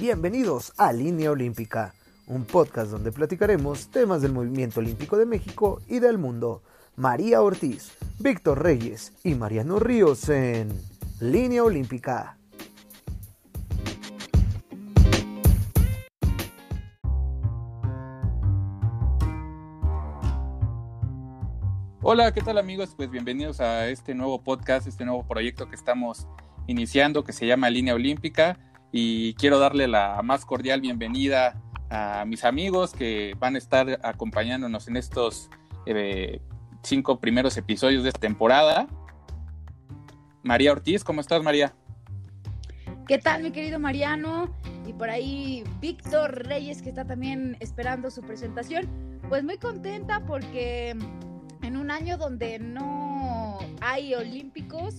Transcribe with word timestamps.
Bienvenidos 0.00 0.74
a 0.76 0.92
Línea 0.92 1.32
Olímpica, 1.32 1.92
un 2.28 2.44
podcast 2.44 2.92
donde 2.92 3.10
platicaremos 3.10 3.90
temas 3.90 4.22
del 4.22 4.32
movimiento 4.32 4.78
olímpico 4.78 5.16
de 5.16 5.26
México 5.26 5.80
y 5.88 5.98
del 5.98 6.18
mundo. 6.18 6.62
María 6.94 7.42
Ortiz, 7.42 7.98
Víctor 8.20 8.62
Reyes 8.62 9.12
y 9.24 9.34
Mariano 9.34 9.80
Ríos 9.80 10.28
en 10.28 10.68
Línea 11.18 11.64
Olímpica. 11.64 12.38
Hola, 22.02 22.32
¿qué 22.32 22.40
tal 22.40 22.58
amigos? 22.58 22.94
Pues 22.96 23.10
bienvenidos 23.10 23.58
a 23.58 23.88
este 23.88 24.14
nuevo 24.14 24.44
podcast, 24.44 24.86
este 24.86 25.04
nuevo 25.04 25.26
proyecto 25.26 25.68
que 25.68 25.74
estamos 25.74 26.28
iniciando 26.68 27.24
que 27.24 27.32
se 27.32 27.48
llama 27.48 27.68
Línea 27.68 27.96
Olímpica 27.96 28.67
y 28.92 29.34
quiero 29.34 29.58
darle 29.58 29.88
la 29.88 30.20
más 30.22 30.44
cordial 30.44 30.80
bienvenida 30.80 31.60
a 31.90 32.24
mis 32.26 32.44
amigos 32.44 32.92
que 32.92 33.34
van 33.38 33.54
a 33.54 33.58
estar 33.58 33.98
acompañándonos 34.02 34.88
en 34.88 34.96
estos 34.96 35.50
eh, 35.86 36.40
cinco 36.82 37.20
primeros 37.20 37.56
episodios 37.56 38.02
de 38.02 38.10
esta 38.10 38.20
temporada. 38.20 38.86
María 40.42 40.72
Ortiz, 40.72 41.04
¿cómo 41.04 41.20
estás 41.20 41.42
María? 41.42 41.74
¿Qué 43.06 43.18
tal 43.18 43.42
mi 43.42 43.50
querido 43.50 43.78
Mariano? 43.78 44.54
Y 44.86 44.92
por 44.92 45.10
ahí 45.10 45.64
Víctor 45.80 46.46
Reyes 46.46 46.82
que 46.82 46.90
está 46.90 47.04
también 47.06 47.56
esperando 47.60 48.10
su 48.10 48.22
presentación. 48.22 48.88
Pues 49.28 49.44
muy 49.44 49.58
contenta 49.58 50.24
porque 50.26 50.90
en 51.62 51.76
un 51.76 51.90
año 51.90 52.16
donde 52.16 52.58
no 52.58 53.58
hay 53.80 54.14
olímpicos, 54.14 54.96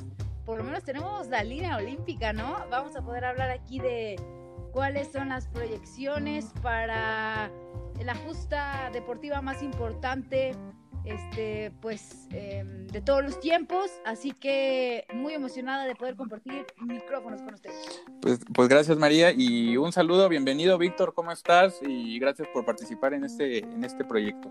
por 0.49 0.57
lo 0.57 0.63
menos 0.63 0.83
tenemos 0.83 1.27
la 1.27 1.43
línea 1.43 1.77
olímpica, 1.77 2.33
¿no? 2.33 2.65
Vamos 2.71 2.95
a 2.95 3.03
poder 3.03 3.23
hablar 3.23 3.51
aquí 3.51 3.79
de 3.79 4.15
cuáles 4.71 5.11
son 5.11 5.29
las 5.29 5.45
proyecciones 5.45 6.45
para 6.63 7.51
la 8.03 8.15
justa 8.25 8.89
deportiva 8.91 9.43
más 9.43 9.61
importante 9.61 10.53
este, 11.05 11.71
pues, 11.81 12.27
em, 12.31 12.87
de 12.87 12.99
todos 12.99 13.21
los 13.21 13.39
tiempos. 13.39 13.91
Así 14.07 14.31
que 14.31 15.05
muy 15.13 15.33
emocionada 15.33 15.85
de 15.85 15.93
poder 15.93 16.15
compartir 16.15 16.65
micrófonos 16.81 17.43
con 17.43 17.53
ustedes. 17.53 18.01
Pues, 18.19 18.39
pues 18.51 18.67
gracias 18.67 18.97
María 18.97 19.31
y 19.31 19.77
un 19.77 19.91
saludo, 19.91 20.29
bienvenido 20.29 20.79
Víctor, 20.79 21.13
¿cómo 21.13 21.31
estás? 21.31 21.79
Y 21.83 22.17
gracias 22.17 22.47
por 22.47 22.65
participar 22.65 23.13
en 23.13 23.23
este, 23.23 23.59
en 23.59 23.83
este 23.83 24.03
proyecto. 24.03 24.49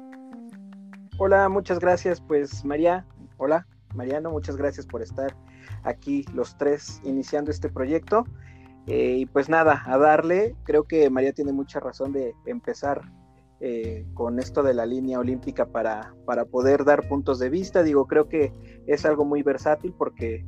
Hola, 1.16 1.48
muchas 1.48 1.80
gracias, 1.80 2.20
pues 2.20 2.64
María, 2.64 3.04
hola, 3.36 3.66
Mariano, 3.98 4.30
muchas 4.30 4.56
gracias 4.56 4.86
por 4.86 5.02
estar 5.02 5.36
aquí 5.82 6.24
los 6.32 6.56
tres 6.56 7.00
iniciando 7.04 7.50
este 7.50 7.68
proyecto. 7.68 8.24
Eh, 8.86 9.16
y 9.18 9.26
pues 9.26 9.50
nada, 9.50 9.82
a 9.84 9.98
darle, 9.98 10.54
creo 10.62 10.84
que 10.84 11.10
María 11.10 11.32
tiene 11.32 11.52
mucha 11.52 11.80
razón 11.80 12.12
de 12.12 12.32
empezar 12.46 13.02
eh, 13.60 14.06
con 14.14 14.38
esto 14.38 14.62
de 14.62 14.72
la 14.72 14.86
línea 14.86 15.18
olímpica 15.18 15.66
para, 15.66 16.14
para 16.24 16.46
poder 16.46 16.84
dar 16.84 17.06
puntos 17.08 17.40
de 17.40 17.50
vista. 17.50 17.82
Digo, 17.82 18.06
creo 18.06 18.28
que 18.28 18.52
es 18.86 19.04
algo 19.04 19.26
muy 19.26 19.42
versátil 19.42 19.92
porque 19.98 20.46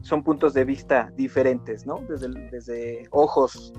son 0.00 0.24
puntos 0.24 0.54
de 0.54 0.64
vista 0.64 1.12
diferentes, 1.16 1.86
¿no? 1.86 2.00
Desde, 2.08 2.28
desde 2.50 3.06
ojos 3.10 3.72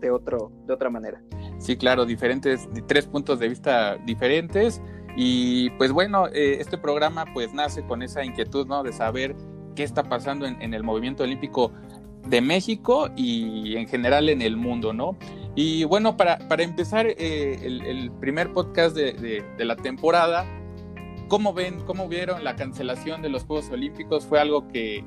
de, 0.00 0.10
otro, 0.10 0.50
de 0.66 0.74
otra 0.74 0.90
manera. 0.90 1.22
Sí, 1.58 1.76
claro, 1.76 2.04
diferentes, 2.04 2.68
tres 2.86 3.06
puntos 3.06 3.38
de 3.38 3.48
vista 3.48 3.96
diferentes 4.04 4.82
y 5.16 5.70
pues 5.70 5.92
bueno, 5.92 6.28
eh, 6.28 6.58
este 6.60 6.78
programa 6.78 7.24
pues 7.32 7.52
nace 7.52 7.84
con 7.84 8.02
esa 8.02 8.24
inquietud, 8.24 8.66
¿no? 8.66 8.82
De 8.82 8.92
saber 8.92 9.36
qué 9.74 9.82
está 9.82 10.04
pasando 10.04 10.46
en, 10.46 10.74
el 10.74 10.82
movimiento 10.82 11.24
olímpico 11.24 11.72
de 12.26 12.40
México 12.40 13.10
y 13.16 13.76
en 13.76 13.86
general 13.86 14.28
en 14.28 14.42
el 14.42 14.56
mundo, 14.56 14.92
¿no? 14.92 15.16
Y 15.56 15.84
bueno, 15.84 16.16
para, 16.16 16.38
para 16.48 16.64
empezar 16.64 17.06
eh, 17.06 17.58
el, 17.62 18.10
primer 18.20 18.52
podcast 18.52 18.96
de, 18.96 19.12
de, 19.56 19.64
la 19.64 19.76
temporada, 19.76 20.44
¿cómo 21.28 21.54
ven, 21.54 21.80
cómo 21.86 22.08
vieron 22.08 22.42
la 22.42 22.56
cancelación 22.56 23.22
de 23.22 23.28
los 23.28 23.44
Juegos 23.44 23.70
Olímpicos? 23.70 24.26
Fue 24.26 24.40
algo 24.40 24.66
que, 24.66 25.04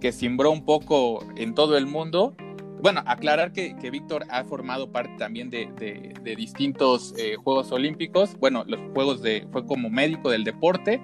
que 0.00 0.14
un 0.26 0.64
poco 0.64 1.22
en 1.36 1.54
todo 1.54 1.76
el 1.76 1.86
mundo 1.86 2.34
bueno, 2.82 3.02
aclarar 3.06 3.52
que, 3.52 3.74
Víctor 3.90 4.24
ha 4.30 4.44
formado 4.44 4.90
parte 4.90 5.14
también 5.18 5.50
de, 5.50 6.14
distintos 6.36 7.14
eh, 7.18 7.36
Juegos 7.36 7.72
Olímpicos. 7.72 8.36
Bueno, 8.38 8.64
los 8.66 8.80
Juegos 8.94 9.22
de, 9.22 9.46
fue 9.52 9.66
como 9.66 9.90
médico 9.90 10.30
del 10.30 10.44
deporte 10.44 11.00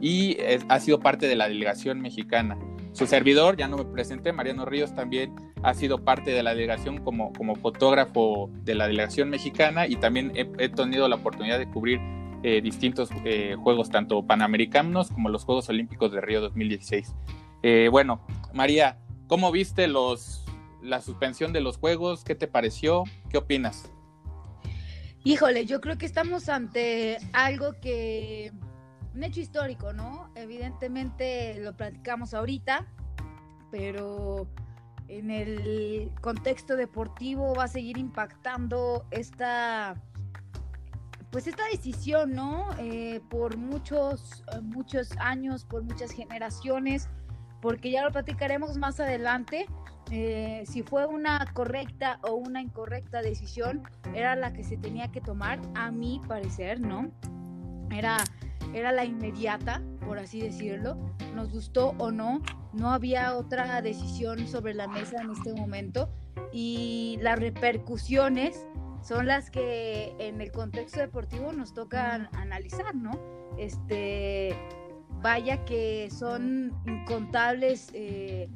y 0.00 0.36
ha 0.68 0.80
sido 0.80 1.00
parte 1.00 1.26
de 1.26 1.36
la 1.36 1.48
delegación 1.48 2.00
mexicana. 2.00 2.56
Su 2.92 3.06
servidor, 3.06 3.56
ya 3.56 3.68
no 3.68 3.76
me 3.76 3.84
presenté, 3.84 4.32
Mariano 4.32 4.64
Ríos 4.64 4.94
también 4.94 5.34
ha 5.62 5.74
sido 5.74 6.04
parte 6.04 6.30
de 6.30 6.42
la 6.42 6.54
delegación 6.54 6.98
como, 6.98 7.32
como 7.32 7.56
fotógrafo 7.56 8.50
de 8.64 8.74
la 8.74 8.86
delegación 8.86 9.28
mexicana 9.28 9.86
y 9.86 9.96
también 9.96 10.32
he, 10.34 10.68
tenido 10.68 11.08
la 11.08 11.16
oportunidad 11.16 11.58
de 11.58 11.68
cubrir 11.68 12.00
eh, 12.42 12.60
distintos 12.62 13.10
eh, 13.24 13.56
juegos, 13.60 13.90
tanto 13.90 14.24
panamericanos 14.24 15.10
como 15.10 15.28
los 15.28 15.44
Juegos 15.44 15.68
Olímpicos 15.68 16.12
de 16.12 16.20
Río 16.20 16.40
2016. 16.40 17.14
bueno, 17.90 18.24
María, 18.54 18.98
¿cómo 19.26 19.50
viste 19.52 19.88
los, 19.88 20.47
la 20.82 21.00
suspensión 21.00 21.52
de 21.52 21.60
los 21.60 21.78
juegos, 21.78 22.24
¿qué 22.24 22.34
te 22.34 22.46
pareció? 22.46 23.04
¿Qué 23.30 23.38
opinas? 23.38 23.90
Híjole, 25.24 25.66
yo 25.66 25.80
creo 25.80 25.98
que 25.98 26.06
estamos 26.06 26.48
ante 26.48 27.18
algo 27.32 27.74
que, 27.80 28.52
un 29.14 29.24
hecho 29.24 29.40
histórico, 29.40 29.92
¿no? 29.92 30.30
Evidentemente 30.36 31.58
lo 31.60 31.76
platicamos 31.76 32.34
ahorita, 32.34 32.86
pero 33.70 34.48
en 35.08 35.30
el 35.30 36.12
contexto 36.20 36.76
deportivo 36.76 37.54
va 37.54 37.64
a 37.64 37.68
seguir 37.68 37.98
impactando 37.98 39.06
esta, 39.10 40.00
pues 41.30 41.46
esta 41.46 41.64
decisión, 41.72 42.32
¿no? 42.32 42.68
Eh, 42.78 43.20
por 43.28 43.56
muchos, 43.56 44.44
muchos 44.62 45.10
años, 45.18 45.64
por 45.64 45.82
muchas 45.82 46.12
generaciones, 46.12 47.08
porque 47.60 47.90
ya 47.90 48.04
lo 48.04 48.12
platicaremos 48.12 48.76
más 48.76 49.00
adelante, 49.00 49.66
eh, 50.10 50.64
si 50.66 50.82
fue 50.82 51.06
una 51.06 51.44
correcta 51.52 52.18
o 52.22 52.34
una 52.34 52.62
incorrecta 52.62 53.20
decisión, 53.20 53.82
era 54.14 54.36
la 54.36 54.52
que 54.52 54.64
se 54.64 54.76
tenía 54.76 55.08
que 55.08 55.20
tomar, 55.20 55.60
a 55.74 55.90
mi 55.90 56.20
parecer, 56.26 56.80
¿no? 56.80 57.10
Era, 57.90 58.18
era 58.72 58.92
la 58.92 59.04
inmediata, 59.04 59.82
por 60.06 60.18
así 60.18 60.40
decirlo. 60.40 60.96
Nos 61.34 61.52
gustó 61.52 61.94
o 61.98 62.10
no, 62.10 62.40
no 62.72 62.92
había 62.92 63.36
otra 63.36 63.82
decisión 63.82 64.46
sobre 64.48 64.74
la 64.74 64.88
mesa 64.88 65.20
en 65.20 65.30
este 65.30 65.52
momento 65.52 66.10
y 66.52 67.18
las 67.20 67.38
repercusiones 67.38 68.66
son 69.02 69.26
las 69.26 69.50
que 69.50 70.14
en 70.18 70.40
el 70.40 70.50
contexto 70.50 71.00
deportivo 71.00 71.52
nos 71.52 71.74
tocan 71.74 72.28
analizar, 72.32 72.94
¿no? 72.94 73.18
Este, 73.58 74.56
vaya 75.22 75.64
que 75.64 76.08
son 76.10 76.72
incontables 76.86 77.90
eh, 77.92 78.48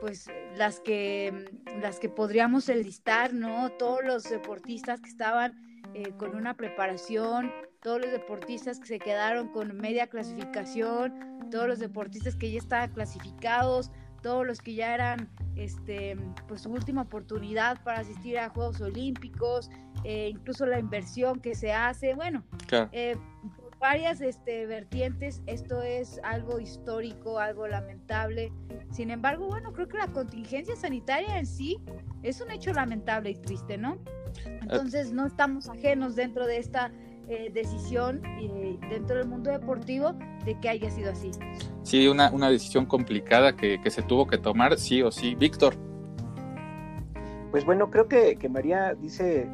pues 0.00 0.28
las 0.58 0.80
que, 0.80 1.46
las 1.80 1.98
que 1.98 2.08
podríamos 2.08 2.68
enlistar, 2.68 3.32
¿no? 3.32 3.70
Todos 3.70 4.00
los 4.04 4.24
deportistas 4.24 5.00
que 5.00 5.08
estaban 5.08 5.54
eh, 5.94 6.12
con 6.18 6.34
una 6.34 6.54
preparación, 6.54 7.50
todos 7.80 8.00
los 8.00 8.10
deportistas 8.10 8.80
que 8.80 8.86
se 8.86 8.98
quedaron 8.98 9.48
con 9.48 9.76
media 9.76 10.08
clasificación, 10.08 11.48
todos 11.50 11.68
los 11.68 11.78
deportistas 11.78 12.36
que 12.36 12.50
ya 12.50 12.58
estaban 12.58 12.92
clasificados, 12.92 13.90
todos 14.22 14.46
los 14.46 14.60
que 14.60 14.74
ya 14.74 14.94
eran 14.94 15.30
este 15.56 16.16
pues 16.46 16.62
su 16.62 16.70
última 16.70 17.02
oportunidad 17.02 17.82
para 17.84 18.00
asistir 18.00 18.38
a 18.38 18.48
Juegos 18.48 18.80
Olímpicos, 18.80 19.70
eh, 20.04 20.28
incluso 20.30 20.66
la 20.66 20.78
inversión 20.78 21.40
que 21.40 21.54
se 21.54 21.72
hace, 21.72 22.14
bueno, 22.14 22.42
eh, 22.92 23.16
varias 23.78 24.20
este, 24.20 24.66
vertientes. 24.66 25.42
Esto 25.46 25.82
es 25.82 26.20
algo 26.22 26.58
histórico, 26.58 27.38
algo 27.38 27.66
lamentable. 27.66 28.52
Sin 28.90 29.10
embargo, 29.10 29.46
bueno, 29.46 29.72
creo 29.72 29.88
que 29.88 29.98
la 29.98 30.08
contingencia 30.08 30.76
sanitaria 30.76 31.38
en 31.38 31.46
sí 31.46 31.78
es 32.22 32.40
un 32.40 32.50
hecho 32.50 32.72
lamentable 32.72 33.30
y 33.30 33.34
triste, 33.36 33.78
¿no? 33.78 33.98
Entonces, 34.44 35.12
no 35.12 35.26
estamos 35.26 35.68
ajenos 35.68 36.16
dentro 36.16 36.46
de 36.46 36.58
esta 36.58 36.92
eh, 37.28 37.50
decisión 37.52 38.22
y 38.40 38.78
dentro 38.88 39.16
del 39.16 39.28
mundo 39.28 39.50
deportivo 39.50 40.14
de 40.44 40.58
que 40.60 40.68
haya 40.68 40.90
sido 40.90 41.12
así. 41.12 41.30
Sí, 41.82 42.08
una, 42.08 42.30
una 42.30 42.50
decisión 42.50 42.86
complicada 42.86 43.56
que, 43.56 43.80
que, 43.80 43.90
se 43.90 44.02
tuvo 44.02 44.26
que 44.26 44.38
tomar, 44.38 44.78
sí 44.78 45.02
o 45.02 45.10
sí. 45.10 45.34
Víctor. 45.34 45.74
Pues 47.50 47.64
bueno, 47.64 47.90
creo 47.90 48.08
que, 48.08 48.36
que 48.36 48.48
María 48.48 48.94
dice 48.94 49.50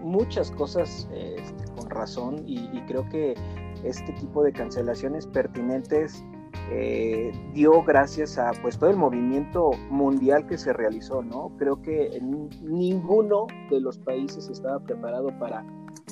muchas 0.00 0.50
cosas 0.50 1.08
este, 1.12 1.61
con 1.61 1.61
razón 1.92 2.42
y, 2.46 2.80
creo 2.86 3.08
que 3.08 3.34
este 3.84 4.12
tipo 4.12 4.42
de 4.42 4.52
cancelaciones 4.52 5.26
pertinentes 5.26 6.24
eh, 6.70 7.32
dio 7.54 7.82
gracias 7.82 8.38
a 8.38 8.52
pues 8.62 8.78
todo 8.78 8.90
el 8.90 8.96
movimiento 8.96 9.70
mundial 9.90 10.46
que 10.46 10.58
se 10.58 10.72
realizó, 10.72 11.22
¿no? 11.22 11.52
Creo 11.58 11.80
que 11.82 12.20
ninguno 12.62 13.46
de 13.70 13.80
los 13.80 13.98
países 13.98 14.48
estaba 14.48 14.80
preparado 14.80 15.36
para 15.38 15.64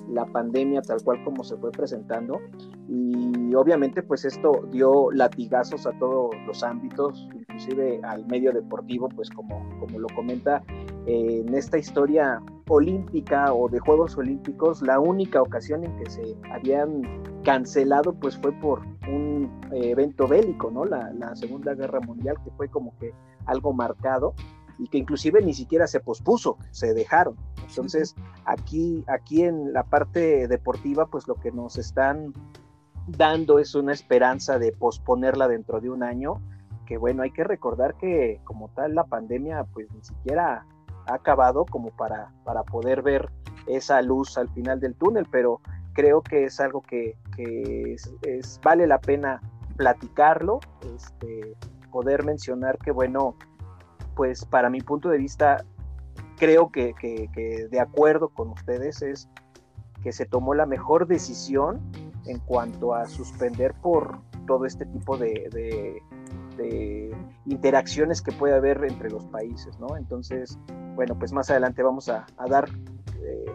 la 0.09 0.27
pandemia 0.27 0.83
tal 0.83 1.03
cual 1.03 1.23
como 1.25 1.45
se 1.45 1.57
fue 1.57 1.71
presentando 1.71 2.41
y 2.91 3.55
obviamente 3.55 4.03
pues 4.03 4.25
esto 4.25 4.65
dio 4.73 5.13
latigazos 5.13 5.87
a 5.87 5.93
todos 5.93 6.35
los 6.45 6.65
ámbitos, 6.65 7.29
inclusive 7.33 8.01
al 8.03 8.27
medio 8.27 8.53
deportivo, 8.53 9.09
pues 9.09 9.31
como, 9.31 9.65
como 9.79 10.01
lo 10.01 10.09
comenta 10.09 10.63
eh, 11.07 11.45
en 11.47 11.55
esta 11.55 11.79
historia 11.79 12.43
olímpica 12.69 13.55
o 13.55 13.69
de 13.69 13.79
Juegos 13.79 14.19
Olímpicos, 14.19 14.83
la 14.83 14.99
única 14.99 15.41
ocasión 15.41 15.85
en 15.85 15.97
que 15.99 16.11
se 16.11 16.37
habían 16.53 17.03
cancelado 17.45 18.13
pues 18.13 18.37
fue 18.37 18.51
por 18.53 18.81
un 19.09 19.49
evento 19.71 20.27
bélico, 20.27 20.73
¿no? 20.73 20.85
La, 20.85 21.13
la 21.13 21.37
Segunda 21.37 21.75
Guerra 21.75 22.01
Mundial, 22.01 22.37
que 22.45 22.51
fue 22.57 22.69
como 22.69 22.97
que 22.99 23.13
algo 23.47 23.73
marcado 23.73 24.35
y 24.81 24.89
que 24.89 24.99
inclusive 24.99 25.41
ni 25.43 25.55
siquiera 25.55 25.87
se 25.87 26.01
pospuso, 26.01 26.57
se 26.71 26.93
dejaron. 26.93 27.37
Entonces, 27.69 28.17
aquí, 28.47 29.05
aquí 29.07 29.43
en 29.43 29.73
la 29.73 29.85
parte 29.85 30.49
deportiva, 30.49 31.07
pues 31.07 31.29
lo 31.29 31.37
que 31.37 31.53
nos 31.53 31.79
están 31.79 32.33
dando 33.17 33.59
es 33.59 33.75
una 33.75 33.93
esperanza 33.93 34.59
de 34.59 34.73
posponerla 34.73 35.49
dentro 35.49 35.81
de 35.81 35.91
un 35.91 36.03
año, 36.03 36.41
que 36.87 36.99
bueno, 36.99 37.23
hay 37.23 37.31
que 37.31 37.45
recordar 37.45 37.95
que 37.97 38.41
como 38.45 38.69
tal 38.71 38.95
la 38.95 39.05
pandemia 39.05 39.65
pues 39.73 39.91
ni 39.93 40.03
siquiera 40.03 40.67
ha 41.07 41.15
acabado 41.15 41.65
como 41.65 41.91
para, 41.91 42.33
para 42.45 42.63
poder 42.65 43.03
ver 43.03 43.31
esa 43.67 44.03
luz 44.03 44.37
al 44.39 44.49
final 44.51 44.81
del 44.81 44.95
túnel, 44.95 45.27
pero 45.31 45.61
creo 45.93 46.23
que 46.23 46.45
es 46.45 46.61
algo 46.61 46.83
que, 46.83 47.17
es, 48.23 48.61
vale 48.63 48.87
la 48.87 49.01
pena 49.01 49.41
platicarlo, 49.77 50.61
este, 50.95 51.57
poder 51.91 52.25
mencionar 52.25 52.79
que 52.79 52.91
bueno, 52.91 53.37
pues 54.15 54.45
para 54.45 54.71
mi 54.71 54.81
punto 54.81 55.09
de 55.09 55.19
vista, 55.19 55.65
creo 56.37 56.71
que, 56.71 56.95
de 57.71 57.81
acuerdo 57.81 58.29
con 58.29 58.51
ustedes 58.51 59.03
es 59.03 59.29
que 60.03 60.13
se 60.13 60.27
tomó 60.27 60.55
la 60.55 60.67
mejor 60.67 61.07
decisión 61.07 61.81
en 62.27 62.39
cuanto 62.41 62.95
a 62.95 63.07
suspender 63.07 63.75
por 63.75 64.19
todo 64.47 64.67
este 64.67 64.85
tipo 64.87 65.17
de, 65.17 66.03
interacciones 67.47 68.21
que 68.21 68.33
puede 68.33 68.55
haber 68.55 68.85
entre 68.85 69.11
los 69.11 69.25
países, 69.27 69.79
¿no? 69.79 69.97
Entonces, 69.97 70.59
bueno, 70.95 71.19
pues 71.19 71.33
más 71.33 71.49
adelante 71.51 71.83
vamos 71.83 72.09
a, 72.09 72.27
dar 72.49 72.69
eh, 73.23 73.47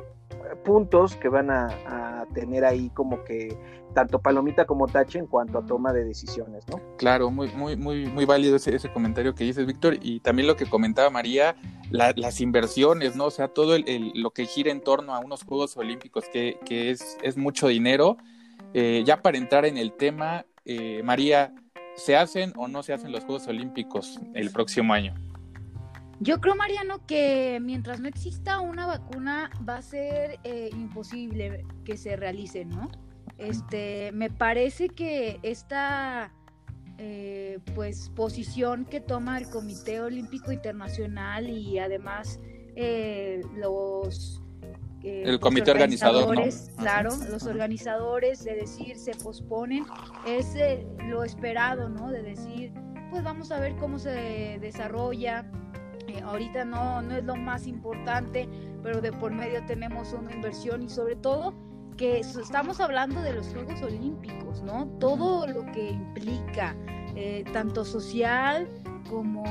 puntos 0.63 1.15
que 1.15 1.29
van 1.29 1.51
a, 1.51 2.25
tener 2.33 2.65
ahí 2.65 2.89
como 2.89 3.23
que 3.23 3.55
tanto 3.93 4.19
palomita 4.19 4.65
como 4.65 4.87
tache 4.87 5.19
en 5.19 5.27
cuanto 5.27 5.59
a 5.59 5.65
toma 5.65 5.93
de 5.93 6.03
decisiones, 6.03 6.65
¿no? 6.67 6.81
Claro, 6.97 7.29
muy, 7.29 7.49
muy, 7.49 7.77
muy, 7.77 8.07
muy 8.07 8.25
válido 8.25 8.57
ese, 8.57 8.75
ese 8.75 8.91
comentario 8.91 9.35
que 9.35 9.45
dices, 9.45 9.65
Víctor, 9.65 9.97
y 10.01 10.19
también 10.19 10.47
lo 10.47 10.57
que 10.57 10.65
comentaba 10.65 11.09
María, 11.09 11.55
las 11.91 12.41
inversiones, 12.41 13.15
¿no? 13.15 13.25
O 13.25 13.31
sea, 13.31 13.47
todo 13.47 13.75
el, 13.75 14.11
lo 14.15 14.31
que 14.31 14.45
gira 14.45 14.71
en 14.71 14.81
torno 14.81 15.13
a 15.13 15.19
unos 15.19 15.43
Juegos 15.43 15.77
Olímpicos, 15.77 16.25
que, 16.33 16.57
es 16.91 17.37
mucho 17.37 17.67
dinero. 17.67 18.17
Eh, 18.77 19.03
ya 19.05 19.21
para 19.21 19.37
entrar 19.37 19.65
en 19.65 19.77
el 19.77 19.93
tema, 19.93 20.45
eh, 20.65 21.01
María, 21.01 21.55
¿se 21.95 22.17
hacen 22.17 22.51
o 22.57 22.67
no 22.67 22.83
se 22.83 22.91
hacen 22.91 23.13
los 23.13 23.23
Juegos 23.23 23.47
Olímpicos 23.47 24.19
el 24.33 24.51
próximo 24.51 24.93
año? 24.93 25.15
Yo 26.19 26.41
creo, 26.41 26.57
Mariano, 26.57 27.05
que 27.07 27.59
mientras 27.61 28.01
no 28.01 28.09
exista 28.09 28.59
una 28.59 28.85
vacuna 28.85 29.49
va 29.67 29.77
a 29.77 29.81
ser 29.81 30.39
eh, 30.43 30.71
imposible 30.73 31.63
que 31.85 31.95
se 31.95 32.17
realicen, 32.17 32.67
¿no? 32.67 32.91
Este, 33.37 34.11
me 34.11 34.29
parece 34.29 34.89
que 34.89 35.39
esta 35.41 36.33
pues 37.75 38.09
posición 38.15 38.85
que 38.85 39.01
toma 39.01 39.37
el 39.37 39.49
Comité 39.49 39.99
Olímpico 39.99 40.53
Internacional 40.53 41.49
y 41.49 41.77
además 41.77 42.39
los 43.57 44.41
el 45.05 45.39
comité 45.39 45.71
organizador, 45.71 46.35
claro, 46.77 47.11
los 47.29 47.43
organizadores 47.43 48.43
de 48.43 48.55
decir 48.55 48.97
se 48.97 49.11
posponen 49.13 49.85
es 50.25 50.55
lo 51.07 51.23
esperado, 51.23 51.89
¿no? 51.89 52.09
De 52.09 52.23
decir, 52.23 52.73
pues 53.11 53.23
vamos 53.23 53.51
a 53.51 53.59
ver 53.59 53.75
cómo 53.75 53.99
se 53.99 54.57
desarrolla, 54.59 55.45
ahorita 56.23 56.65
no, 56.65 57.01
no 57.01 57.17
es 57.17 57.23
lo 57.23 57.35
más 57.35 57.67
importante, 57.67 58.49
pero 58.81 59.01
de 59.01 59.11
por 59.11 59.31
medio 59.31 59.63
tenemos 59.65 60.13
una 60.13 60.33
inversión 60.33 60.81
y 60.81 60.89
sobre 60.89 61.15
todo 61.15 61.53
que 61.97 62.19
estamos 62.19 62.79
hablando 62.79 63.21
de 63.21 63.33
los 63.33 63.47
Juegos 63.47 63.81
Olímpicos, 63.81 64.61
¿no? 64.63 64.87
Todo 64.99 65.47
lo 65.47 65.65
que 65.71 65.91
implica, 65.91 66.75
eh, 67.15 67.43
tanto 67.53 67.85
social 67.85 68.67
como 69.09 69.43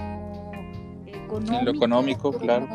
económico. 1.06 1.64
lo 1.64 1.70
económico, 1.70 2.32
claro. 2.32 2.68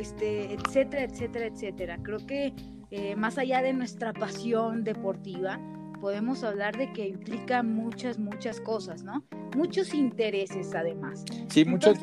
Este, 0.00 0.54
etcétera, 0.54 1.04
etcétera, 1.04 1.46
etcétera. 1.46 1.98
Creo 2.02 2.26
que 2.26 2.54
eh, 2.90 3.14
más 3.16 3.36
allá 3.36 3.60
de 3.60 3.74
nuestra 3.74 4.14
pasión 4.14 4.82
deportiva, 4.82 5.60
podemos 6.00 6.42
hablar 6.42 6.78
de 6.78 6.90
que 6.92 7.06
implica 7.06 7.62
muchas, 7.62 8.18
muchas 8.18 8.60
cosas, 8.60 9.02
¿no? 9.02 9.22
Muchos 9.54 9.92
intereses 9.92 10.74
además. 10.74 11.24
Sí, 11.48 11.66
muchos. 11.66 11.98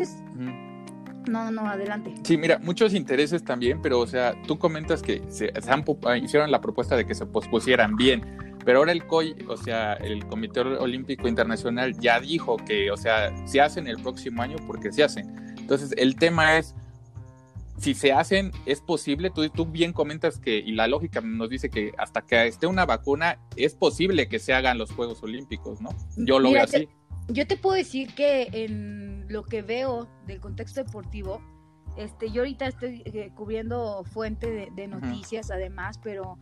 No, 1.28 1.52
no, 1.52 1.68
adelante. 1.68 2.14
Sí, 2.24 2.38
mira, 2.38 2.60
muchos 2.60 2.94
intereses 2.94 3.44
también, 3.44 3.82
pero 3.82 4.00
o 4.00 4.08
sea, 4.08 4.40
tú 4.44 4.58
comentas 4.58 5.02
que 5.02 5.24
se, 5.30 5.52
ah, 5.68 6.18
hicieron 6.18 6.52
la 6.52 6.62
propuesta 6.62 6.96
de 6.96 7.06
que 7.06 7.16
se 7.16 7.26
pospusieran 7.26 7.96
bien, 7.96 8.22
pero 8.64 8.80
ahora 8.80 8.92
el 8.92 9.06
COI, 9.08 9.36
o 9.50 9.58
sea, 9.58 9.94
el 9.94 10.26
Comité 10.28 10.62
Olímpico 10.62 11.28
Internacional 11.28 11.98
ya 12.00 12.20
dijo 12.20 12.58
que, 12.58 12.92
o 12.92 12.98
sea, 12.98 13.36
se 13.48 13.60
hacen 13.60 13.88
el 13.88 13.98
próximo 13.98 14.42
año 14.42 14.56
porque 14.68 14.92
se 14.92 15.04
hacen. 15.04 15.56
Entonces, 15.58 15.94
el 15.98 16.16
tema 16.16 16.58
es, 16.58 16.76
si 17.78 17.94
se 17.94 18.12
hacen, 18.12 18.52
es 18.66 18.82
posible, 18.82 19.30
tú, 19.30 19.48
tú 19.50 19.66
bien 19.66 19.94
comentas 19.94 20.40
que, 20.40 20.58
y 20.58 20.72
la 20.74 20.88
lógica 20.88 21.22
nos 21.22 21.50
dice 21.50 21.70
que 21.70 21.94
hasta 21.98 22.22
que 22.22 22.48
esté 22.48 22.68
una 22.68 22.86
vacuna, 22.86 23.40
es 23.56 23.76
posible 23.76 24.28
que 24.28 24.40
se 24.40 24.54
hagan 24.54 24.78
los 24.78 24.92
Juegos 24.92 25.22
Olímpicos, 25.24 25.82
¿no? 25.82 25.90
Yo 26.18 26.40
lo 26.40 26.52
veo 26.52 26.64
así. 26.64 26.90
Yo 27.30 27.46
te 27.46 27.58
puedo 27.58 27.76
decir 27.76 28.14
que 28.16 28.50
en 28.52 29.26
lo 29.28 29.44
que 29.44 29.62
veo 29.62 30.08
del 30.26 30.40
contexto 30.40 30.84
deportivo, 30.84 31.42
este, 31.98 32.32
yo 32.32 32.42
ahorita 32.42 32.68
estoy 32.68 33.02
eh, 33.06 33.32
cubriendo 33.36 34.04
fuente 34.04 34.72
de, 34.74 34.88
noticias 34.88 35.52
además, 35.52 36.00
pero 36.02 36.38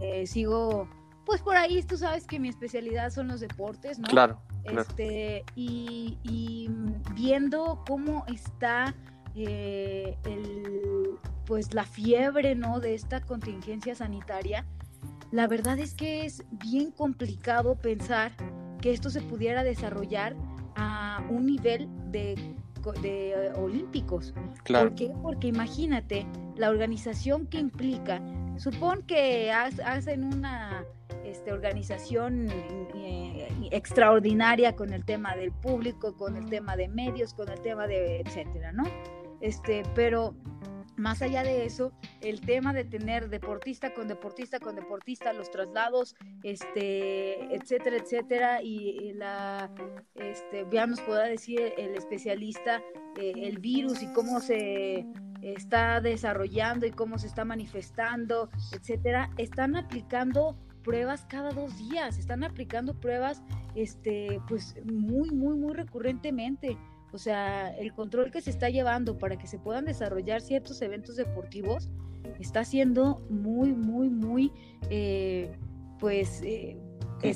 eh, 0.00 0.26
sigo, 0.26 0.88
pues 1.24 1.40
por 1.40 1.56
ahí 1.56 1.82
tú 1.84 1.96
sabes 1.96 2.26
que 2.26 2.38
mi 2.38 2.48
especialidad 2.48 3.10
son 3.10 3.28
los 3.28 3.40
deportes, 3.40 3.98
¿no? 3.98 4.08
Claro. 4.08 4.42
Este, 4.64 5.44
y, 5.54 6.68
viendo 7.14 7.82
cómo 7.86 8.24
está 8.26 8.94
eh, 9.36 10.16
el, 10.24 11.18
pues 11.44 11.74
la 11.74 11.84
fiebre, 11.84 12.54
¿no? 12.54 12.80
De 12.80 12.94
esta 12.94 13.20
contingencia 13.20 13.94
sanitaria, 13.94 14.64
la 15.30 15.46
verdad 15.46 15.78
es 15.78 15.94
que 15.94 16.24
es 16.24 16.44
bien 16.50 16.90
complicado 16.90 17.76
pensar 17.76 18.32
que 18.80 18.92
esto 18.92 19.10
se 19.10 19.20
pudiera 19.20 19.64
desarrollar 19.64 20.36
a 20.76 21.24
un 21.28 21.46
nivel 21.46 21.88
de, 22.10 22.36
de 23.02 23.30
eh, 23.30 23.52
olímpicos. 23.56 24.34
Claro. 24.64 24.88
¿Por 24.88 24.96
qué? 24.96 25.12
Porque 25.22 25.48
imagínate 25.48 26.26
la 26.56 26.70
organización 26.70 27.46
que 27.46 27.58
implica. 27.58 28.20
Supón 28.56 29.02
que 29.02 29.52
hacen 29.52 30.24
una 30.24 30.84
este, 31.24 31.52
organización 31.52 32.48
eh, 32.94 33.48
extraordinaria 33.70 34.76
con 34.76 34.92
el 34.92 35.04
tema 35.04 35.36
del 35.36 35.52
público, 35.52 36.16
con 36.16 36.36
el 36.36 36.46
tema 36.46 36.76
de 36.76 36.88
medios, 36.88 37.34
con 37.34 37.48
el 37.48 37.60
tema 37.60 37.86
de 37.86 38.20
etcétera, 38.20 38.72
¿no? 38.72 38.84
Este, 39.40 39.82
pero 39.94 40.34
más 40.96 41.20
allá 41.20 41.42
de 41.42 41.66
eso, 41.66 41.92
el 42.20 42.40
tema 42.40 42.72
de 42.72 42.84
tener 42.84 43.28
deportista 43.28 43.92
con 43.92 44.08
deportista 44.08 44.58
con 44.58 44.74
deportista, 44.76 45.32
los 45.32 45.50
traslados, 45.50 46.16
este, 46.42 47.54
etcétera, 47.54 47.96
etcétera, 47.96 48.62
y, 48.62 49.12
la, 49.12 49.70
este, 50.14 50.66
ya 50.72 50.86
nos 50.86 51.00
podrá 51.00 51.24
decir 51.24 51.74
el 51.76 51.94
especialista 51.94 52.82
eh, 53.18 53.32
el 53.36 53.58
virus 53.58 54.02
y 54.02 54.12
cómo 54.12 54.40
se 54.40 55.06
está 55.42 56.00
desarrollando 56.00 56.86
y 56.86 56.90
cómo 56.90 57.18
se 57.18 57.26
está 57.26 57.44
manifestando, 57.44 58.50
etcétera, 58.72 59.30
están 59.36 59.76
aplicando 59.76 60.56
pruebas 60.82 61.26
cada 61.28 61.50
dos 61.50 61.76
días, 61.78 62.18
están 62.18 62.44
aplicando 62.44 62.94
pruebas, 62.94 63.42
este, 63.74 64.40
pues 64.48 64.76
muy, 64.84 65.30
muy, 65.30 65.56
muy 65.56 65.74
recurrentemente. 65.74 66.78
O 67.16 67.18
sea, 67.18 67.74
el 67.78 67.94
control 67.94 68.30
que 68.30 68.42
se 68.42 68.50
está 68.50 68.68
llevando 68.68 69.16
para 69.16 69.38
que 69.38 69.46
se 69.46 69.58
puedan 69.58 69.86
desarrollar 69.86 70.42
ciertos 70.42 70.82
eventos 70.82 71.16
deportivos 71.16 71.88
está 72.38 72.62
siendo 72.62 73.24
muy, 73.30 73.72
muy, 73.72 74.10
muy, 74.10 74.52
eh, 74.90 75.56
pues... 75.98 76.42
Eh, 76.42 76.76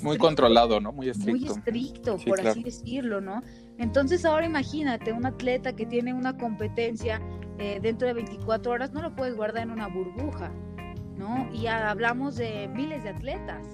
muy 0.03 0.19
controlado, 0.19 0.81
¿no? 0.81 0.93
Muy 0.93 1.09
estricto. 1.09 1.55
Muy 1.55 1.59
estricto, 1.59 2.19
por 2.27 2.47
así 2.47 2.63
decirlo, 2.63 3.23
¿no? 3.23 3.43
Entonces 3.79 4.27
ahora 4.27 4.45
imagínate, 4.45 5.15
un 5.15 5.25
atleta 5.25 5.75
que 5.75 5.87
tiene 5.87 6.13
una 6.13 6.37
competencia 6.37 7.19
eh, 7.59 7.81
dentro 7.81 8.07
de 8.07 8.13
24 8.13 8.73
horas, 8.73 8.93
no 8.93 9.01
lo 9.01 9.17
puedes 9.17 9.35
guardar 9.35 9.63
en 9.63 9.71
una 9.71 9.89
burbuja, 9.89 10.53
¿no? 11.17 11.49
Y 11.55 11.69
hablamos 11.69 12.37
de 12.37 12.69
miles 12.69 13.03
de 13.03 13.09
atletas, 13.09 13.67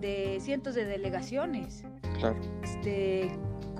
de 0.00 0.38
cientos 0.40 0.74
de 0.74 0.86
delegaciones. 0.86 1.84
Claro. 2.18 2.40
Este, 2.64 3.30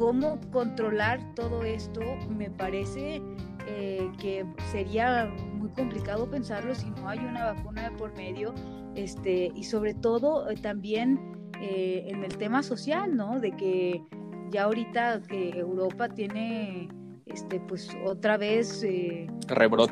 cómo 0.00 0.40
controlar 0.50 1.20
todo 1.34 1.62
esto 1.62 2.00
me 2.30 2.50
parece 2.50 3.20
eh, 3.66 4.10
que 4.18 4.46
sería 4.72 5.30
muy 5.52 5.68
complicado 5.72 6.28
pensarlo 6.30 6.74
si 6.74 6.88
no 6.90 7.06
hay 7.06 7.18
una 7.18 7.52
vacuna 7.52 7.90
de 7.90 7.96
por 7.98 8.16
medio 8.16 8.54
este 8.94 9.52
y 9.54 9.62
sobre 9.64 9.92
todo 9.92 10.48
eh, 10.48 10.54
también 10.54 11.20
eh, 11.60 12.06
en 12.08 12.24
el 12.24 12.34
tema 12.38 12.62
social 12.62 13.14
no 13.14 13.40
de 13.40 13.52
que 13.52 14.02
ya 14.50 14.62
ahorita 14.64 15.20
que 15.28 15.50
Europa 15.50 16.08
tiene 16.08 16.88
este, 17.26 17.60
pues 17.60 17.90
otra 18.06 18.38
vez 18.38 18.82
eh, 18.82 19.28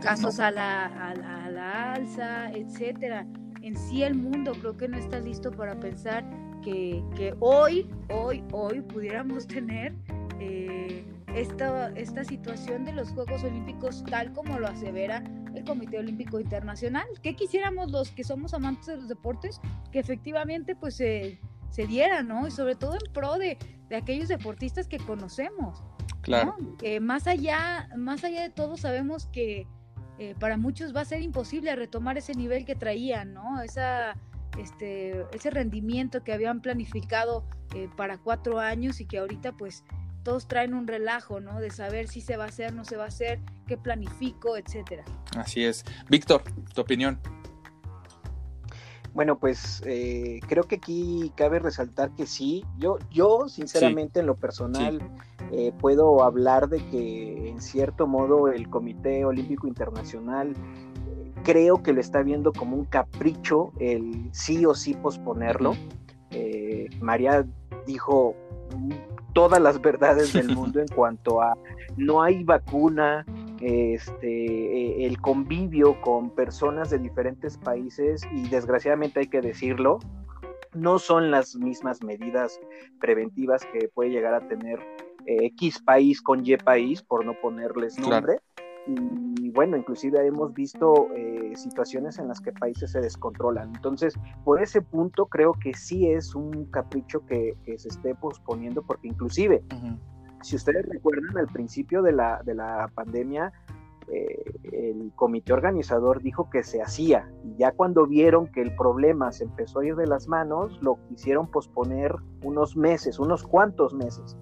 casos 0.01 0.41
a, 0.41 0.51
la, 0.51 0.87
a, 0.87 1.51
la, 1.51 1.93
alza, 1.93 2.51
etcétera. 2.51 3.27
En 3.63 3.77
sí 3.77 4.03
el 4.03 4.15
mundo 4.15 4.53
creo 4.59 4.77
que 4.77 4.89
no 4.89 4.97
está 4.97 5.21
listo 5.21 5.51
para 5.53 5.79
pensar 5.79 6.25
que, 6.63 7.03
que 7.17 7.35
hoy, 7.41 7.89
hoy, 8.09 8.43
hoy 8.53 8.81
pudiéramos 8.81 9.47
tener 9.47 9.95
eh, 10.41 11.05
esta, 11.35 11.89
esta 11.91 12.25
situación 12.25 12.85
de 12.85 12.93
los 12.93 13.11
Juegos 13.11 13.45
Olímpicos 13.45 14.05
tal 14.09 14.33
como 14.33 14.59
lo 14.59 14.69
asevera 14.69 15.23
el 15.55 15.65
Comité 15.65 15.99
Olímpico 15.99 16.41
Internacional. 16.41 17.07
¿Qué 17.23 17.35
quisiéramos 17.35 17.91
los 17.91 18.11
que 18.11 18.25
somos 18.25 18.55
amantes 18.55 18.87
de 18.87 18.97
los 18.97 19.09
deportes? 19.09 19.61
Que 19.93 19.99
efectivamente 19.99 20.77
pues 20.77 20.95
se, 20.97 21.41
se 21.71 21.87
diera, 21.87 22.23
¿no? 22.23 22.47
Y 22.47 22.51
sobre 22.51 22.75
todo 22.75 22.95
en 22.95 23.13
pro 23.13 23.39
de, 23.39 23.59
de 23.89 23.97
aquellos 23.97 24.29
deportistas 24.29 24.89
que 24.89 24.99
conocemos. 24.99 25.83
Claro. 26.23 26.57
más, 27.01 27.27
allá, 27.27 27.89
más 27.97 28.23
allá 28.23 28.43
de 28.43 28.51
todo 28.51 28.77
sabemos 28.77 29.27
que 29.27 29.67
eh, 30.19 30.35
para 30.39 30.57
muchos 30.57 30.95
va 30.95 31.03
a 31.03 31.05
ser 31.05 31.23
imposible 31.23 31.75
retomar 31.77 32.19
ese 32.19 32.35
nivel 32.35 32.65
que 32.65 32.75
traían, 32.75 33.35
¿no? 33.35 33.63
Esa, 33.63 34.17
este, 34.59 35.25
ese 35.33 35.51
rendimiento 35.51 36.23
que 36.23 36.33
habían 36.33 36.61
planificado 36.61 37.45
eh, 37.75 37.89
para 37.97 38.19
cuatro 38.19 38.59
años 38.59 39.01
y 39.01 39.07
que 39.07 39.19
ahorita 39.19 39.53
pues 39.53 39.85
todos 40.23 40.49
traen 40.49 40.75
un 40.75 40.87
relajo, 40.87 41.41
¿no? 41.41 41.61
De 41.61 41.71
saber 41.71 42.09
si 42.09 42.21
se 42.21 42.37
va 42.37 42.45
a 42.45 42.49
hacer, 42.49 42.75
no 42.75 42.85
se 42.85 42.97
va 42.97 43.05
a 43.05 43.09
hacer, 43.09 43.41
qué 43.67 43.77
planifico, 43.77 44.57
etcétera. 44.57 45.05
Así 45.37 45.65
es. 45.65 45.85
Víctor, 46.09 46.43
tu 46.75 46.81
opinión. 46.81 47.19
Bueno, 49.15 49.39
pues 49.39 49.83
eh, 49.87 50.39
creo 50.47 50.65
que 50.65 50.77
aquí 50.77 51.33
cabe 51.35 51.59
resaltar 51.59 52.15
que 52.15 52.27
sí, 52.27 52.65
yo, 52.77 52.99
yo 53.11 53.49
sinceramente 53.49 54.21
en 54.21 54.27
lo 54.27 54.37
personal 54.37 55.01
eh, 55.51 55.73
puedo 55.81 56.23
hablar 56.23 56.69
de 56.69 56.79
que 56.91 57.49
en 57.49 57.61
cierto 57.61 58.07
modo 58.07 58.49
el 58.49 58.69
Comité 58.69 59.25
Olímpico 59.25 59.67
Internacional 59.67 60.55
creo 61.49 61.83
que 61.83 61.95
lo 61.95 62.01
está 62.01 62.23
viendo 62.23 62.53
como 62.53 62.77
un 62.77 62.85
capricho 62.85 63.73
el 63.81 64.29
sí 64.33 64.67
o 64.67 64.75
sí 64.75 64.93
posponerlo. 64.93 65.75
María 67.01 67.47
dijo 67.87 68.35
todas 69.33 69.59
las 69.59 69.81
verdades 69.81 70.35
del 70.35 70.49
mundo 70.55 70.79
en 70.79 70.89
cuanto 70.89 71.41
a 71.41 71.57
no 71.97 72.23
hay 72.23 72.45
vacuna, 72.45 73.25
este, 73.63 75.07
el 75.07 75.19
convivio 75.23 75.99
con 76.03 76.29
personas 76.29 76.91
de 76.91 76.99
diferentes 76.99 77.57
países 77.57 78.21
y 78.31 78.47
desgraciadamente 78.51 79.21
hay 79.21 79.29
que 79.29 79.41
decirlo, 79.41 80.01
no 80.75 80.99
son 80.99 81.31
las 81.31 81.57
mismas 81.57 82.03
medidas 82.03 82.61
preventivas 83.01 83.65
que 83.73 83.89
puede 83.89 84.11
llegar 84.11 84.35
a 84.35 84.47
tener 84.47 84.81
eh, 85.25 85.47
X 85.47 85.81
país 85.81 86.21
con 86.21 86.45
Y 86.45 86.59
país, 86.59 87.03
por 87.03 87.25
no 87.25 87.33
ponerles 87.41 87.99
nombre. 87.99 88.41
Y 88.89 89.51
bueno, 89.51 89.77
inclusive 89.77 90.27
hemos 90.27 90.55
visto 90.55 91.09
eh, 91.15 91.53
situaciones 91.57 92.19
en 92.19 92.29
las 92.29 92.41
que 92.41 92.53
países 92.53 92.93
se 92.93 93.01
descontrolan. 93.01 93.75
Entonces, 93.75 94.15
por 94.45 94.63
ese 94.63 94.81
punto 94.81 95.27
creo 95.27 95.53
que 95.53 95.75
sí 95.75 96.09
es 96.09 96.35
un 96.35 96.67
capricho 96.67 97.25
que, 97.27 97.57
se 97.77 97.89
esté 97.89 98.15
posponiendo, 98.15 98.83
porque 98.83 99.09
inclusive, 99.09 99.63
si 100.43 100.57
ustedes 100.57 100.87
recuerdan, 100.89 101.37
al 101.37 101.49
principio 101.49 102.03
de 102.03 102.13
la, 102.13 102.43
de 102.45 102.55
la 102.55 102.91
pandemia, 102.95 103.53
eh, 104.11 104.53
el 104.73 105.13
comité 105.15 105.53
organizador 105.53 106.23
dijo 106.23 106.49
que 106.49 106.63
se 106.63 106.81
hacía 106.81 107.31
y 107.45 107.59
ya 107.59 107.73
cuando 107.73 108.07
vieron 108.07 108.47
que 108.47 108.63
el 108.63 108.75
problema 108.75 109.33
se 109.33 109.45
empezó 109.45 109.81
a 109.81 109.87
ir 109.87 109.97
de 109.97 110.07
las 110.07 110.29
manos, 110.29 110.81
lo 110.81 110.99
quisieron 111.09 111.47
posponer 111.51 112.15
unos 112.43 112.75
meses, 112.75 113.19
unos 113.19 113.43
cuantos 113.43 113.93
meses 113.93 114.39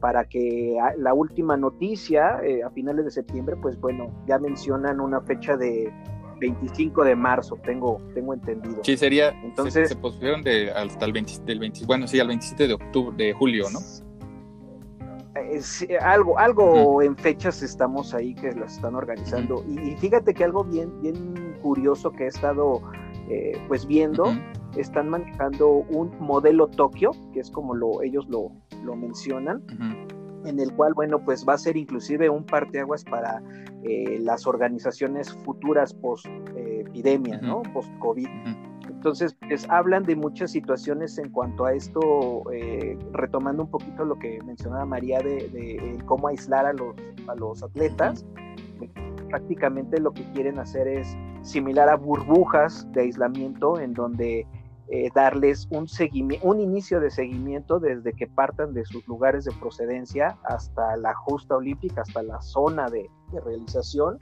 para 0.00 0.28
que 0.28 0.76
la 0.96 1.14
última 1.14 1.56
noticia 1.56 2.40
eh, 2.44 2.62
a 2.62 2.70
finales 2.70 3.04
de 3.04 3.10
septiembre, 3.10 3.56
pues 3.60 3.78
bueno, 3.80 4.10
ya 4.26 4.38
mencionan 4.38 5.00
una 5.00 5.20
fecha 5.20 5.56
de 5.56 5.92
25 6.40 7.04
de 7.04 7.16
marzo, 7.16 7.58
tengo, 7.64 8.00
tengo 8.14 8.34
entendido. 8.34 8.80
Sí, 8.82 8.96
sería, 8.96 9.30
entonces 9.42 9.88
se, 9.88 9.96
pospusieron 9.96 10.42
de, 10.42 10.70
hasta 10.70 11.04
el 11.04 11.12
20, 11.12 11.32
del 11.44 11.58
20, 11.58 11.86
bueno, 11.86 12.06
sí, 12.06 12.20
al 12.20 12.28
27 12.28 12.68
de 12.68 12.74
octubre, 12.74 13.16
de 13.16 13.32
julio, 13.32 13.66
¿no? 13.72 13.80
algo, 16.00 16.38
algo 16.38 17.00
en 17.00 17.16
fechas 17.16 17.62
estamos 17.62 18.12
ahí 18.12 18.34
que 18.34 18.52
las 18.52 18.74
están 18.74 18.94
organizando. 18.94 19.64
y, 19.68 19.96
fíjate 19.96 20.34
que 20.34 20.44
algo 20.44 20.64
bien, 20.64 21.00
bien 21.00 21.56
curioso 21.62 22.10
que 22.10 22.24
he 22.24 22.26
estado 22.26 22.82
eh, 23.30 23.60
pues 23.68 23.86
viendo, 23.86 24.24
están 24.74 25.10
manejando 25.10 25.68
un 25.68 26.10
modelo 26.18 26.66
Tokio, 26.68 27.10
que 27.34 27.40
es 27.40 27.50
como 27.50 27.74
lo, 27.74 28.02
ellos 28.02 28.26
lo, 28.28 28.52
lo 28.84 28.96
mencionan, 28.96 29.62
en 30.44 30.60
el 30.60 30.72
cual, 30.74 30.94
bueno, 30.94 31.24
pues 31.24 31.46
va 31.46 31.54
a 31.54 31.58
ser 31.58 31.76
inclusive 31.76 32.30
un 32.30 32.44
parteaguas 32.44 33.04
para 33.04 33.42
eh, 33.82 34.18
las 34.20 34.46
organizaciones 34.46 35.32
futuras 35.44 35.92
post-epidemia, 35.94 37.40
¿no? 37.40 37.62
Post-COVID. 37.74 38.28
Entonces, 38.88 39.36
pues 39.46 39.68
hablan 39.70 40.02
de 40.02 40.16
muchas 40.16 40.50
situaciones 40.50 41.18
en 41.18 41.30
cuanto 41.30 41.64
a 41.64 41.74
esto, 41.74 42.42
eh, 42.52 42.98
retomando 43.12 43.62
un 43.62 43.70
poquito 43.70 44.04
lo 44.04 44.18
que 44.18 44.40
mencionaba 44.42 44.84
María 44.86 45.20
de, 45.20 46.02
cómo 46.06 46.28
aislar 46.28 46.66
a 46.66 46.72
los, 46.72 46.96
a 47.28 47.34
los 47.34 47.62
atletas. 47.62 48.26
Prácticamente 49.28 50.00
lo 50.00 50.12
que 50.12 50.24
quieren 50.32 50.58
hacer 50.58 50.88
es 50.88 51.16
similar 51.42 51.88
a 51.88 51.96
burbujas 51.96 52.90
de 52.92 53.02
aislamiento 53.02 53.78
en 53.78 53.94
donde 53.94 54.46
eh, 54.90 55.10
darles 55.14 55.68
un, 55.70 55.86
un 56.42 56.60
inicio 56.60 56.98
de 57.00 57.10
seguimiento 57.10 57.78
desde 57.78 58.14
que 58.14 58.26
partan 58.26 58.72
de 58.72 58.86
sus 58.86 59.06
lugares 59.06 59.44
de 59.44 59.52
procedencia 59.52 60.38
hasta 60.44 60.96
la 60.96 61.14
justa 61.14 61.56
olímpica, 61.56 62.00
hasta 62.02 62.22
la 62.22 62.40
zona 62.40 62.88
de, 62.88 63.10
realización. 63.44 64.18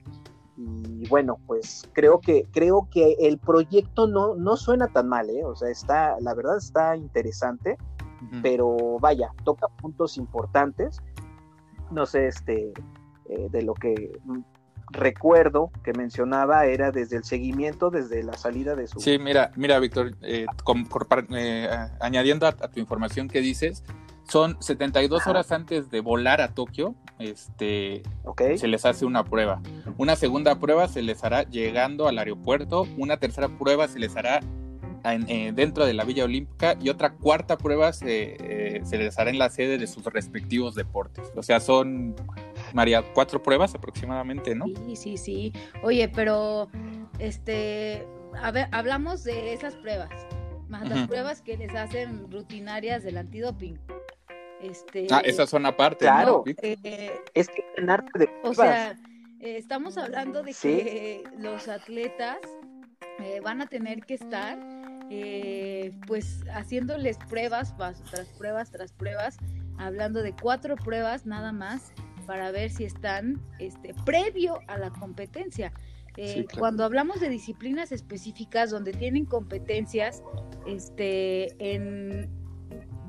Y 0.57 1.07
bueno, 1.09 1.39
pues 1.47 1.89
creo 1.93 2.19
que, 2.19 2.49
creo 2.51 2.89
que 2.91 3.17
el 3.21 3.39
proyecto 3.39 4.09
no, 4.09 4.35
no 4.35 4.57
suena 4.57 4.89
tan 4.89 5.09
mal, 5.09 5.31
¿eh? 5.31 5.45
o 5.45 5.55
sea, 5.55 5.69
está, 5.69 6.19
la 6.21 6.35
verdad 6.35 6.57
está 6.57 6.97
interesante, 6.97 7.77
pero 8.43 8.99
vaya, 8.99 9.31
toca 9.45 9.69
puntos 9.69 10.17
importantes. 10.17 11.01
No 11.93 12.07
sé, 12.07 12.27
este, 12.27 12.73
eh, 13.27 13.49
de 13.51 13.63
lo 13.63 13.75
que 13.75 14.19
recuerdo 14.91 15.71
que 15.85 15.93
mencionaba 15.93 16.67
era 16.67 16.91
desde 16.91 17.17
el 17.17 17.25
seguimiento, 17.25 17.91
desde 17.91 18.23
la 18.23 18.35
salida 18.35 18.75
de 18.75 18.87
su... 18.87 19.01
Sí, 19.01 19.19
mira, 19.19 19.51
mira, 19.57 19.79
Víctor, 19.79 20.17
eh, 20.23 20.47
eh, 21.31 21.69
añadiendo 22.01 22.47
a, 22.47 22.53
tu 22.53 22.81
información 22.81 23.29
que 23.29 23.41
dices, 23.41 23.85
son 24.29 24.57
72 24.61 25.27
horas 25.27 25.53
antes 25.53 25.91
de 25.91 26.01
volar 26.01 26.41
a 26.41 26.55
Tokio, 26.55 26.95
este, 27.19 28.03
se 28.57 28.69
les 28.69 28.85
hace 28.85 29.05
una 29.07 29.25
prueba. 29.25 29.61
Una 29.97 30.17
segunda 30.17 30.59
prueba 30.59 30.89
se 30.89 31.03
les 31.03 31.25
hará 31.25 31.45
llegando 31.45 32.09
al 32.09 32.19
aeropuerto, 32.19 32.87
una 32.97 33.17
tercera 33.17 33.49
prueba 33.49 33.89
se 33.89 33.99
les 33.99 34.17
hará 34.17 34.41
eh, 35.05 35.53
dentro 35.55 35.87
de 35.87 35.95
la 35.95 36.05
Villa 36.05 36.25
Olímpica 36.25 36.77
y 36.81 36.89
otra 36.89 37.13
cuarta 37.13 37.57
prueba 37.57 37.93
se, 37.93 38.83
se 38.85 38.99
les 38.99 39.19
hará 39.19 39.31
en 39.31 39.39
la 39.39 39.51
sede 39.51 39.79
de 39.79 39.87
sus 39.87 40.05
respectivos 40.05 40.75
deportes. 40.75 41.33
O 41.37 41.43
sea, 41.43 41.61
son 41.61 42.17
María, 42.73 43.03
cuatro 43.15 43.43
pruebas 43.43 43.75
aproximadamente, 43.75 44.55
¿no? 44.55 44.67
Sí, 44.87 44.97
sí, 44.97 45.17
sí. 45.17 45.53
Oye, 45.83 46.09
pero 46.09 46.69
este, 47.19 48.07
a 48.41 48.51
ver, 48.51 48.69
hablamos 48.73 49.25
de 49.25 49.53
esas 49.53 49.77
pruebas, 49.77 50.11
más 50.69 50.89
las 50.89 51.07
pruebas 51.07 51.43
que 51.43 51.57
les 51.57 51.75
hacen 51.75 52.31
rutinarias 52.31 53.03
del 53.03 53.19
antidoping. 53.19 53.79
Este, 54.61 55.07
ah, 55.11 55.21
esas 55.25 55.51
son 55.51 55.67
aparte, 55.67 56.07
claro. 56.07 56.43
Eh, 56.47 57.21
es 57.35 57.49
que 57.49 57.65
en 57.77 57.91
arte 57.91 58.19
de 58.19 58.31
O 58.43 58.55
sea, 58.55 58.93
eh, 59.41 59.57
estamos 59.57 59.99
hablando 59.99 60.43
de 60.43 60.55
que 60.55 61.25
los 61.39 61.69
atletas 61.69 62.39
eh, 63.19 63.41
van 63.43 63.61
a 63.61 63.67
tener 63.67 64.01
que 64.01 64.15
estar 64.15 64.59
pues 66.09 66.41
haciéndoles 66.53 67.17
pruebas 67.29 67.77
tras 67.77 68.29
pruebas 68.31 68.73
tras 68.73 68.93
pruebas, 68.93 69.37
hablando 69.79 70.21
de 70.21 70.35
cuatro 70.35 70.75
pruebas 70.75 71.27
nada 71.27 71.53
más 71.53 71.93
para 72.27 72.51
ver 72.51 72.71
si 72.71 72.85
están 72.85 73.41
este, 73.59 73.95
previo 74.05 74.59
a 74.67 74.79
la 74.79 74.91
competencia. 74.91 75.73
Eh, 76.17 76.47
cuando 76.59 76.85
hablamos 76.85 77.21
de 77.21 77.29
disciplinas 77.29 77.93
específicas 77.93 78.71
donde 78.71 78.93
tienen 78.93 79.27
competencias 79.27 80.23
este, 80.67 81.55
en 81.59 82.31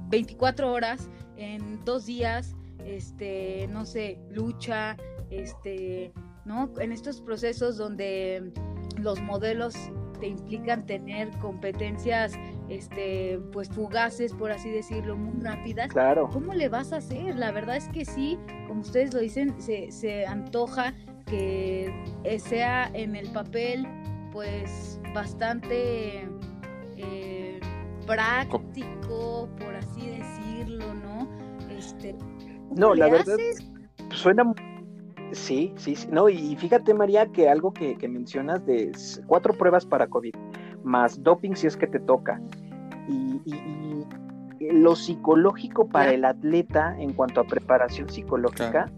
24 0.09 0.71
horas, 0.71 1.09
en 1.38 1.83
dos 1.86 2.05
días, 2.05 2.55
este, 2.86 3.67
no 3.67 3.86
sé, 3.86 4.19
lucha, 4.29 4.97
este, 5.29 6.12
¿no? 6.45 6.74
En 6.79 6.91
estos 6.91 7.21
procesos 7.21 7.77
donde 7.77 8.51
los 8.97 9.21
modelos 9.21 9.75
te 10.19 10.27
implican 10.27 10.86
tener 10.86 11.29
competencias 11.39 12.33
este 12.69 13.39
pues 13.51 13.69
fugaces 13.69 14.33
por 14.33 14.51
así 14.51 14.69
decirlo 14.69 15.15
muy 15.15 15.41
rápidas 15.41 15.89
claro. 15.89 16.29
cómo 16.31 16.53
le 16.53 16.69
vas 16.69 16.93
a 16.93 16.97
hacer 16.97 17.36
la 17.36 17.51
verdad 17.51 17.77
es 17.77 17.88
que 17.89 18.05
sí 18.05 18.38
como 18.67 18.81
ustedes 18.81 19.13
lo 19.13 19.19
dicen 19.19 19.59
se, 19.59 19.91
se 19.91 20.25
antoja 20.25 20.93
que 21.25 21.93
eh, 22.24 22.39
sea 22.39 22.89
en 22.93 23.15
el 23.15 23.29
papel 23.31 23.88
pues 24.31 25.00
bastante 25.13 26.27
eh, 26.97 27.59
práctico 28.05 29.50
por 29.57 29.75
así 29.75 30.09
decirlo 30.09 30.93
no 30.93 31.27
este 31.69 32.15
no 32.75 32.93
la 32.93 33.09
verdad 33.09 33.38
suena 34.12 34.43
Sí, 35.31 35.74
sí, 35.75 35.96
sí. 35.96 36.07
No, 36.12 36.29
y 36.29 36.55
fíjate, 36.55 36.93
María, 36.93 37.25
que 37.27 37.50
algo 37.50 37.74
que, 37.74 37.96
mencionas 38.07 38.65
de 38.65 38.91
cuatro 39.25 39.53
pruebas 39.53 39.86
para 39.86 40.07
COVID, 40.07 40.34
más 40.84 41.22
doping 41.22 41.55
si 41.55 41.67
es 41.67 41.75
que 41.75 41.88
te 41.88 42.00
toca. 42.00 42.41
Y, 43.07 43.41
lo 44.60 44.96
psicológico 44.96 45.88
para 45.88 46.12
el 46.12 46.25
atleta 46.25 46.96
en 47.00 47.13
cuanto 47.13 47.39
a 47.39 47.43
preparación 47.43 48.10
psicológica. 48.10 48.91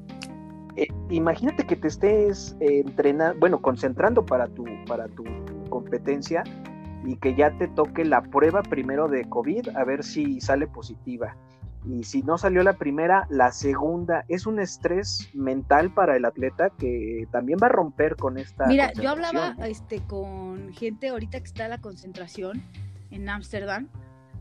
Eh, 0.77 0.87
imagínate 1.09 1.65
que 1.67 1.75
te 1.75 1.89
estés 1.89 2.55
eh, 2.61 2.79
entrenando, 2.79 3.37
bueno, 3.39 3.61
concentrando 3.61 4.25
para 4.25 4.47
tu, 4.47 4.63
para 4.87 5.09
tu 5.09 5.25
competencia 5.69 6.43
y 7.05 7.17
que 7.17 7.35
ya 7.35 7.55
te 7.57 7.67
toque 7.67 8.05
la 8.05 8.21
prueba 8.21 8.63
primero 8.63 9.09
de 9.09 9.25
COVID 9.25 9.75
a 9.75 9.83
ver 9.83 10.03
si 10.03 10.39
sale 10.39 10.65
positiva 10.65 11.35
y 11.89 12.03
si 12.03 12.21
no 12.21 12.37
salió 12.37 12.61
la 12.61 12.73
primera, 12.73 13.25
la 13.31 13.51
segunda 13.51 14.23
es 14.27 14.45
un 14.45 14.59
estrés 14.59 15.27
mental 15.33 15.91
para 15.91 16.15
el 16.15 16.25
atleta 16.25 16.69
que 16.69 17.27
también 17.31 17.57
va 17.61 17.67
a 17.67 17.71
romper 17.71 18.15
con 18.15 18.37
esta. 18.37 18.67
Mira, 18.67 18.93
yo 18.93 19.09
hablaba 19.09 19.55
este, 19.65 20.01
con 20.03 20.71
gente 20.71 21.09
ahorita 21.09 21.39
que 21.39 21.45
está 21.45 21.63
en 21.63 21.71
la 21.71 21.81
concentración 21.81 22.61
en 23.09 23.27
Ámsterdam. 23.27 23.87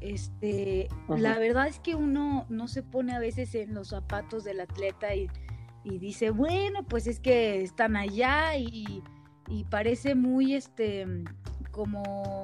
Este, 0.01 0.89
la 1.09 1.39
verdad 1.39 1.69
es 1.69 1.81
que 1.81 1.95
uno 1.95 2.45
no 2.51 2.69
se 2.69 2.83
pone 2.83 3.15
a 3.15 3.19
veces 3.19 3.55
en 3.55 3.75
los 3.75 3.89
zapatos 3.89 4.45
del 4.45 4.61
atleta 4.61 5.15
y, 5.15 5.29
dice, 5.85 6.31
bueno, 6.31 6.83
pues 6.83 7.07
es 7.07 7.19
que 7.19 7.63
están 7.63 7.97
allá 7.97 8.57
y, 8.57 9.03
y 9.49 9.65
parece 9.65 10.15
muy, 10.15 10.55
este, 10.55 11.07
como 11.71 12.43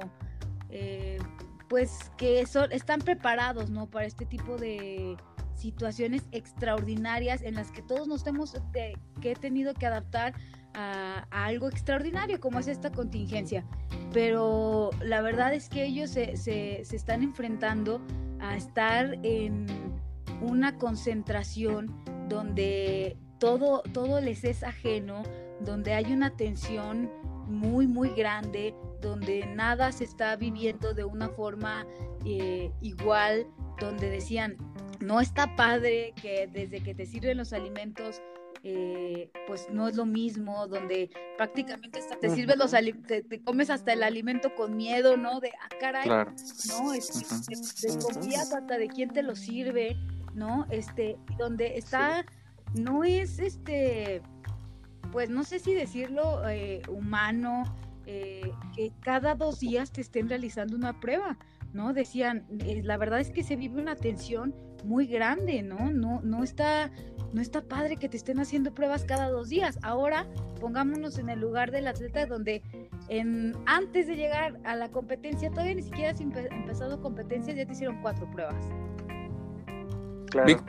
eh, 0.69 1.19
pues 1.67 2.11
que 2.17 2.45
son, 2.45 2.71
están 2.71 2.99
preparados, 2.99 3.69
¿no? 3.69 3.89
Para 3.89 4.05
este 4.05 4.25
tipo 4.25 4.57
de 4.57 5.17
situaciones 5.55 6.23
extraordinarias 6.31 7.41
en 7.41 7.55
las 7.55 7.71
que 7.71 7.81
todos 7.81 8.07
nos 8.07 8.25
hemos 8.27 8.57
que 8.73 9.31
he 9.31 9.35
tenido 9.35 9.73
que 9.73 9.85
adaptar 9.85 10.33
a, 10.73 11.25
algo 11.31 11.69
extraordinario 11.69 12.39
como 12.39 12.59
es 12.59 12.67
esta 12.67 12.91
contingencia. 12.91 13.65
Pero 14.13 14.91
la 15.01 15.21
verdad 15.21 15.53
es 15.53 15.69
que 15.69 15.85
ellos 15.85 16.09
se, 16.11 16.37
se, 16.37 16.81
se 16.83 16.95
están 16.95 17.23
enfrentando 17.23 18.01
a 18.39 18.55
estar 18.55 19.17
en 19.23 19.65
una 20.41 20.77
concentración 20.77 21.95
donde 22.27 23.17
todo, 23.39 23.81
todo 23.93 24.21
les 24.21 24.43
es 24.43 24.63
ajeno, 24.63 25.23
donde 25.61 25.93
hay 25.93 26.11
una 26.11 26.31
tensión 26.31 27.09
muy, 27.47 27.87
muy 27.87 28.09
grande, 28.09 28.73
donde 29.05 29.45
nada 29.45 29.91
se 29.91 30.03
está 30.03 30.35
viviendo 30.35 30.93
de 30.93 31.03
una 31.03 31.29
forma 31.29 31.85
eh, 32.25 32.71
igual, 32.81 33.47
donde 33.79 34.09
decían, 34.09 34.57
no 34.99 35.21
está 35.21 35.55
padre 35.55 36.13
que 36.21 36.49
desde 36.51 36.81
que 36.81 36.95
te 36.95 37.05
sirven 37.05 37.37
los 37.37 37.53
alimentos, 37.53 38.21
eh, 38.63 39.29
pues 39.47 39.67
no 39.69 39.87
es 39.87 39.95
lo 39.95 40.05
mismo, 40.05 40.67
donde 40.67 41.11
prácticamente 41.37 41.99
hasta 41.99 42.17
te 42.17 42.31
sirven 42.31 42.57
los 42.57 42.71
te, 42.71 43.21
te, 43.21 43.41
comes 43.43 43.69
hasta 43.69 43.93
el 43.93 44.01
alimento 44.01 44.55
con 44.55 44.75
miedo, 44.75 45.17
¿no? 45.17 45.39
De, 45.39 45.51
ah, 45.61 45.69
caray, 45.79 46.09
¿no? 46.09 46.91
desconfías 46.91 48.53
hasta 48.53 48.77
de 48.77 48.87
quién 48.87 49.11
te 49.11 49.21
lo 49.21 49.35
sirve, 49.35 49.95
¿no? 50.33 50.65
Este, 50.71 51.17
donde 51.37 51.77
está, 51.77 52.25
no 52.73 53.03
es 53.03 53.37
este 53.37 54.23
pues 55.11 55.29
no 55.29 55.45
sé 55.45 55.59
si 55.59 55.73
decirlo 55.73 56.41
eh, 56.49 56.81
humano, 56.89 57.63
eh, 58.05 58.51
que 58.75 58.91
cada 59.01 59.35
dos 59.35 59.59
días 59.59 59.91
te 59.91 60.01
estén 60.01 60.29
realizando 60.29 60.75
una 60.75 60.99
prueba, 60.99 61.37
¿no? 61.73 61.93
Decían, 61.93 62.45
eh, 62.59 62.81
la 62.83 62.97
verdad 62.97 63.19
es 63.19 63.31
que 63.31 63.43
se 63.43 63.55
vive 63.55 63.81
una 63.81 63.95
tensión 63.95 64.53
muy 64.83 65.07
grande, 65.07 65.63
¿no? 65.63 65.91
No, 65.91 66.21
no 66.21 66.43
está, 66.43 66.91
no 67.33 67.41
está 67.41 67.61
padre 67.61 67.97
que 67.97 68.07
te 68.07 68.17
estén 68.17 68.39
haciendo 68.39 68.73
pruebas 68.73 69.03
cada 69.05 69.29
dos 69.29 69.49
días. 69.49 69.79
Ahora 69.81 70.27
pongámonos 70.59 71.17
en 71.17 71.29
el 71.29 71.39
lugar 71.39 71.71
del 71.71 71.87
atleta 71.87 72.25
donde 72.25 72.63
en, 73.09 73.53
antes 73.65 74.07
de 74.07 74.15
llegar 74.15 74.59
a 74.63 74.75
la 74.75 74.89
competencia, 74.89 75.49
todavía 75.49 75.75
ni 75.75 75.83
siquiera 75.83 76.11
has 76.11 76.21
empezado 76.21 77.01
competencias, 77.01 77.57
ya 77.57 77.65
te 77.65 77.73
hicieron 77.73 78.01
cuatro 78.01 78.29
pruebas. 78.31 78.65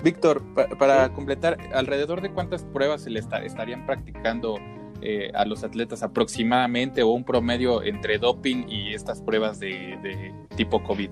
Víctor, 0.04 0.42
para 0.78 1.12
completar, 1.12 1.58
¿alrededor 1.74 2.20
de 2.20 2.30
cuántas 2.30 2.64
pruebas 2.64 3.02
se 3.02 3.10
le 3.10 3.18
estarían 3.18 3.84
practicando 3.84 4.58
eh, 5.02 5.30
a 5.34 5.44
los 5.44 5.62
atletas 5.64 6.02
aproximadamente 6.02 7.02
o 7.02 7.10
un 7.10 7.24
promedio 7.24 7.82
entre 7.82 8.18
doping 8.18 8.66
y 8.68 8.94
estas 8.94 9.20
pruebas 9.20 9.60
de, 9.60 10.32
tipo 10.56 10.82
COVID? 10.82 11.10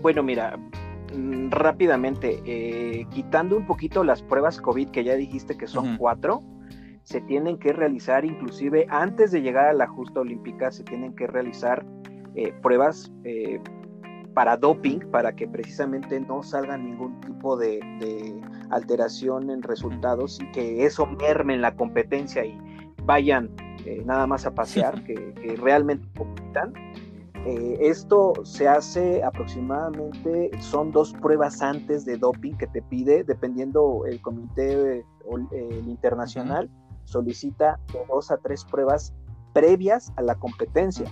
Bueno, 0.00 0.22
mira, 0.22 0.56
mm, 1.14 1.50
rápidamente, 1.50 2.40
eh, 2.46 3.06
quitando 3.10 3.56
un 3.56 3.66
poquito 3.66 4.02
las 4.02 4.22
pruebas 4.22 4.60
COVID 4.60 4.88
que 4.88 5.04
ya 5.04 5.14
dijiste 5.14 5.56
que 5.56 5.66
son 5.66 5.96
cuatro, 5.98 6.42
se 7.02 7.20
tienen 7.20 7.58
que 7.58 7.72
realizar, 7.72 8.24
inclusive 8.24 8.86
antes 8.88 9.30
de 9.32 9.42
llegar 9.42 9.66
a 9.66 9.72
la 9.72 9.86
justa 9.86 10.20
olímpica, 10.20 10.70
se 10.70 10.84
tienen 10.84 11.14
que 11.14 11.26
realizar 11.26 11.84
eh, 12.34 12.52
pruebas 12.62 13.12
para 14.34 14.56
doping, 14.56 15.00
para 15.10 15.34
que 15.34 15.48
precisamente 15.48 16.20
no 16.20 16.42
salga 16.42 16.78
ningún 16.78 17.20
tipo 17.20 17.56
de, 17.56 17.80
alteración 18.70 19.50
en 19.50 19.62
resultados 19.62 20.40
y 20.40 20.50
que 20.52 20.84
eso 20.84 21.06
merme 21.06 21.54
en 21.54 21.62
la 21.62 21.74
competencia 21.74 22.44
y 22.44 22.58
vayan 23.04 23.50
eh, 23.84 24.02
nada 24.04 24.26
más 24.26 24.46
a 24.46 24.54
pasear, 24.54 25.02
que, 25.04 25.34
realmente 25.60 26.06
compitan. 26.16 26.72
Eh, 27.46 27.78
esto 27.80 28.34
se 28.44 28.68
hace 28.68 29.22
aproximadamente, 29.22 30.50
son 30.60 30.92
dos 30.92 31.14
pruebas 31.14 31.62
antes 31.62 32.04
de 32.04 32.18
doping 32.18 32.52
que 32.52 32.66
te 32.66 32.82
pide, 32.82 33.24
dependiendo 33.24 34.04
el 34.06 34.20
comité 34.20 35.04
el 35.52 35.88
internacional, 35.88 36.68
solicita 37.04 37.80
dos 38.08 38.30
a 38.30 38.36
tres 38.36 38.64
pruebas 38.64 39.14
previas 39.54 40.12
a 40.16 40.22
la 40.22 40.34
competencia 40.34 41.10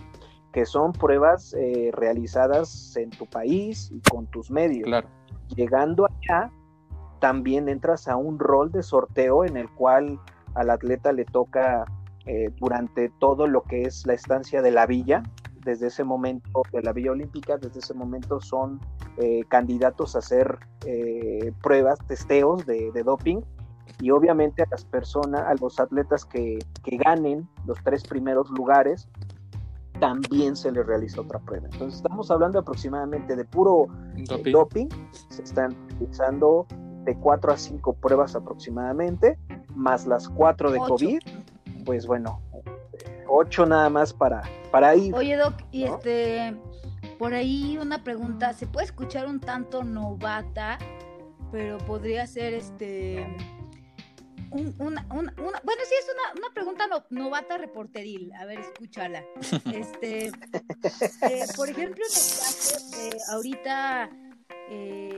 que 0.52 0.64
son 0.64 0.92
pruebas 0.92 1.54
eh, 1.54 1.90
realizadas 1.92 2.96
en 2.96 3.10
tu 3.10 3.26
país 3.26 3.90
y 3.92 4.00
con 4.10 4.26
tus 4.26 4.50
medios. 4.50 4.88
Llegando 5.54 6.06
allá, 6.06 6.50
también 7.18 7.68
entras 7.68 8.08
a 8.08 8.16
un 8.16 8.38
rol 8.38 8.72
de 8.72 8.82
sorteo 8.82 9.44
en 9.44 9.56
el 9.56 9.68
cual 9.70 10.20
al 10.54 10.70
atleta 10.70 11.12
le 11.12 11.24
toca 11.24 11.84
eh, 12.26 12.50
durante 12.58 13.10
todo 13.18 13.46
lo 13.46 13.62
que 13.62 13.82
es 13.82 14.06
la 14.06 14.14
estancia 14.14 14.62
de 14.62 14.70
la 14.70 14.86
villa, 14.86 15.22
desde 15.64 15.88
ese 15.88 16.04
momento 16.04 16.62
de 16.72 16.82
la 16.82 16.92
Villa 16.92 17.12
Olímpica, 17.12 17.58
desde 17.58 17.80
ese 17.80 17.94
momento 17.94 18.40
son 18.40 18.80
eh, 19.18 19.42
candidatos 19.48 20.14
a 20.14 20.20
hacer 20.20 20.58
pruebas, 21.62 21.98
testeos 22.06 22.64
de, 22.64 22.90
doping. 23.04 23.40
Y 24.00 24.10
obviamente 24.10 24.62
a 24.62 24.66
las 24.70 24.84
personas, 24.84 25.42
a 25.42 25.54
los 25.60 25.80
atletas 25.80 26.24
que, 26.24 26.58
que 26.84 26.96
ganen 26.98 27.48
los 27.66 27.82
tres 27.82 28.04
primeros 28.04 28.48
lugares, 28.50 29.08
también 29.98 30.56
se 30.56 30.70
le 30.72 30.82
realiza 30.82 31.20
otra 31.20 31.38
prueba. 31.40 31.66
Entonces 31.70 31.96
estamos 31.96 32.30
hablando 32.30 32.58
aproximadamente 32.58 33.36
de 33.36 33.44
puro 33.44 33.86
eh, 34.16 34.50
doping, 34.50 34.88
se 35.28 35.42
están 35.42 35.76
utilizando 35.94 36.66
de 37.04 37.16
4 37.16 37.52
a 37.52 37.56
5 37.56 37.94
pruebas 37.94 38.34
aproximadamente, 38.34 39.38
más 39.74 40.06
las 40.06 40.28
4 40.28 40.70
de 40.72 40.78
COVID, 40.78 41.20
pues 41.84 42.06
bueno, 42.06 42.40
8 43.28 43.66
nada 43.66 43.88
más 43.90 44.12
para, 44.12 44.42
para 44.70 44.94
ir. 44.94 45.14
Oye 45.14 45.36
Doc, 45.36 45.54
y 45.70 45.84
este, 45.84 46.56
por 47.18 47.34
ahí 47.34 47.78
una 47.80 48.02
pregunta, 48.04 48.52
¿se 48.52 48.66
puede 48.66 48.86
escuchar 48.86 49.26
un 49.26 49.40
tanto 49.40 49.84
novata, 49.84 50.78
pero 51.50 51.78
podría 51.78 52.26
ser 52.26 52.54
este 52.54 53.26
una, 54.50 55.06
una, 55.10 55.34
bueno, 55.36 55.82
sí, 55.84 55.94
es 55.98 56.06
una, 56.12 56.46
una 56.46 56.54
pregunta 56.54 56.86
novata 57.10 57.58
reporteril. 57.58 58.32
A 58.34 58.46
ver, 58.46 58.60
escúchala. 58.60 59.24
Este, 59.74 60.26
eh, 60.26 61.44
por 61.56 61.68
ejemplo, 61.68 62.02
en 62.04 62.12
el 62.12 63.10
caso, 63.10 63.32
ahorita 63.32 64.10
eh, 64.70 65.17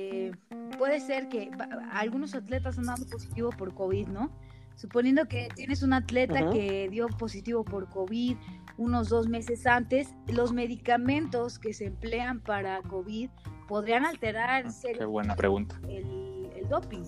puede 0.78 1.00
ser 1.00 1.28
que 1.28 1.50
algunos 1.92 2.34
atletas 2.34 2.78
han 2.78 2.86
dado 2.86 3.06
positivo 3.06 3.50
por 3.50 3.74
COVID, 3.74 4.08
¿no? 4.08 4.30
Suponiendo 4.76 5.26
que 5.26 5.48
tienes 5.54 5.82
un 5.82 5.92
atleta 5.92 6.50
que 6.50 6.88
dio 6.90 7.08
positivo 7.08 7.64
por 7.64 7.90
COVID 7.90 8.36
unos 8.78 9.10
dos 9.10 9.28
meses 9.28 9.66
antes, 9.66 10.14
los 10.26 10.54
medicamentos 10.54 11.58
que 11.58 11.74
se 11.74 11.86
emplean 11.86 12.40
para 12.40 12.80
COVID 12.82 13.28
podrían 13.68 14.06
alterar. 14.06 14.64
Ah, 14.66 14.88
qué 14.96 15.04
buena 15.04 15.36
pregunta. 15.36 15.78
El, 15.86 16.66
doping, 16.68 17.02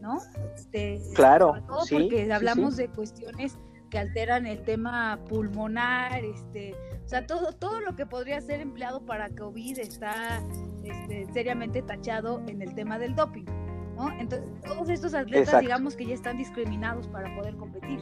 ¿no? 0.00 0.18
Este, 0.56 1.00
claro, 1.14 1.54
porque 1.68 2.32
hablamos 2.32 2.76
de 2.76 2.88
cuestiones 2.88 3.58
que 3.90 3.98
alteran 3.98 4.46
el 4.46 4.62
tema 4.62 5.20
pulmonar, 5.28 6.24
este, 6.24 6.74
o 7.04 7.08
sea, 7.08 7.26
todo, 7.26 7.52
todo 7.52 7.80
lo 7.80 7.96
que 7.96 8.06
podría 8.06 8.40
ser 8.40 8.60
empleado 8.60 9.04
para 9.04 9.28
COVID 9.28 9.78
está 9.78 10.42
este, 10.82 11.26
seriamente 11.32 11.82
tachado 11.82 12.42
en 12.46 12.62
el 12.62 12.74
tema 12.74 12.98
del 12.98 13.14
doping, 13.14 13.44
¿no? 13.96 14.10
Entonces, 14.18 14.48
todos 14.64 14.88
estos 14.88 15.14
atletas, 15.14 15.60
digamos 15.60 15.96
que 15.96 16.06
ya 16.06 16.14
están 16.14 16.38
discriminados 16.38 17.06
para 17.08 17.34
poder 17.36 17.56
competir. 17.56 18.00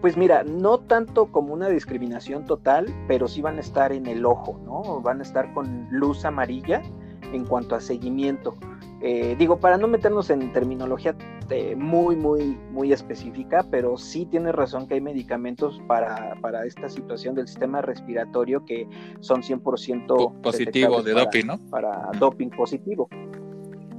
Pues 0.00 0.16
mira, 0.16 0.42
no 0.42 0.80
tanto 0.80 1.30
como 1.30 1.52
una 1.52 1.68
discriminación 1.68 2.46
total, 2.46 2.86
pero 3.06 3.28
sí 3.28 3.42
van 3.42 3.58
a 3.58 3.60
estar 3.60 3.92
en 3.92 4.06
el 4.06 4.24
ojo, 4.24 4.58
¿no? 4.64 5.00
Van 5.00 5.20
a 5.20 5.22
estar 5.22 5.52
con 5.52 5.88
luz 5.90 6.24
amarilla 6.24 6.82
en 7.32 7.44
cuanto 7.44 7.76
a 7.76 7.80
seguimiento 7.80 8.56
eh, 9.02 9.34
digo, 9.38 9.58
para 9.58 9.78
no 9.78 9.88
meternos 9.88 10.28
en 10.28 10.52
terminología 10.52 11.14
eh, 11.48 11.74
muy, 11.74 12.16
muy, 12.16 12.58
muy 12.70 12.92
específica, 12.92 13.64
pero 13.70 13.96
sí 13.96 14.26
tiene 14.26 14.52
razón 14.52 14.86
que 14.86 14.94
hay 14.94 15.00
medicamentos 15.00 15.80
para, 15.86 16.36
para 16.42 16.66
esta 16.66 16.88
situación 16.90 17.34
del 17.34 17.48
sistema 17.48 17.80
respiratorio 17.80 18.64
que 18.66 18.86
son 19.20 19.40
100% 19.40 20.42
positivo 20.42 21.02
de 21.02 21.12
doping, 21.12 21.46
¿no? 21.46 21.58
Para 21.70 22.10
doping 22.18 22.50
positivo. 22.50 23.08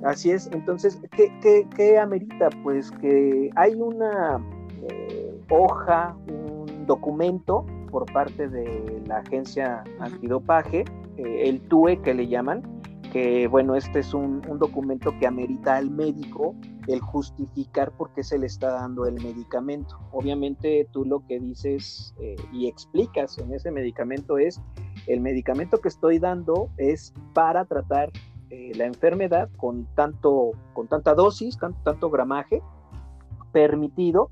Así 0.04 0.32
es, 0.32 0.50
entonces, 0.52 1.00
¿qué, 1.16 1.32
qué, 1.42 1.68
qué 1.76 1.98
amerita? 1.98 2.50
Pues 2.64 2.92
que 2.92 3.50
hay 3.56 3.74
una 3.74 4.40
eh, 4.88 5.34
hoja, 5.50 6.16
un 6.28 6.86
documento 6.86 7.66
por 7.90 8.12
parte 8.12 8.48
de 8.48 9.02
la 9.08 9.18
agencia 9.18 9.84
antidopaje, 10.00 10.86
el 11.18 11.60
TUE 11.62 12.02
que 12.02 12.14
le 12.14 12.28
llaman, 12.28 12.81
que 13.12 13.48
bueno, 13.48 13.76
este 13.76 14.00
es 14.00 14.14
un, 14.14 14.42
documento 14.58 15.14
que 15.20 15.28
amerita 15.28 15.76
al 15.76 15.90
médico 15.90 16.56
el 16.88 17.02
justificar 17.02 17.92
por 17.92 18.14
qué 18.14 18.24
se 18.24 18.40
le 18.40 18.46
está 18.46 18.72
dando 18.72 19.06
el 19.06 19.16
medicamento. 19.16 20.00
Obviamente 20.12 20.88
tú 20.92 21.04
lo 21.06 21.26
que 21.28 21.40
dices 21.40 22.16
eh, 22.20 22.36
y 22.54 22.68
explicas 22.68 23.38
en 23.38 23.54
ese 23.54 23.70
medicamento 23.70 24.38
es, 24.38 24.62
el 25.08 25.20
medicamento 25.20 25.80
que 25.80 25.90
estoy 25.90 26.20
dando 26.20 26.70
es 26.78 27.14
para 27.34 27.66
tratar 27.66 28.12
eh, 28.50 28.72
la 28.76 28.86
enfermedad 28.86 29.50
con, 29.58 29.86
tanto, 29.96 30.52
con 30.74 30.88
tanta 30.88 31.14
dosis, 31.14 31.58
tanto, 31.58 31.80
tanto 31.84 32.10
gramaje 32.10 32.62
permitido 33.52 34.30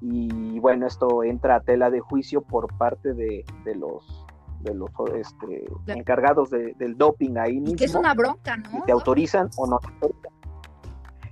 y 0.00 0.58
bueno, 0.58 0.86
esto 0.86 1.22
entra 1.22 1.56
a 1.56 1.60
tela 1.60 1.88
de 1.90 2.00
juicio 2.00 2.42
por 2.42 2.76
parte 2.76 3.14
de, 3.14 3.44
de 3.64 3.74
los 3.76 4.21
de 4.62 4.74
los 4.74 4.90
este, 5.14 5.64
encargados 5.86 6.50
del 6.50 6.96
doping 6.96 7.36
ahí 7.36 7.60
mismo. 7.60 7.76
que 7.76 7.84
es 7.84 7.94
una 7.94 8.14
bronca, 8.14 8.56
¿no? 8.56 8.78
Y 8.78 8.82
te 8.82 8.92
autorizan 8.92 9.50
o 9.56 9.66
no 9.66 9.78
te 9.78 9.88
autorizan. 9.88 10.32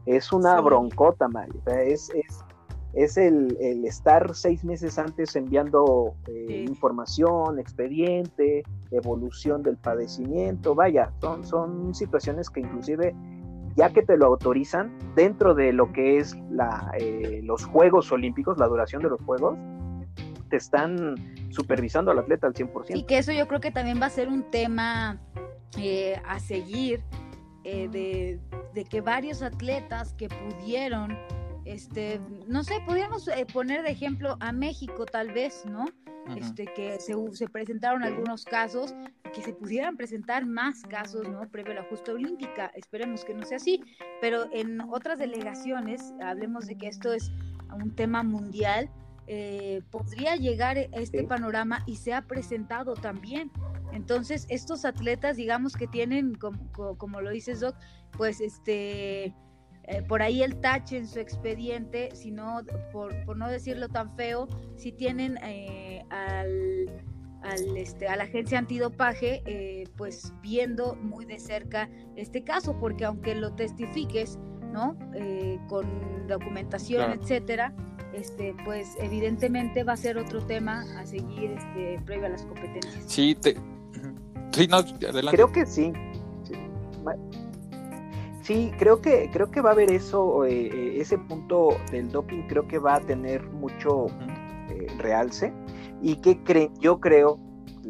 Es 0.06 0.32
una 0.32 0.60
broncota, 0.60 1.28
Mario. 1.28 1.60
es, 1.66 2.10
es, 2.10 2.44
es 2.94 3.16
el, 3.16 3.56
el, 3.60 3.84
estar 3.84 4.34
seis 4.34 4.64
meses 4.64 4.98
antes 4.98 5.36
enviando 5.36 6.14
eh, 6.26 6.64
información, 6.68 7.58
expediente, 7.58 8.62
evolución 8.90 9.62
del 9.62 9.76
padecimiento. 9.76 10.74
Vaya, 10.74 11.12
son, 11.20 11.44
son 11.44 11.94
situaciones 11.94 12.50
que 12.50 12.60
inclusive 12.60 13.14
ya 13.76 13.90
que 13.90 14.02
te 14.02 14.16
lo 14.16 14.26
autorizan 14.26 14.90
dentro 15.14 15.54
de 15.54 15.72
lo 15.72 15.92
que 15.92 16.18
es 16.18 16.36
la, 16.50 16.90
eh, 16.98 17.40
los 17.44 17.64
Juegos 17.64 18.10
Olímpicos, 18.10 18.58
la 18.58 18.66
duración 18.66 19.02
de 19.02 19.10
los 19.10 19.20
Juegos, 19.22 19.56
te 20.48 20.56
están 20.56 21.14
supervisando 21.50 22.10
al 22.10 22.18
atleta 22.18 22.46
al 22.46 22.54
100%. 22.54 22.96
Y 22.96 23.04
que 23.04 23.18
eso 23.18 23.32
yo 23.32 23.46
creo 23.46 23.60
que 23.60 23.70
también 23.70 24.00
va 24.00 24.06
a 24.06 24.10
ser 24.10 24.28
un 24.28 24.50
tema 24.50 25.20
eh, 25.78 26.20
a 26.26 26.40
seguir 26.40 27.02
eh, 27.64 27.88
de, 28.74 28.84
que 28.84 29.00
varios 29.00 29.42
atletas 29.42 30.14
que 30.14 30.28
pudieron, 30.28 31.16
este, 31.64 32.20
no 32.46 32.64
sé, 32.64 32.80
podríamos 32.86 33.28
eh, 33.28 33.46
poner 33.52 33.82
de 33.82 33.90
ejemplo 33.90 34.36
a 34.40 34.52
México 34.52 35.04
tal 35.04 35.32
vez, 35.32 35.64
¿no? 35.66 35.84
Este, 36.36 36.66
que 36.76 37.00
se, 37.00 37.14
se, 37.32 37.48
presentaron 37.48 38.04
algunos 38.04 38.44
casos, 38.44 38.94
que 39.34 39.42
se 39.42 39.52
pudieran 39.52 39.96
presentar 39.96 40.46
más 40.46 40.82
casos, 40.82 41.28
¿no? 41.28 41.48
Previo 41.48 41.72
a 41.72 41.76
la 41.76 41.82
justa 41.84 42.12
olímpica. 42.12 42.70
Esperemos 42.74 43.24
que 43.24 43.34
no 43.34 43.44
sea 43.44 43.56
así, 43.56 43.82
pero 44.20 44.46
en 44.52 44.80
otras 44.80 45.18
delegaciones, 45.18 46.12
hablemos 46.22 46.66
de 46.66 46.76
que 46.76 46.86
esto 46.86 47.12
es 47.12 47.30
un 47.72 47.94
tema 47.94 48.22
mundial, 48.22 48.90
eh, 49.32 49.82
podría 49.92 50.34
llegar 50.34 50.76
a 50.76 50.96
este 50.96 51.22
panorama 51.22 51.84
y 51.86 51.94
se 51.94 52.12
ha 52.12 52.22
presentado 52.22 52.94
también. 52.94 53.52
Entonces, 53.92 54.44
estos 54.48 54.84
atletas, 54.84 55.36
digamos 55.36 55.76
que 55.76 55.86
tienen, 55.86 56.34
como, 56.34 57.20
lo 57.20 57.30
dices, 57.30 57.60
Doc, 57.60 57.76
pues 58.16 58.40
este, 58.40 59.26
eh, 59.84 60.02
por 60.08 60.20
ahí 60.20 60.42
el 60.42 60.56
tache 60.60 60.96
en 60.96 61.06
su 61.06 61.20
expediente, 61.20 62.08
sino, 62.12 62.62
por, 62.90 63.24
por 63.24 63.36
no 63.36 63.48
decirlo 63.48 63.88
tan 63.88 64.16
feo, 64.16 64.48
si 64.74 64.90
tienen 64.90 65.38
eh, 65.44 66.04
al, 66.10 66.90
al, 67.42 67.76
este, 67.76 68.08
a 68.08 68.16
la 68.16 68.24
agencia 68.24 68.58
antidopaje, 68.58 69.84
pues 69.96 70.32
viendo 70.42 70.96
muy 70.96 71.24
de 71.24 71.38
cerca 71.38 71.88
este 72.16 72.42
caso, 72.42 72.76
porque 72.80 73.04
aunque 73.04 73.36
lo 73.36 73.54
testifiques, 73.54 74.40
¿no? 74.72 74.96
con 75.68 75.87
documentación, 76.26 77.12
etcétera, 77.12 77.72
este, 78.12 78.54
pues 78.64 78.96
evidentemente 79.00 79.85
va 79.85 79.92
a 79.92 79.96
ser 79.96 80.18
otro 80.18 80.40
tema 80.42 80.85
a 80.98 81.06
seguir 81.06 81.52
este, 81.52 82.00
previo 82.04 82.26
a 82.26 82.30
las 82.30 82.42
competencias. 82.42 83.04
Sí, 83.06 83.37
sí 83.42 83.54
no, 84.68 84.76
adelante. 84.78 85.37
Creo 85.37 85.52
que 85.52 85.66
sí. 85.66 85.92
sí. 88.42 88.72
creo 88.78 89.00
que 89.00 89.30
creo 89.33 89.50
que 89.50 89.61
va 89.61 89.70
a 89.70 89.72
haber 89.72 89.90
eso, 89.90 90.44
eh, 90.44 90.66
eh, 90.66 91.00
ese 91.00 91.18
punto 91.18 91.76
del 91.90 92.11
doping 92.11 92.42
creo 92.48 92.66
que 92.66 92.78
va 92.78 92.96
a 92.96 93.00
tener 93.00 93.42
mucho 93.50 94.06
eh, 94.68 94.87
realce 94.98 95.52
y 96.02 96.16
que 96.16 96.42
cre 96.42 96.70
yo 96.80 97.00
creo, 97.00 97.38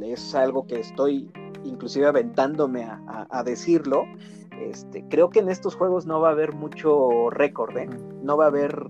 es 0.02 0.34
algo 0.34 0.66
que 0.66 0.80
estoy 0.80 1.30
inclusive 1.64 2.06
aventándome 2.06 2.84
a, 2.84 3.42
decirlo, 3.44 4.04
este, 4.60 5.04
creo 5.08 5.30
que 5.30 5.40
en 5.40 5.48
estos 5.48 5.74
juegos 5.74 6.06
no 6.06 6.20
va 6.20 6.28
a 6.28 6.32
haber 6.32 6.52
mucho 6.52 7.30
récord, 7.30 7.74
no 8.22 8.36
va 8.36 8.44
a 8.44 8.48
haber 8.48 8.86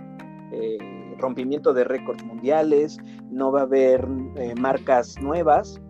rompimiento 1.20 1.72
de 1.72 1.84
récords 1.84 2.24
mundiales, 2.24 2.98
no 3.30 3.52
va 3.52 3.60
a 3.60 3.62
haber 3.64 4.06
eh, 4.36 4.54
marcas 4.58 5.20
nuevas. 5.20 5.80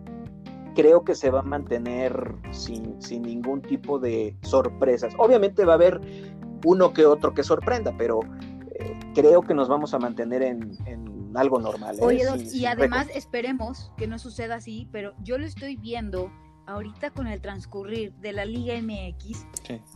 Creo 0.75 1.03
que 1.03 1.15
se 1.15 1.29
va 1.29 1.39
a 1.39 1.43
mantener 1.43 2.35
sin, 2.51 2.97
ningún 3.21 3.61
tipo 3.61 3.99
de 3.99 4.37
sorpresas. 4.43 5.13
Obviamente 5.17 5.65
va 5.65 5.73
a 5.73 5.75
haber 5.75 5.99
uno 6.63 6.93
que 6.93 7.05
otro 7.05 7.33
que 7.33 7.43
sorprenda, 7.43 7.93
pero 7.97 8.19
eh, 8.75 8.97
creo 9.13 9.41
que 9.41 9.53
nos 9.53 9.67
vamos 9.67 9.93
a 9.93 9.99
mantener 9.99 10.43
en, 10.43 10.71
algo 11.33 11.59
normal. 11.59 11.95
¿eh? 11.97 12.03
Oye, 12.03 12.23
y 12.53 12.65
además 12.65 13.07
esperemos 13.13 13.91
que 13.97 14.07
no 14.07 14.19
suceda 14.19 14.55
así, 14.55 14.87
pero 14.91 15.13
yo 15.23 15.37
lo 15.37 15.45
estoy 15.45 15.77
viendo 15.77 16.29
ahorita 16.71 17.11
con 17.11 17.27
el 17.27 17.41
transcurrir 17.41 18.13
de 18.15 18.33
la 18.33 18.45
Liga 18.45 18.73
MX. 18.81 19.45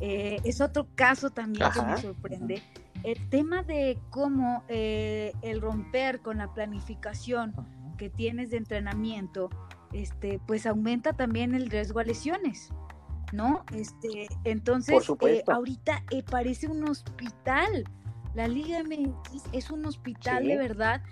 es 0.09 0.61
otro 0.61 0.87
caso 0.95 1.29
también 1.29 1.69
que 1.71 1.81
me 1.81 1.97
sorprende 1.97 2.61
el 3.05 3.29
tema 3.29 3.61
de 3.61 3.99
cómo 4.09 4.63
eh, 4.67 5.31
el 5.43 5.61
romper 5.61 6.21
con 6.21 6.39
la 6.39 6.51
planificación 6.53 7.53
que 7.99 8.09
tienes 8.09 8.49
de 8.49 8.57
entrenamiento, 8.57 9.51
este, 9.93 10.41
pues 10.47 10.65
aumenta 10.65 11.13
también 11.13 11.53
el 11.53 11.69
riesgo 11.69 11.99
a 11.99 12.03
lesiones, 12.03 12.69
¿no? 13.31 13.63
Este, 13.75 14.27
entonces, 14.43 15.07
eh, 15.21 15.43
ahorita 15.47 16.03
eh, 16.09 16.23
parece 16.23 16.67
un 16.67 16.83
hospital. 16.89 17.85
La 18.33 18.47
Liga 18.47 18.81
MX 18.83 19.43
es 19.51 19.69
un 19.69 19.85
hospital 19.85 20.47
de 20.47 20.57
verdad. 20.57 21.03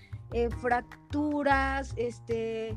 fracturas, 0.62 1.94
este, 1.96 2.76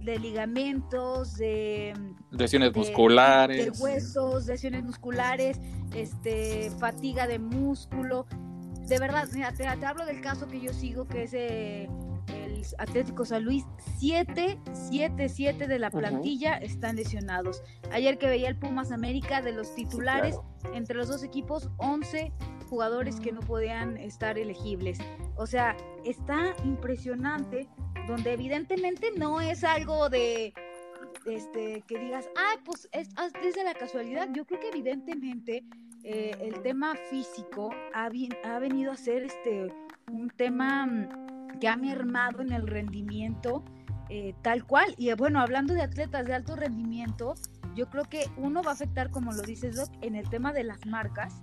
de 0.00 0.18
ligamentos, 0.18 1.36
de 1.36 1.94
lesiones 2.30 2.74
musculares, 2.74 3.78
de 3.78 3.82
huesos, 3.82 4.46
lesiones 4.46 4.82
musculares, 4.84 5.60
este, 5.94 6.70
fatiga 6.78 7.26
de 7.26 7.38
músculo. 7.38 8.26
De 8.86 8.98
verdad, 8.98 9.28
mira, 9.32 9.52
te, 9.52 9.66
hablo 9.66 10.04
del 10.06 10.20
caso 10.20 10.48
que 10.48 10.60
yo 10.60 10.72
sigo, 10.72 11.06
que 11.06 11.24
es 11.24 11.34
eh, 11.34 11.88
el 12.28 12.62
Atlético 12.78 13.24
San 13.24 13.44
Luis. 13.44 13.64
Siete, 13.98 14.58
siete, 14.72 15.28
siete 15.28 15.66
de 15.66 15.78
la 15.78 15.90
plantilla 15.90 16.54
están 16.54 16.96
lesionados. 16.96 17.62
Ayer 17.92 18.18
que 18.18 18.26
veía 18.26 18.48
el 18.48 18.56
Pumas 18.56 18.90
América 18.90 19.42
de 19.42 19.52
los 19.52 19.74
titulares, 19.74 20.36
entre 20.74 20.96
los 20.96 21.08
dos 21.08 21.22
equipos, 21.22 21.70
11 21.78 22.32
jugadores 22.68 23.18
que 23.20 23.32
no 23.32 23.40
podían 23.40 23.96
estar 23.96 24.38
elegibles. 24.38 24.98
O 25.36 25.46
sea, 25.46 25.76
está 26.04 26.54
impresionante, 26.64 27.68
donde 28.10 28.32
evidentemente 28.32 29.10
no 29.16 29.40
es 29.40 29.64
algo 29.64 30.08
de 30.08 30.52
este, 31.26 31.82
que 31.86 31.98
digas, 31.98 32.28
ah, 32.36 32.60
pues 32.64 32.88
es, 32.92 33.08
desde 33.42 33.64
la 33.64 33.74
casualidad. 33.74 34.28
Yo 34.32 34.44
creo 34.44 34.60
que 34.60 34.68
evidentemente 34.68 35.64
eh, 36.02 36.32
el 36.40 36.62
tema 36.62 36.94
físico 37.10 37.70
ha, 37.94 38.06
ha, 38.44 38.58
venido 38.58 38.92
a 38.92 38.96
ser 38.96 39.24
este, 39.24 39.72
un 40.10 40.30
tema 40.30 40.86
mm, 40.86 41.58
que 41.60 41.68
ha 41.68 41.76
mermado 41.76 42.40
en 42.42 42.52
el 42.52 42.66
rendimiento 42.66 43.64
eh, 44.08 44.34
tal 44.42 44.66
cual. 44.66 44.94
Y 44.96 45.12
bueno, 45.14 45.40
hablando 45.40 45.72
de 45.74 45.82
atletas 45.82 46.26
de 46.26 46.34
alto 46.34 46.56
rendimiento, 46.56 47.34
yo 47.74 47.88
creo 47.88 48.04
que 48.04 48.24
uno 48.36 48.62
va 48.62 48.70
a 48.70 48.74
afectar, 48.74 49.10
como 49.10 49.32
lo 49.32 49.42
dices, 49.42 49.76
Doc, 49.76 49.90
en 50.02 50.14
el 50.14 50.28
tema 50.28 50.52
de 50.52 50.64
las 50.64 50.86
marcas, 50.86 51.42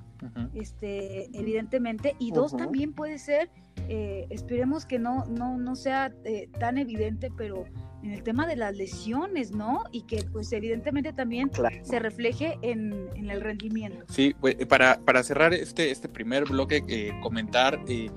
este, 0.54 1.26
evidentemente, 1.38 2.16
y 2.18 2.32
dos 2.32 2.56
también 2.56 2.94
puede 2.94 3.20
ser, 3.20 3.52
eh, 3.88 4.26
esperemos 4.32 4.86
que 4.86 4.98
no, 4.98 5.26
no, 5.26 5.58
no 5.58 5.76
sea 5.76 6.12
tan 6.60 6.78
evidente, 6.78 7.30
pero 7.38 7.66
en 8.04 8.12
el 8.12 8.24
tema 8.24 8.48
de 8.48 8.56
las 8.56 8.76
lesiones, 8.76 9.52
¿no? 9.52 9.84
Y 9.92 10.04
que 10.04 10.24
pues 10.32 10.52
evidentemente 10.54 11.14
también 11.14 11.52
se 11.84 12.00
refleje 12.00 12.58
en, 12.62 13.10
el 13.16 13.42
rendimiento. 13.42 14.06
Sí, 14.10 14.36
pues, 14.40 14.56
para, 14.68 15.00
para 15.00 15.24
cerrar 15.24 15.54
este, 15.54 15.92
este 15.92 16.08
primer 16.08 16.46
bloque, 16.46 16.84
eh, 16.88 17.12
comentar, 17.22 17.80
eh, 17.88 18.10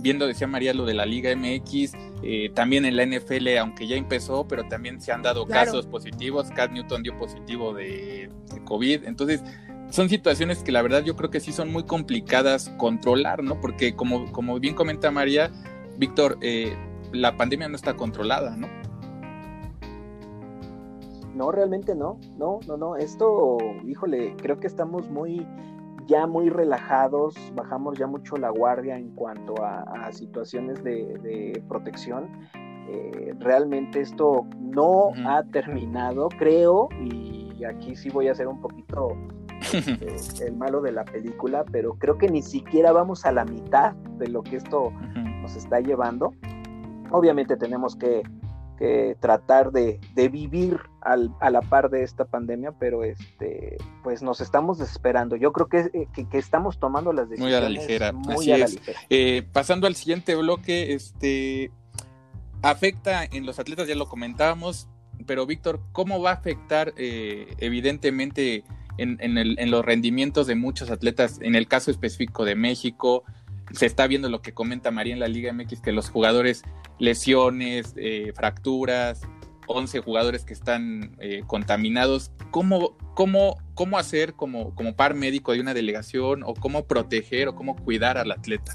viendo, 0.00 0.26
decía 0.26 0.46
María, 0.46 0.74
lo 0.74 0.84
de 0.84 0.94
la 0.94 1.06
Liga 1.06 1.34
MX, 1.34 1.92
eh, 2.22 2.50
también 2.54 2.84
en 2.84 2.96
la 2.96 3.04
NFL, 3.04 3.58
aunque 3.58 3.86
ya 3.86 3.96
empezó, 3.96 4.46
pero 4.46 4.66
también 4.68 5.00
se 5.00 5.12
han 5.12 5.22
dado 5.22 5.46
casos 5.46 5.86
positivos, 5.86 6.50
Cat 6.50 6.72
Newton 6.72 7.02
dio 7.02 7.16
positivo 7.16 7.74
de, 7.74 8.30
de 8.52 8.64
COVID, 8.64 9.04
entonces 9.04 9.42
son 9.90 10.08
situaciones 10.08 10.62
que 10.62 10.72
la 10.72 10.82
verdad 10.82 11.04
yo 11.04 11.16
creo 11.16 11.30
que 11.30 11.40
sí 11.40 11.52
son 11.52 11.72
muy 11.72 11.84
complicadas 11.84 12.70
controlar, 12.76 13.42
¿no? 13.42 13.60
Porque 13.60 13.94
como, 13.94 14.30
como 14.32 14.58
bien 14.58 14.74
comenta 14.74 15.10
María, 15.10 15.50
Víctor, 15.96 16.38
eh, 16.42 16.76
la 17.12 17.36
pandemia 17.36 17.68
no 17.68 17.76
está 17.76 17.94
controlada, 17.94 18.56
¿no? 18.56 18.68
No, 21.34 21.52
realmente 21.52 21.94
no, 21.94 22.18
no, 22.38 22.60
no, 22.66 22.76
no. 22.76 22.96
Esto, 22.96 23.58
híjole, 23.86 24.34
creo 24.36 24.58
que 24.58 24.66
estamos 24.66 25.10
muy, 25.10 25.46
ya 26.06 26.26
muy 26.26 26.48
relajados, 26.48 27.34
bajamos 27.54 27.98
ya 27.98 28.06
mucho 28.06 28.36
la 28.36 28.50
guardia 28.50 28.96
en 28.96 29.10
cuanto 29.14 29.54
a, 29.62 30.10
situaciones 30.12 30.82
de, 30.82 31.62
protección. 31.68 32.28
Eh, 32.88 33.34
realmente 33.40 34.00
esto 34.00 34.46
no 34.60 35.10
ha 35.26 35.42
terminado, 35.44 36.28
creo, 36.28 36.88
y 37.00 37.64
aquí 37.64 37.96
sí 37.96 38.10
voy 38.10 38.28
a 38.28 38.32
hacer 38.32 38.46
un 38.46 38.60
poquito 38.60 39.08
este, 40.00 40.46
el 40.46 40.56
malo 40.56 40.80
de 40.80 40.92
la 40.92 41.04
película, 41.04 41.64
pero 41.70 41.94
creo 41.94 42.18
que 42.18 42.28
ni 42.28 42.42
siquiera 42.42 42.92
vamos 42.92 43.24
a 43.24 43.32
la 43.32 43.44
mitad 43.44 43.94
de 44.18 44.28
lo 44.28 44.42
que 44.42 44.56
esto 44.56 44.92
nos 45.42 45.56
está 45.56 45.80
llevando. 45.80 46.34
Obviamente 47.10 47.56
tenemos 47.56 47.96
que, 47.96 48.22
tratar 49.20 49.72
de, 49.72 50.00
vivir 50.30 50.80
a 51.00 51.50
la 51.50 51.60
par 51.62 51.88
de 51.88 52.02
esta 52.02 52.24
pandemia, 52.24 52.72
pero 52.72 53.04
este, 53.04 53.76
pues 54.02 54.22
nos 54.22 54.40
estamos 54.40 54.78
desesperando. 54.78 55.36
Yo 55.36 55.52
creo 55.52 55.68
que, 55.68 55.90
eh, 55.92 56.08
que, 56.12 56.38
estamos 56.38 56.78
tomando 56.78 57.12
las 57.12 57.28
decisiones 57.28 57.54
muy 57.54 57.66
a 57.66 57.68
la 57.68 57.68
ligera. 57.68 58.12
Así 58.28 58.52
es. 58.52 58.80
Eh, 59.08 59.46
pasando 59.52 59.86
al 59.86 59.94
siguiente 59.94 60.34
bloque, 60.34 60.94
este 60.94 61.70
afecta 62.62 63.24
en 63.24 63.46
los 63.46 63.58
atletas, 63.58 63.86
ya 63.86 63.94
lo 63.94 64.08
comentábamos, 64.08 64.88
pero 65.26 65.46
Víctor, 65.46 65.80
¿cómo 65.92 66.20
va 66.20 66.30
a 66.30 66.34
afectar 66.34 66.92
eh, 66.96 67.54
evidentemente 67.58 68.64
en, 68.98 69.70
los 69.70 69.84
rendimientos 69.84 70.46
de 70.46 70.54
muchos 70.54 70.90
atletas, 70.90 71.38
en 71.42 71.54
el 71.54 71.68
caso 71.68 71.90
específico 71.90 72.44
de 72.44 72.54
México, 72.54 73.24
se 73.72 73.86
está 73.86 74.06
viendo 74.06 74.28
lo 74.28 74.42
que 74.42 74.52
comenta 74.52 74.90
María 74.90 75.14
en 75.14 75.20
la 75.20 75.28
Liga 75.28 75.52
MX, 75.52 75.80
que 75.80 75.92
los 75.92 76.10
jugadores 76.10 76.62
lesiones, 76.98 77.94
eh, 77.96 78.32
fracturas, 78.34 79.22
11 79.66 80.00
jugadores 80.00 80.44
que 80.44 80.52
están 80.52 81.16
eh, 81.18 81.42
contaminados, 81.46 82.30
¿cómo, 82.50 82.96
cómo, 83.14 83.56
cómo 83.74 83.98
hacer 83.98 84.34
como, 84.34 84.74
como 84.74 84.94
par 84.94 85.14
médico 85.14 85.52
de 85.52 85.60
una 85.60 85.74
delegación 85.74 86.42
o 86.44 86.54
cómo 86.54 86.86
proteger 86.86 87.48
o 87.48 87.54
cómo 87.54 87.76
cuidar 87.76 88.18
al 88.18 88.30
atleta? 88.30 88.72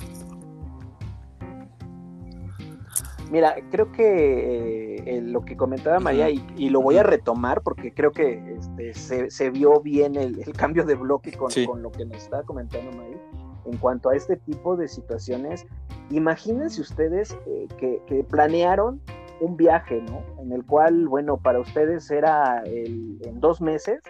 Mira, 3.32 3.56
creo 3.72 3.94
que 3.94 4.96
eh, 5.06 5.22
lo 5.22 5.46
que 5.46 5.56
comentaba 5.56 6.02
María, 6.02 6.30
y, 6.30 6.70
lo 6.70 6.82
voy 6.82 6.98
a 6.98 7.04
retomar 7.04 7.62
porque 7.62 7.94
creo 7.94 8.12
que 8.12 8.58
este, 8.76 9.32
se, 9.32 9.50
vio 9.50 9.80
bien 9.80 10.18
el, 10.18 10.44
cambio 10.52 10.84
de 10.84 10.96
bloque 10.96 11.32
con, 11.32 11.50
lo 11.82 11.92
que 11.94 12.06
nos 12.06 12.18
estaba 12.18 12.44
comentando 12.44 12.92
María. 12.92 13.18
En 13.66 13.78
cuanto 13.78 14.10
a 14.10 14.16
este 14.16 14.38
tipo 14.38 14.76
de 14.76 14.88
situaciones, 14.88 15.66
imagínense 16.10 16.82
ustedes 16.82 17.38
eh, 17.46 17.68
que, 17.78 18.26
planearon 18.30 19.02
un 19.40 19.58
viaje, 19.58 20.02
¿no? 20.02 20.24
En 20.42 20.52
el 20.52 20.66
cual, 20.66 21.08
bueno, 21.08 21.38
para 21.38 21.60
ustedes 21.60 22.10
era 22.12 22.64
en 22.66 23.40
dos 23.40 23.60
meses, 23.62 24.02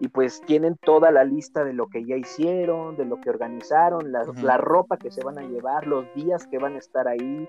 y 0.00 0.08
pues 0.08 0.40
tienen 0.46 0.76
toda 0.82 1.10
la 1.10 1.24
lista 1.24 1.62
de 1.62 1.74
lo 1.74 1.88
que 1.88 2.04
ya 2.04 2.16
hicieron, 2.16 2.96
de 2.96 3.04
lo 3.04 3.20
que 3.20 3.28
organizaron, 3.28 4.10
la, 4.10 4.24
la, 4.42 4.56
ropa 4.56 4.96
que 4.96 5.10
se 5.10 5.22
van 5.22 5.38
a 5.38 5.42
llevar, 5.42 5.86
los 5.86 6.06
días 6.14 6.46
que 6.46 6.58
van 6.58 6.74
a 6.74 6.78
estar 6.78 7.06
ahí, 7.06 7.46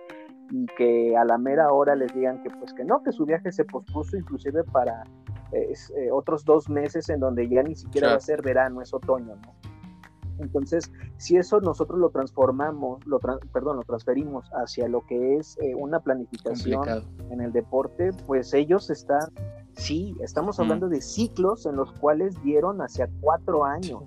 y 0.52 0.66
que 0.78 1.16
a 1.16 1.24
la 1.24 1.38
mera 1.38 1.72
hora 1.72 1.96
les 1.96 2.14
digan 2.14 2.44
que 2.44 2.50
pues 2.50 2.74
que 2.74 2.84
no, 2.84 3.02
que 3.04 3.14
su 3.14 3.26
viaje 3.26 3.54
se 3.54 3.64
pospuso 3.64 4.18
inclusive 4.18 4.66
para 4.66 5.06
eh, 5.54 5.74
otros 6.12 6.44
dos 6.44 6.70
meses 6.70 7.10
en 7.10 7.22
donde 7.22 7.48
ya 7.48 7.64
ni 7.64 7.76
siquiera 7.76 8.10
va 8.10 8.16
a 8.16 8.20
ser 8.20 8.42
verano, 8.42 8.82
es 8.82 8.94
otoño, 8.94 9.38
¿no? 9.38 9.71
Entonces, 10.42 10.92
si 11.18 11.38
eso 11.38 11.62
nosotros 11.62 12.00
lo 12.00 12.10
transformamos, 12.10 13.06
lo 13.06 13.20
perdón, 13.20 13.78
lo 13.78 13.84
transferimos 13.84 14.50
hacia 14.54 14.88
lo 14.88 15.06
que 15.06 15.38
es 15.38 15.58
eh, 15.62 15.76
una 15.76 16.00
planificación 16.00 17.04
en 17.30 17.42
el 17.42 17.52
deporte, 17.52 18.12
pues 18.28 18.54
ellos 18.54 18.90
están, 18.90 19.30
sí, 19.74 20.16
estamos 20.22 20.60
hablando 20.60 20.90
de 20.90 21.02
ciclos 21.02 21.66
en 21.66 21.76
los 21.76 21.92
cuales 21.94 22.36
dieron 22.44 22.82
hacia 22.82 23.10
cuatro 23.22 23.66
años. 23.66 24.04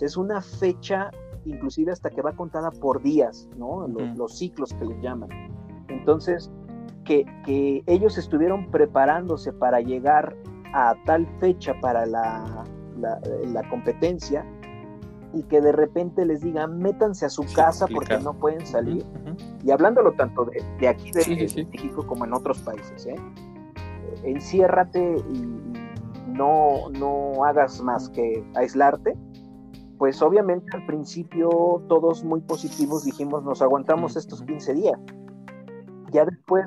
es 0.00 0.16
una 0.16 0.40
fecha 0.40 1.10
inclusive 1.46 1.90
hasta 1.90 2.10
que 2.10 2.20
va 2.20 2.32
contada 2.32 2.70
por 2.70 3.02
días, 3.02 3.48
¿no? 3.56 3.88
Los, 3.88 4.16
los 4.16 4.38
ciclos 4.38 4.74
que 4.74 4.84
les 4.84 5.02
llaman. 5.02 5.30
Entonces, 5.88 6.50
que, 7.04 7.82
ellos 7.86 8.18
estuvieron 8.18 8.70
preparándose 8.70 9.52
para 9.52 9.80
llegar 9.80 10.36
a 10.72 10.94
tal 11.04 11.26
fecha 11.40 11.74
para 11.80 12.06
la, 12.06 12.64
competencia 13.68 14.44
y 15.32 15.42
que 15.44 15.60
de 15.60 15.72
repente 15.72 16.24
les 16.24 16.40
digan 16.40 16.78
métanse 16.78 17.26
a 17.26 17.28
su 17.28 17.44
casa 17.54 17.86
porque 17.86 18.18
no 18.18 18.34
pueden 18.34 18.66
salir. 18.66 19.04
Y 19.64 19.70
hablándolo 19.70 20.12
tanto 20.12 20.46
de, 20.46 20.88
aquí 20.88 21.10
de, 21.12 21.66
México 21.70 22.06
como 22.06 22.24
en 22.24 22.34
otros 22.34 22.58
países, 22.60 23.06
¿eh? 23.06 23.16
enciérrate 24.24 25.16
y 25.32 25.46
no, 26.28 26.90
no 26.90 27.44
hagas 27.44 27.80
más 27.82 28.08
que 28.08 28.44
aislarte. 28.54 29.16
Pues 29.98 30.22
obviamente 30.22 30.66
al 30.74 30.86
principio 30.86 31.48
todos 31.88 32.24
muy 32.24 32.40
positivos 32.40 33.04
dijimos 33.04 33.44
nos 33.44 33.60
aguantamos 33.60 34.16
estos 34.16 34.42
15 34.42 34.72
días 34.72 34.98
ya 36.10 36.24
después 36.24 36.66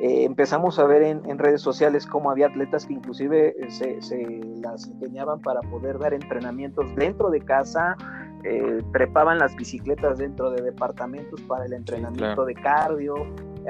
eh, 0.00 0.24
empezamos 0.24 0.78
a 0.78 0.84
ver 0.84 1.02
en, 1.02 1.38
redes 1.38 1.60
sociales 1.60 2.06
cómo 2.06 2.30
había 2.30 2.46
atletas 2.46 2.86
que 2.86 2.92
inclusive 2.92 3.56
eh, 3.58 4.00
se, 4.00 4.40
las 4.62 4.86
empeñaban 4.86 5.40
para 5.40 5.60
poder 5.62 5.98
dar 5.98 6.14
entrenamientos 6.14 6.86
dentro 6.94 7.30
de 7.30 7.40
casa, 7.40 7.96
eh, 8.44 8.80
prepaban 8.92 9.38
las 9.38 9.56
bicicletas 9.56 10.18
dentro 10.18 10.52
de 10.52 10.62
departamentos 10.62 11.40
para 11.42 11.64
el 11.64 11.72
entrenamiento 11.72 12.44
de 12.44 12.54
cardio, 12.54 13.16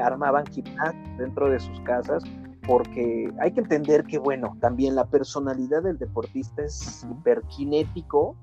armaban 0.02 0.44
gimnasio 0.46 1.00
dentro 1.16 1.48
de 1.48 1.58
sus 1.60 1.80
casas, 1.80 2.22
porque 2.66 3.32
hay 3.40 3.52
que 3.52 3.60
entender 3.60 4.04
que, 4.04 4.18
bueno, 4.18 4.54
también 4.60 4.96
la 4.96 5.06
personalidad 5.06 5.82
del 5.82 5.96
deportista 5.96 6.62
es 6.62 7.06
hiperkinético, 7.10 8.36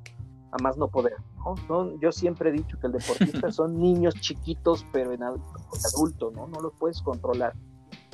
a 0.52 0.58
más 0.64 0.76
no 0.78 0.88
poder. 0.88 1.18
¿no? 1.70 2.00
yo 2.00 2.12
siempre 2.12 2.50
he 2.50 2.54
dicho 2.54 2.80
que 2.80 2.88
el 2.88 2.94
deportista 2.94 3.52
son 3.52 3.78
niños 3.78 4.16
chiquitos, 4.16 4.84
pero 4.92 5.12
en 5.12 5.22
adultos, 5.22 6.34
¿no? 6.34 6.48
No 6.48 6.60
los 6.62 6.74
puedes 6.80 7.00
controlar. 7.04 7.54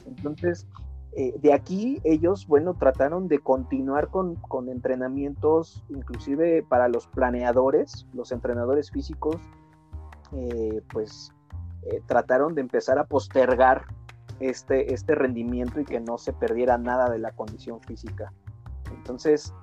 Entonces, 0.05 0.67
eh, 1.13 1.33
de 1.39 1.53
aquí 1.53 1.99
ellos, 2.03 2.47
bueno, 2.47 2.73
trataron 2.73 3.27
de 3.27 3.39
continuar 3.39 4.09
con, 4.09 4.35
con, 4.35 4.69
entrenamientos, 4.69 5.83
inclusive 5.89 6.63
para 6.63 6.87
los 6.87 7.07
planeadores, 7.07 8.07
los 8.13 8.31
entrenadores 8.31 8.91
físicos, 8.91 9.37
eh, 10.33 10.81
pues 10.91 11.33
eh, 11.83 12.01
trataron 12.05 12.55
de 12.55 12.61
empezar 12.61 12.97
a 12.99 13.05
postergar 13.05 13.85
este, 14.39 14.93
este 14.93 15.15
rendimiento 15.15 15.79
y 15.79 15.85
que 15.85 15.99
no 15.99 16.17
se 16.17 16.31
perdiera 16.31 16.77
nada 16.77 17.09
de 17.09 17.19
la 17.19 17.31
condición 17.31 17.81
física. 17.81 18.31
Entonces, 18.95 19.53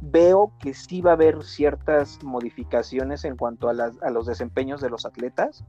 veo 0.00 0.52
que 0.60 0.74
sí 0.74 1.00
va 1.00 1.10
a 1.10 1.14
haber 1.14 1.42
ciertas 1.42 2.22
modificaciones 2.22 3.24
en 3.24 3.36
cuanto 3.36 3.68
a, 3.68 4.10
los 4.10 4.26
desempeños 4.26 4.80
de 4.80 4.90
los 4.90 5.06
atletas. 5.06 5.64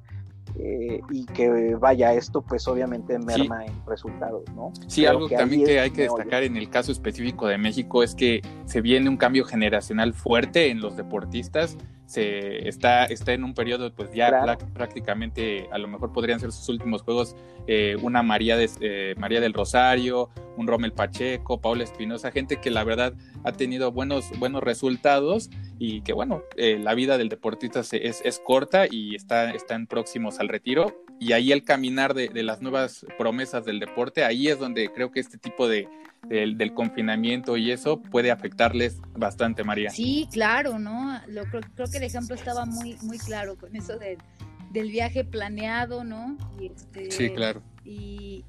Eh, 0.57 1.01
y 1.11 1.25
que 1.25 1.75
vaya 1.75 2.13
esto 2.13 2.41
pues 2.41 2.67
obviamente 2.67 3.17
merma 3.19 3.65
en 3.65 3.73
resultados, 3.85 4.43
¿no? 4.55 4.73
Sí, 4.87 5.05
algo 5.05 5.29
también 5.29 5.65
que 5.65 5.79
hay 5.79 5.91
que 5.91 6.03
destacar 6.03 6.43
en 6.43 6.57
el 6.57 6.69
caso 6.69 6.91
específico 6.91 7.47
de 7.47 7.57
México 7.57 8.03
es 8.03 8.15
que 8.15 8.41
se 8.65 8.81
viene 8.81 9.09
un 9.09 9.17
cambio 9.17 9.45
generacional 9.45 10.13
fuerte 10.13 10.69
en 10.69 10.81
los 10.81 10.97
deportistas 10.97 11.77
se 12.09 12.67
está, 12.67 13.05
está 13.05 13.33
en 13.33 13.43
un 13.43 13.53
periodo, 13.53 13.93
pues 13.93 14.11
ya 14.11 14.57
prácticamente, 14.73 15.67
a 15.71 15.77
lo 15.77 15.87
mejor 15.87 16.11
podrían 16.11 16.39
ser 16.39 16.51
sus 16.51 16.67
últimos 16.67 17.03
juegos, 17.03 17.35
eh, 17.67 17.97
una 18.01 18.23
María, 18.23 18.57
de, 18.57 18.67
eh, 18.81 19.13
María 19.19 19.39
del 19.39 19.53
Rosario, 19.53 20.31
un 20.57 20.65
Rommel 20.65 20.91
Pacheco, 20.91 21.61
Paula 21.61 21.83
Espinosa, 21.83 22.31
gente 22.31 22.57
que 22.59 22.71
la 22.71 22.83
verdad 22.83 23.13
ha 23.43 23.51
tenido 23.51 23.91
buenos, 23.91 24.31
buenos 24.39 24.63
resultados 24.63 25.51
y 25.77 26.01
que 26.01 26.13
bueno, 26.13 26.41
eh, 26.57 26.79
la 26.79 26.95
vida 26.95 27.19
del 27.19 27.29
deportista 27.29 27.81
es, 27.81 27.93
es, 27.93 28.39
corta 28.43 28.87
y 28.89 29.13
está, 29.13 29.51
están 29.51 29.85
próximos 29.85 30.39
al 30.39 30.49
retiro 30.49 31.03
y 31.19 31.33
ahí 31.33 31.51
el 31.51 31.63
caminar 31.63 32.13
de, 32.13 32.29
de 32.29 32.43
las 32.43 32.61
nuevas 32.61 33.05
promesas 33.17 33.65
del 33.65 33.79
deporte, 33.79 34.23
ahí 34.23 34.47
es 34.47 34.59
donde 34.59 34.89
creo 34.93 35.11
que 35.11 35.19
este 35.19 35.37
tipo 35.37 35.67
de, 35.67 35.87
del, 36.27 36.73
confinamiento 36.73 37.57
y 37.57 37.71
eso 37.71 38.01
puede 38.01 38.31
afectarles 38.31 38.99
bastante, 39.15 39.63
María. 39.63 39.89
Sí, 39.89 40.27
claro, 40.31 40.79
¿no? 40.79 41.19
Lo, 41.27 41.43
creo, 41.45 41.87
que 41.91 41.97
el 41.97 42.03
ejemplo 42.03 42.35
estaba 42.35 42.65
muy, 42.65 42.97
muy 43.01 43.17
claro 43.17 43.57
con 43.57 43.75
eso 43.75 43.97
del 43.97 44.91
viaje 44.91 45.23
planeado, 45.23 46.03
¿no? 46.03 46.37
Y 46.59 46.67
este, 46.67 47.11
sí, 47.11 47.29
claro. 47.31 47.63
Y, 47.83 48.45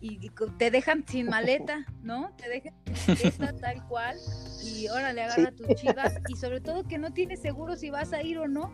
te 0.59 0.70
dejan 0.70 1.04
sin 1.06 1.26
maleta, 1.30 1.87
¿no? 2.02 2.33
Te 2.37 2.48
dejan 2.48 2.74
sin 2.94 3.33
maleta 3.38 3.56
tal 3.61 3.87
cual 3.88 4.16
y 4.64 4.88
órale, 4.88 5.22
agarra 5.22 5.52
tus 5.52 5.68
chivas 5.76 6.14
y 6.28 6.37
sobre 6.37 6.61
todo 6.61 6.85
que 6.85 6.98
no 6.98 7.12
tienes 7.12 7.40
seguro 7.40 7.76
si 7.76 7.90
vas 7.90 8.12
a 8.12 8.22
ir 8.22 8.38
o 8.38 8.48
no. 8.48 8.72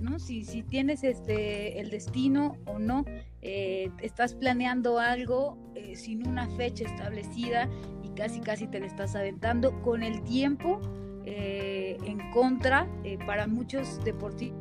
¿No? 0.00 0.18
Si, 0.18 0.44
si 0.44 0.62
tienes 0.62 1.04
este 1.04 1.80
el 1.80 1.90
destino 1.90 2.56
o 2.66 2.78
no, 2.78 3.04
eh, 3.42 3.90
estás 4.02 4.34
planeando 4.34 4.98
algo 4.98 5.56
eh, 5.74 5.96
sin 5.96 6.26
una 6.26 6.48
fecha 6.56 6.84
establecida 6.84 7.68
casi 8.16 8.40
casi 8.40 8.66
te 8.66 8.80
le 8.80 8.86
estás 8.86 9.14
aventando 9.14 9.80
con 9.82 10.02
el 10.02 10.22
tiempo 10.22 10.80
eh, 11.26 11.98
en 12.04 12.30
contra 12.32 12.88
para 13.26 13.46
muchos 13.46 14.02
deportistas, 14.04 14.58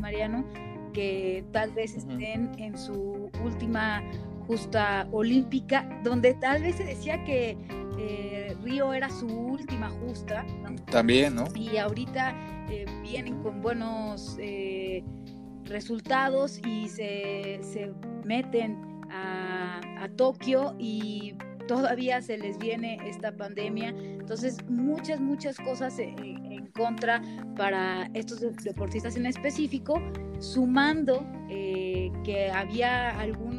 Mariano, 0.00 0.44
que 0.92 1.44
tal 1.52 1.72
vez 1.72 1.96
estén 1.96 2.52
en 2.58 2.78
su 2.78 3.30
última 3.44 4.02
justa 4.46 5.06
olímpica, 5.12 5.88
donde 6.02 6.34
tal 6.34 6.62
vez 6.62 6.76
se 6.76 6.84
decía 6.84 7.22
que 7.24 7.56
eh, 7.98 8.56
Río 8.62 8.92
era 8.92 9.08
su 9.10 9.26
última 9.26 9.88
justa. 9.90 10.44
También, 10.90 11.36
¿no? 11.36 11.44
Y 11.54 11.76
ahorita 11.76 12.34
eh, 12.68 12.86
vienen 13.02 13.42
con 13.42 13.60
buenos 13.60 14.36
resultados 15.64 16.60
y 16.66 16.88
se, 16.88 17.58
se 17.62 17.92
meten 18.24 18.76
a, 19.10 19.80
a 20.00 20.08
Tokio 20.10 20.74
y 20.78 21.34
todavía 21.66 22.20
se 22.22 22.38
les 22.38 22.58
viene 22.58 22.98
esta 23.04 23.32
pandemia. 23.32 23.90
Entonces, 23.90 24.58
muchas, 24.68 25.20
muchas 25.20 25.58
cosas 25.58 25.98
en, 25.98 26.66
contra 26.74 27.22
para 27.56 28.10
estos 28.14 28.40
deportistas 28.40 29.16
en 29.16 29.26
específico, 29.26 30.00
sumando 30.40 31.24
eh, 31.48 32.10
que 32.24 32.50
había 32.50 33.10
algunos 33.20 33.53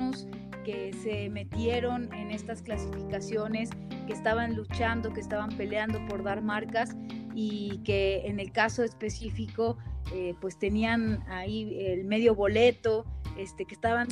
que 0.66 0.92
se 1.02 1.30
metieron 1.30 2.12
en 2.14 2.32
estas 2.32 2.62
clasificaciones, 2.62 3.70
que 4.08 4.14
estaban 4.14 4.56
luchando, 4.56 5.14
que 5.14 5.22
estaban 5.22 5.56
peleando 5.56 6.06
por 6.08 6.24
dar 6.24 6.42
marcas 6.42 6.96
y 7.34 7.80
que 7.84 8.24
en 8.26 8.40
el 8.40 8.52
caso 8.52 8.84
específico 8.84 9.78
eh, 10.14 10.34
pues 10.42 10.58
tenían 10.58 11.24
ahí 11.30 11.78
el 11.80 12.06
medio 12.06 12.36
boleto, 12.36 13.06
este, 13.38 13.66
que 13.66 13.74
estaban 13.74 14.08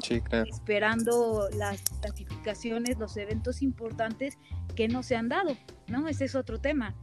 esperando 0.47 1.47
las 1.55 1.81
clasificaciones, 2.01 2.97
los 2.97 3.15
eventos 3.17 3.61
importantes 3.61 4.37
que 4.75 4.87
no 4.87 5.01
se 5.01 5.15
han 5.15 5.29
dado, 5.29 5.55
¿no? 5.87 6.07
Ese 6.07 6.25
es 6.25 6.35
otro 6.35 6.59
tema. 6.59 6.95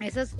Esos, 0.00 0.34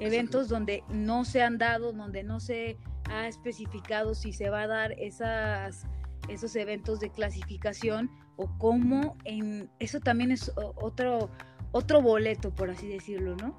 eventos 0.00 0.48
donde 0.48 0.82
no 0.88 1.24
se 1.24 1.42
han 1.42 1.58
dado, 1.58 1.92
donde 1.92 2.22
no 2.24 2.40
se 2.40 2.76
ha 3.08 3.28
especificado 3.28 4.14
si 4.14 4.32
se 4.32 4.50
va 4.50 4.62
a 4.62 4.66
dar 4.66 4.92
esas, 4.92 5.86
esos 6.28 6.56
eventos 6.56 7.00
de 7.00 7.10
clasificación 7.10 8.10
o 8.36 8.48
cómo 8.58 9.16
en 9.24 9.70
eso 9.78 10.00
también 10.00 10.30
es 10.30 10.52
otro 10.56 11.30
otro 11.72 12.00
boleto 12.00 12.54
por 12.54 12.70
así 12.70 12.86
decirlo, 12.86 13.36
¿no? 13.36 13.56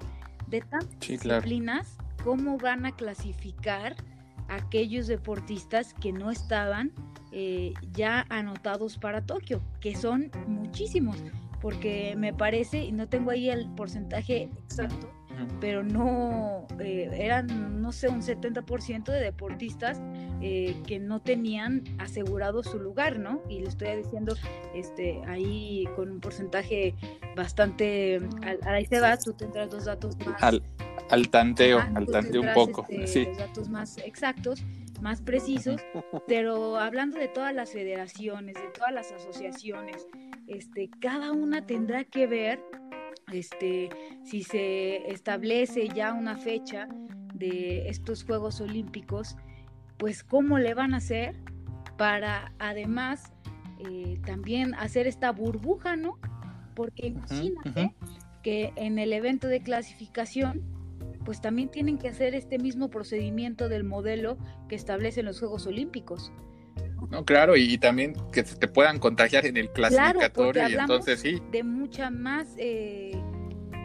De 0.48 0.60
tantas 0.60 0.98
disciplinas, 1.00 1.98
cómo 2.24 2.56
van 2.56 2.86
a 2.86 2.92
clasificar 2.92 3.96
aquellos 4.48 5.06
deportistas 5.06 5.94
que 5.94 6.12
no 6.12 6.30
estaban 6.30 6.92
eh, 7.32 7.74
ya 7.92 8.24
anotados 8.30 8.96
para 8.98 9.24
Tokio, 9.26 9.60
que 9.80 9.94
son 9.96 10.30
muchísimos, 10.46 11.22
porque 11.60 12.14
me 12.16 12.32
parece, 12.32 12.84
y 12.84 12.92
no 12.92 13.08
tengo 13.08 13.30
ahí 13.30 13.50
el 13.50 13.68
porcentaje 13.74 14.50
exacto, 14.64 15.10
pero 15.60 15.82
no, 15.82 16.66
eh, 16.78 17.10
eran, 17.12 17.80
no 17.80 17.92
sé, 17.92 18.08
un 18.08 18.22
70% 18.22 19.04
de 19.04 19.20
deportistas 19.20 20.00
eh, 20.40 20.76
que 20.86 20.98
no 20.98 21.20
tenían 21.20 21.82
asegurado 21.98 22.62
su 22.62 22.78
lugar, 22.78 23.18
¿no? 23.18 23.42
Y 23.48 23.60
le 23.60 23.68
estoy 23.68 23.96
diciendo, 23.96 24.34
este, 24.74 25.20
ahí 25.26 25.88
con 25.96 26.10
un 26.10 26.20
porcentaje 26.20 26.94
bastante, 27.34 28.20
ahí 28.62 28.86
se 28.86 29.00
va, 29.00 29.16
tú 29.16 29.32
tendrás 29.32 29.72
los 29.72 29.84
datos 29.84 30.16
más 30.26 30.60
al 31.10 31.28
tanteo, 31.28 31.80
al 31.94 32.06
tanteo 32.06 32.42
un 32.42 32.52
poco. 32.52 32.86
Este, 32.88 33.06
sí. 33.06 33.24
Los 33.26 33.38
datos 33.38 33.68
más 33.68 33.98
exactos, 33.98 34.62
más 35.00 35.20
precisos, 35.22 35.80
pero 36.26 36.76
hablando 36.76 37.18
de 37.18 37.28
todas 37.28 37.54
las 37.54 37.70
federaciones, 37.70 38.54
de 38.54 38.68
todas 38.74 38.92
las 38.92 39.12
asociaciones, 39.12 40.06
este, 40.46 40.90
cada 41.00 41.32
una 41.32 41.66
tendrá 41.66 42.04
que 42.04 42.26
ver 42.26 42.60
este, 43.32 43.88
si 44.24 44.42
se 44.42 45.10
establece 45.10 45.88
ya 45.88 46.12
una 46.12 46.36
fecha 46.36 46.88
de 47.34 47.88
estos 47.88 48.24
Juegos 48.24 48.60
Olímpicos, 48.60 49.36
pues 49.98 50.22
cómo 50.22 50.58
le 50.58 50.74
van 50.74 50.94
a 50.94 50.98
hacer 50.98 51.36
para 51.96 52.52
además 52.58 53.32
eh, 53.78 54.18
también 54.24 54.74
hacer 54.74 55.06
esta 55.06 55.32
burbuja, 55.32 55.96
¿no? 55.96 56.18
Porque 56.74 57.08
imagínate 57.08 57.94
que 58.42 58.72
en 58.76 58.98
el 58.98 59.12
evento 59.12 59.48
de 59.48 59.60
clasificación 59.60 60.62
pues 61.24 61.40
también 61.40 61.68
tienen 61.70 61.98
que 61.98 62.08
hacer 62.08 62.36
este 62.36 62.58
mismo 62.58 62.88
procedimiento 62.88 63.68
del 63.68 63.82
modelo 63.82 64.38
que 64.68 64.76
establecen 64.76 65.24
los 65.24 65.40
Juegos 65.40 65.66
Olímpicos. 65.66 66.32
No, 67.10 67.24
claro, 67.24 67.56
y, 67.56 67.78
también 67.78 68.14
que 68.32 68.42
te 68.42 68.68
puedan 68.68 68.98
contagiar 68.98 69.46
en 69.46 69.56
el 69.56 69.70
clasificatorio 69.70 70.68
y 70.68 70.74
entonces 70.74 71.20
sí. 71.20 71.40
De 71.52 71.62
mucha 71.62 72.10
más 72.10 72.48
eh, 72.58 73.12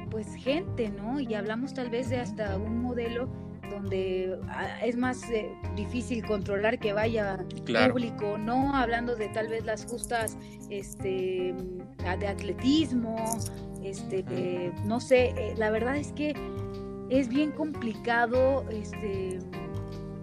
pues 0.10 0.34
gente, 0.36 0.90
¿no? 0.90 1.20
Y 1.20 1.34
hablamos 1.36 1.74
tal 1.74 1.90
vez 1.90 2.10
de 2.10 2.20
hasta 2.20 2.58
un 2.58 2.82
modelo 2.82 3.30
donde 3.70 4.38
ah, 4.50 4.80
es 4.84 4.98
más 4.98 5.30
eh, 5.30 5.50
difícil 5.76 6.26
controlar 6.26 6.78
que 6.80 6.94
vaya 6.94 7.46
público, 7.88 8.38
no 8.38 8.76
hablando 8.76 9.16
de 9.16 9.30
tal 9.30 9.48
vez 9.48 9.66
las 9.66 9.86
justas 9.86 10.38
este 10.70 11.56
de 12.20 12.28
atletismo, 12.28 13.16
este 13.84 14.74
no 14.86 15.00
sé, 15.00 15.34
eh, 15.38 15.54
la 15.58 15.70
verdad 15.70 15.96
es 15.96 16.12
que 16.12 16.34
es 17.12 17.28
bien 17.28 17.52
complicado, 17.52 18.66
este, 18.70 19.40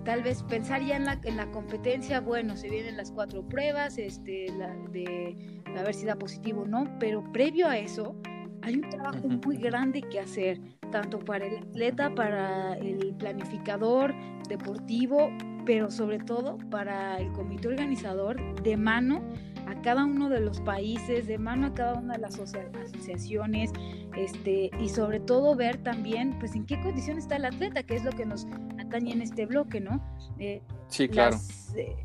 tal 0.04 0.22
vez 0.22 0.42
pensar 0.42 0.82
ya 0.82 0.96
en 0.96 1.04
la, 1.04 1.20
en 1.24 1.36
la 1.36 1.50
competencia, 1.50 2.20
bueno, 2.20 2.56
se 2.56 2.68
vienen 2.68 2.96
las 2.96 3.10
cuatro 3.12 3.46
pruebas, 3.46 3.98
este, 3.98 4.46
de 4.90 5.36
a 5.76 5.82
ver 5.82 5.94
si 5.94 6.06
da 6.06 6.16
positivo 6.16 6.62
o 6.62 6.66
no, 6.66 6.86
pero 6.98 7.22
previo 7.32 7.68
a 7.68 7.78
eso 7.78 8.14
hay 8.62 8.76
un 8.76 8.90
trabajo 8.90 9.28
muy 9.28 9.56
grande 9.56 10.02
que 10.02 10.20
hacer, 10.20 10.60
tanto 10.90 11.18
para 11.18 11.46
el 11.46 11.58
atleta, 11.58 12.14
para 12.14 12.74
el 12.74 13.14
planificador 13.18 14.14
deportivo, 14.48 15.30
pero 15.64 15.90
sobre 15.90 16.18
todo 16.18 16.58
para 16.70 17.18
el 17.18 17.30
comité 17.32 17.68
organizador 17.68 18.36
de 18.62 18.76
mano 18.76 19.22
a 19.66 19.80
cada 19.82 20.04
uno 20.04 20.28
de 20.30 20.40
los 20.40 20.60
países, 20.60 21.26
de 21.26 21.38
mano 21.38 21.66
a 21.66 21.74
cada 21.74 21.94
una 21.94 22.14
de 22.14 22.20
las 22.20 22.38
asociaciones, 22.38 23.70
este, 24.16 24.70
y 24.80 24.88
sobre 24.88 25.20
todo 25.20 25.54
ver 25.54 25.76
también, 25.78 26.38
pues, 26.38 26.54
en 26.54 26.64
qué 26.64 26.80
condición 26.80 27.18
está 27.18 27.36
el 27.36 27.44
atleta, 27.44 27.82
que 27.82 27.96
es 27.96 28.04
lo 28.04 28.10
que 28.12 28.24
nos 28.24 28.46
atañe 28.88 29.12
en 29.12 29.22
este 29.22 29.46
bloque, 29.46 29.80
¿no? 29.80 30.02
Eh, 30.38 30.62
sí, 30.88 31.08
claro. 31.08 31.36
Eh, 31.76 31.96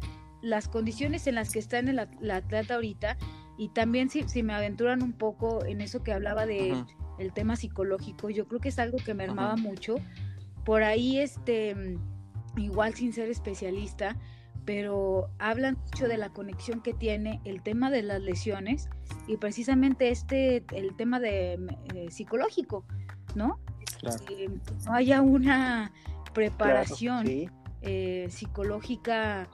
las, 0.42 0.68
condiciones 0.68 1.28
en 1.28 1.36
las 1.36 1.52
que 1.52 1.60
está 1.60 1.80
en 1.80 1.90
el, 1.90 2.00
atleta 2.00 2.76
ahorita, 2.76 3.18
y 3.58 3.70
también 3.70 4.10
si, 4.10 4.28
si, 4.28 4.44
me 4.44 4.54
aventuran 4.54 5.04
un 5.04 5.14
poco 5.14 5.64
en 5.66 5.82
eso 5.82 6.04
que 6.04 6.14
hablaba 6.14 6.46
de 6.46 6.74
el 7.20 7.34
tema 7.34 7.56
psicológico, 7.56 8.30
yo 8.30 8.48
creo 8.48 8.60
que 8.60 8.70
es 8.70 8.80
algo 8.80 8.98
que 8.98 9.14
me 9.14 9.24
armaba 9.26 9.56
mucho. 9.56 9.96
Por 10.66 10.84
ahí, 10.84 11.20
este, 11.20 11.98
igual 12.58 12.94
sin 12.94 13.14
ser 13.14 13.30
especialista, 13.30 14.18
pero 14.66 15.30
hablan 15.40 15.78
mucho 15.86 16.08
de 16.08 16.18
la 16.18 16.30
conexión 16.30 16.82
que 16.82 16.94
tiene 16.94 17.42
el 17.44 17.62
tema 17.62 17.92
de 17.92 18.02
las 18.02 18.22
lesiones 18.22 18.90
y 19.28 19.38
precisamente 19.38 20.10
este, 20.10 20.64
el 20.72 20.96
tema 20.96 21.20
de 21.20 21.60
eh, 21.94 22.08
psicológico, 22.10 22.86
¿no? 23.36 23.60
Eh, 24.30 24.50
no 24.86 24.94
haya 24.94 25.22
una 25.22 25.92
preparación 26.34 27.52
eh, 27.82 28.28
psicológica 28.30 29.50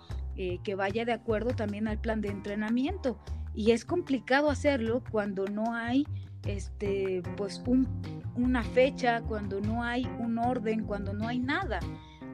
que 0.64 0.74
vaya 0.74 1.04
de 1.04 1.12
acuerdo 1.12 1.54
también 1.54 1.90
al 1.90 2.00
plan 2.00 2.22
de 2.22 2.30
entrenamiento. 2.30 3.20
Y 3.54 3.72
es 3.72 3.84
complicado 3.84 4.50
hacerlo 4.50 5.04
cuando 5.12 5.44
no 5.48 5.76
hay 5.76 6.08
este 6.46 7.22
pues 7.36 7.62
un, 7.66 7.88
una 8.36 8.64
fecha 8.64 9.22
cuando 9.22 9.60
no 9.60 9.84
hay 9.84 10.10
un 10.20 10.38
orden 10.38 10.86
cuando 10.86 11.14
no 11.14 11.28
hay 11.28 11.40
nada. 11.40 11.80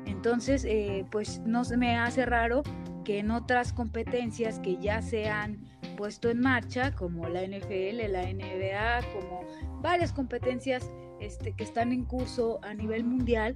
Entonces, 0.05 0.65
eh, 0.65 1.05
pues 1.12 1.41
no 1.45 1.63
se 1.63 1.77
me 1.77 1.97
hace 1.97 2.25
raro 2.25 2.63
que 3.03 3.19
en 3.19 3.31
otras 3.31 3.73
competencias 3.73 4.60
que 4.60 4.77
ya 4.77 5.01
se 5.01 5.29
han 5.29 5.65
puesto 5.97 6.29
en 6.29 6.41
marcha, 6.41 6.91
como 6.93 7.27
la 7.27 7.41
NFL, 7.41 8.12
la 8.12 8.23
NBA, 8.23 9.02
como 9.13 9.41
varias 9.81 10.12
competencias 10.12 10.91
este, 11.20 11.54
que 11.54 11.63
están 11.63 11.92
en 11.92 12.06
curso 12.06 12.60
a 12.63 12.74
nivel 12.74 13.04
mundial, 13.04 13.56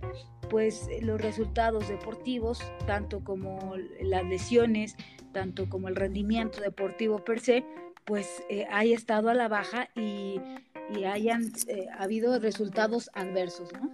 pues 0.49 0.89
los 1.01 1.22
resultados 1.22 1.88
deportivos, 1.88 2.62
tanto 2.88 3.24
como 3.24 3.76
las 4.01 4.26
lesiones, 4.26 4.95
tanto 5.32 5.70
como 5.70 5.88
el 5.88 5.95
rendimiento 5.95 6.62
deportivo 6.62 7.24
per 7.24 7.39
se, 7.39 7.64
pues 8.05 8.43
eh, 8.49 8.66
haya 8.72 8.95
estado 8.95 9.30
a 9.30 9.34
la 9.34 9.47
baja 9.47 9.89
y, 9.95 10.39
hayan 11.05 11.51
eh, 11.68 11.86
habido 11.99 12.39
resultados 12.39 13.12
adversos, 13.14 13.72
¿no? 13.74 13.91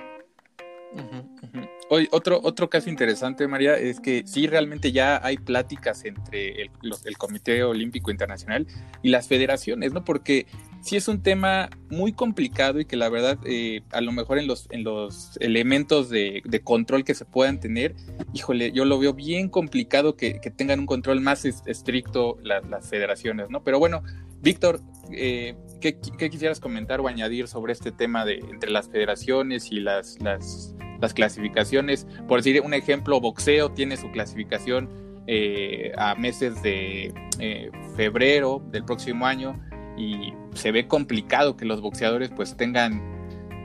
Hoy, 1.89 2.07
otro, 2.11 2.39
otro 2.41 2.69
caso 2.69 2.89
interesante, 2.89 3.47
María, 3.47 3.77
es 3.77 3.99
que 3.99 4.23
sí 4.25 4.47
realmente 4.47 4.91
ya 4.91 5.19
hay 5.23 5.37
pláticas 5.37 6.03
entre 6.05 6.63
el, 6.63 6.71
Comité 7.17 7.63
Olímpico 7.63 8.09
Internacional 8.09 8.65
y 9.03 9.09
las 9.09 9.27
federaciones, 9.27 9.93
¿no? 9.93 10.03
Porque 10.03 10.47
sí 10.85 10.95
es 10.95 11.07
un 11.07 11.23
tema 11.23 11.69
muy 11.89 12.13
complicado 12.13 12.79
y 12.79 12.85
que 12.85 12.95
la 12.95 13.09
verdad, 13.09 13.39
eh, 13.43 13.81
a 13.91 14.01
lo 14.01 14.11
mejor 14.11 14.37
en 14.37 14.45
los, 14.45 14.67
en 14.69 14.83
los 14.83 15.35
elementos 15.39 16.09
de, 16.09 16.43
control 16.63 17.03
que 17.03 17.15
se 17.15 17.25
puedan 17.25 17.59
tener, 17.59 17.95
híjole, 18.33 18.71
yo 18.71 18.85
lo 18.85 18.99
veo 18.99 19.13
bien 19.13 19.49
complicado 19.49 20.15
que, 20.15 20.39
tengan 20.55 20.81
un 20.81 20.85
control 20.85 21.21
más 21.21 21.43
estricto 21.43 22.37
las 22.43 22.87
federaciones, 22.87 23.49
¿no? 23.49 23.63
Pero 23.63 23.79
bueno, 23.79 24.03
Víctor, 24.41 24.79
eh, 25.11 25.55
¿qué, 25.81 25.97
quisieras 25.97 26.59
comentar 26.59 27.01
o 27.01 27.07
añadir 27.07 27.47
sobre 27.47 27.73
este 27.73 27.91
tema 27.91 28.23
de 28.23 28.35
entre 28.35 28.69
las 28.69 28.87
federaciones 28.87 29.71
y 29.71 29.79
las, 29.79 30.21
las 30.21 30.75
las 31.01 31.13
clasificaciones. 31.13 32.07
Por 32.25 32.39
decir 32.39 32.61
un 32.61 32.73
ejemplo, 32.73 33.19
boxeo 33.19 33.69
tiene 33.71 33.97
su 33.97 34.09
clasificación 34.11 34.89
eh, 35.27 35.91
a 35.97 36.15
meses 36.15 36.61
de 36.61 37.13
eh, 37.39 37.69
febrero 37.97 38.63
del 38.71 38.85
próximo 38.85 39.25
año 39.25 39.59
y 39.97 40.33
se 40.53 40.71
ve 40.71 40.87
complicado 40.87 41.55
que 41.55 41.65
los 41.65 41.81
boxeadores 41.81 42.29
pues 42.29 42.55
tengan 42.55 43.01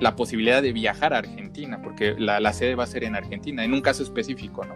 la 0.01 0.17
posibilidad 0.17 0.63
de 0.63 0.73
viajar 0.73 1.13
a 1.13 1.19
Argentina, 1.19 1.81
porque 1.83 2.15
la, 2.19 2.41
la 2.41 2.53
sede 2.53 2.75
va 2.75 2.85
a 2.85 2.87
ser 2.87 3.05
en 3.05 3.15
Argentina, 3.15 3.65
en 3.65 3.75
un 3.75 3.81
caso 3.81 4.03
específico, 4.03 4.65
¿no? 4.65 4.75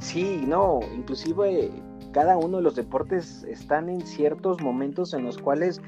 Sí, 0.00 0.44
no, 0.46 0.80
inclusive 0.94 1.70
cada 2.12 2.36
uno 2.36 2.58
de 2.58 2.62
los 2.62 2.74
deportes 2.74 3.44
están 3.44 3.88
en 3.88 4.06
ciertos 4.06 4.60
momentos 4.60 5.14
en 5.14 5.24
los 5.24 5.38
cuales 5.38 5.80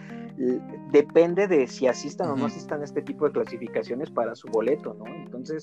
depende 0.91 1.47
de 1.47 1.67
si 1.67 1.87
asistan 1.87 2.31
o 2.31 2.37
no 2.37 2.47
asistan 2.47 2.81
a 2.81 2.85
este 2.85 3.03
tipo 3.03 3.27
de 3.27 3.33
clasificaciones 3.33 4.11
para 4.11 4.35
su 4.35 4.49
boleto, 4.49 4.95
¿no? 4.95 5.07
Entonces, 5.07 5.63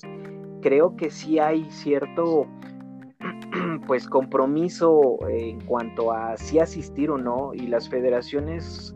creo 0.62 0.96
que 0.96 1.10
sí 1.10 1.38
hay 1.38 1.70
cierto 1.70 2.46
pues 3.86 4.08
compromiso 4.08 5.18
en 5.28 5.60
cuanto 5.60 6.12
a 6.12 6.36
si 6.36 6.58
asistir 6.58 7.10
o 7.10 7.18
no 7.18 7.52
y 7.54 7.66
las 7.66 7.88
federaciones 7.88 8.94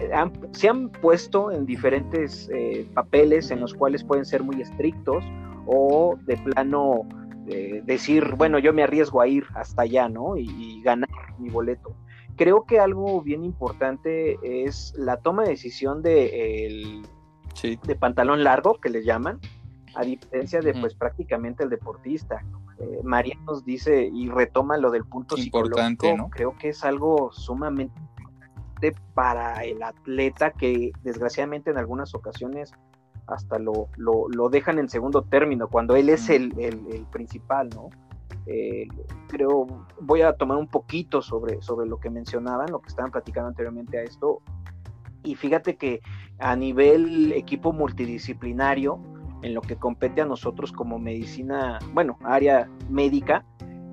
eh, 0.00 0.10
se 0.52 0.68
han 0.68 0.90
puesto 0.90 1.50
en 1.50 1.66
diferentes 1.66 2.48
eh, 2.52 2.86
papeles 2.94 3.50
en 3.50 3.60
los 3.60 3.74
cuales 3.74 4.04
pueden 4.04 4.24
ser 4.24 4.42
muy 4.42 4.60
estrictos 4.60 5.24
o 5.66 6.18
de 6.26 6.36
plano 6.36 7.08
eh, 7.46 7.82
decir, 7.84 8.34
bueno, 8.36 8.58
yo 8.58 8.72
me 8.72 8.82
arriesgo 8.82 9.20
a 9.20 9.26
ir 9.26 9.44
hasta 9.54 9.82
allá, 9.82 10.08
¿no? 10.08 10.36
y 10.36 10.80
ganar 10.82 11.08
mi 11.38 11.50
boleto 11.50 11.94
creo 12.40 12.64
que 12.64 12.80
algo 12.80 13.20
bien 13.20 13.44
importante 13.44 14.38
es 14.42 14.94
la 14.96 15.18
toma 15.18 15.42
de 15.42 15.50
decisión 15.50 16.00
de, 16.00 16.64
el, 16.64 17.02
de 17.62 17.96
pantalón 17.96 18.42
largo, 18.42 18.80
que 18.80 18.88
le 18.88 19.04
llaman, 19.04 19.38
a 19.94 20.04
diferencia 20.04 20.60
de 20.60 20.72
pues 20.72 20.94
prácticamente 20.94 21.64
el 21.64 21.68
deportista. 21.68 22.42
Eh, 22.80 23.00
María 23.04 23.36
nos 23.46 23.64
dice 23.64 24.10
y 24.12 24.28
retoma 24.28 24.76
lo 24.78 24.90
del 24.90 25.04
punto 25.04 25.36
importante, 25.36 26.16
¿no? 26.16 26.30
creo 26.30 26.56
que 26.56 26.70
es 26.70 26.84
algo 26.84 27.30
sumamente 27.32 27.98
importante 28.00 28.96
para 29.14 29.64
el 29.64 29.82
atleta 29.82 30.52
que 30.52 30.92
desgraciadamente 31.02 31.70
en 31.70 31.78
algunas 31.78 32.14
ocasiones 32.14 32.72
hasta 33.26 33.58
lo, 33.58 33.88
lo, 33.96 34.48
dejan 34.48 34.78
en 34.78 34.88
segundo 34.88 35.22
término, 35.22 35.68
cuando 35.68 35.94
él 35.94 36.08
es 36.08 36.30
el, 36.30 36.52
el 36.58 37.06
principal, 37.12 37.68
¿no? 37.68 37.90
Eh, 38.46 38.88
creo, 39.28 39.66
voy 40.00 40.22
a 40.22 40.32
tomar 40.32 40.56
un 40.56 40.66
poquito 40.66 41.22
sobre, 41.22 41.60
sobre 41.62 41.88
lo 41.88 42.00
que 42.00 42.10
mencionaban, 42.10 42.70
lo 42.70 42.80
que 42.80 42.88
estaban 42.88 43.10
platicando 43.10 43.48
anteriormente 43.48 43.98
a 43.98 44.02
esto. 44.02 44.42
Y 45.22 45.34
fíjate 45.36 45.76
que 45.76 46.00
a 46.38 46.56
nivel 46.56 47.32
equipo 47.32 47.72
multidisciplinario, 47.72 49.00
en 49.42 49.54
lo 49.54 49.60
que 49.60 49.76
compete 49.76 50.20
a 50.20 50.26
nosotros 50.26 50.72
como 50.72 50.98
medicina, 50.98 51.78
bueno, 51.92 52.18
área 52.24 52.68
médica, 52.88 53.44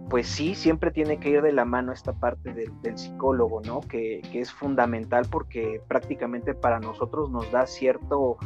pues 0.10 0.28
sí, 0.28 0.56
siempre 0.56 0.92
tiene 0.92 1.20
que 1.20 1.30
ir 1.30 1.42
de 1.42 1.52
la 1.52 1.66
mano 1.66 1.92
esta 1.92 2.14
parte 2.14 2.54
del, 2.54 2.98
psicólogo, 2.98 3.62
¿no? 3.62 3.82
Que, 3.82 4.22
que, 4.32 4.40
es 4.40 4.52
fundamental 4.52 5.28
porque 5.30 5.82
prácticamente 5.88 6.54
para 6.54 6.80
nosotros 6.80 7.30
nos 7.30 7.52
da 7.52 7.68
cierto 7.68 8.38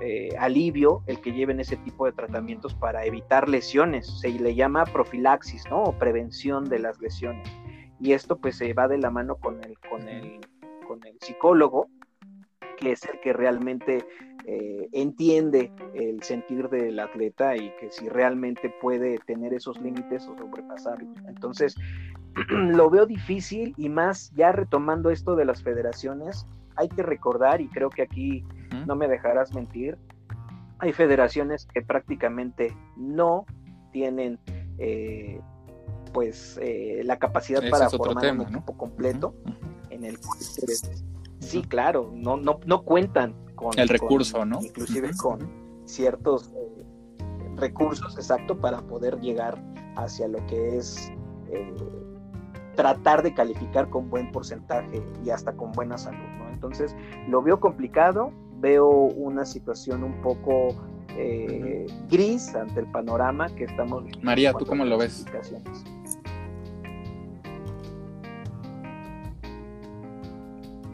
eh, 0.00 0.30
alivio 0.38 1.02
el 1.06 1.20
que 1.20 1.32
lleven 1.32 1.60
ese 1.60 1.76
tipo 1.76 2.06
de 2.06 2.12
tratamientos 2.12 2.74
para 2.74 3.04
evitar 3.04 3.48
lesiones. 3.48 4.06
Se 4.20 4.28
le 4.28 4.54
llama 4.54 4.84
profilaxis, 4.84 5.64
¿no? 5.70 5.84
O 5.84 5.98
prevención 5.98 6.68
de 6.68 6.80
las 6.80 7.00
lesiones. 7.00 7.48
Y 8.00 8.12
esto 8.12 8.36
pues 8.36 8.56
se 8.56 8.74
va 8.74 8.88
de 8.88 8.98
la 8.98 9.10
mano 9.10 9.36
con 9.36 9.62
el, 9.64 9.78
con 9.88 10.06
el, 10.08 10.40
con 10.86 11.04
el 11.06 11.16
psicólogo, 11.20 11.88
que 12.76 12.92
es 12.92 13.04
el 13.04 13.20
que 13.20 13.32
realmente 13.32 14.06
eh, 14.48 14.88
entiende 14.92 15.72
el 15.94 16.22
sentir 16.22 16.68
del 16.68 17.00
atleta 17.00 17.56
y 17.56 17.72
que 17.80 17.90
si 17.90 18.08
realmente 18.08 18.72
puede 18.80 19.18
tener 19.26 19.52
esos 19.52 19.80
límites 19.80 20.28
o 20.28 20.36
sobrepasarlos. 20.36 21.18
Entonces, 21.26 21.74
lo 22.50 22.88
veo 22.88 23.06
difícil 23.06 23.74
y 23.76 23.88
más 23.88 24.30
ya 24.36 24.52
retomando 24.52 25.10
esto 25.10 25.34
de 25.34 25.46
las 25.46 25.64
federaciones, 25.64 26.46
hay 26.76 26.88
que 26.88 27.02
recordar, 27.02 27.60
y 27.60 27.68
creo 27.68 27.90
que 27.90 28.02
aquí 28.02 28.44
no 28.86 28.94
me 28.94 29.08
dejarás 29.08 29.52
mentir, 29.52 29.98
hay 30.78 30.92
federaciones 30.92 31.66
que 31.66 31.82
prácticamente 31.82 32.76
no 32.96 33.46
tienen 33.90 34.38
eh, 34.78 35.40
pues 36.12 36.58
eh, 36.62 37.02
la 37.04 37.18
capacidad 37.18 37.68
para 37.68 37.90
formar 37.90 38.32
un 38.32 38.42
equipo 38.42 38.76
completo 38.76 39.34
en 39.90 40.04
el 40.04 40.18
sí 41.40 41.62
claro 41.62 42.12
no 42.14 42.36
no 42.36 42.60
no 42.66 42.82
cuentan 42.82 43.34
con 43.56 43.78
el 43.78 43.88
recurso 43.88 44.44
no 44.44 44.60
inclusive 44.62 45.10
con 45.16 45.50
ciertos 45.84 46.52
eh, 46.54 46.84
recursos 47.56 48.16
exacto 48.16 48.58
para 48.58 48.80
poder 48.82 49.20
llegar 49.20 49.60
hacia 49.96 50.28
lo 50.28 50.44
que 50.46 50.76
es 50.76 51.12
tratar 52.74 53.22
de 53.22 53.32
calificar 53.34 53.88
con 53.88 54.10
buen 54.10 54.30
porcentaje 54.30 55.02
y 55.24 55.30
hasta 55.30 55.52
con 55.52 55.72
buena 55.72 55.98
salud 55.98 56.28
¿no? 56.38 56.48
entonces 56.50 56.94
lo 57.28 57.42
veo 57.42 57.58
complicado 57.58 58.30
veo 58.60 58.88
una 58.88 59.44
situación 59.44 60.04
un 60.04 60.20
poco 60.20 60.74
eh, 61.18 61.86
gris 62.10 62.54
ante 62.54 62.80
el 62.80 62.86
panorama 62.90 63.48
que 63.54 63.64
estamos 63.64 64.04
viendo. 64.04 64.22
María, 64.22 64.52
¿tú 64.52 64.66
cómo 64.66 64.84
lo 64.84 64.98
ves? 64.98 65.24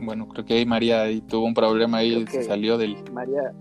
Bueno, 0.03 0.29
creo 0.29 0.45
que 0.45 0.55
ahí 0.55 0.67
María 0.67 1.03
ahí 1.03 1.21
tuvo 1.21 1.47
un 1.47 1.55
problema 1.55 1.99
ahí, 1.99 2.27
se 2.27 2.43
salió 2.43 2.77
del, 2.77 2.97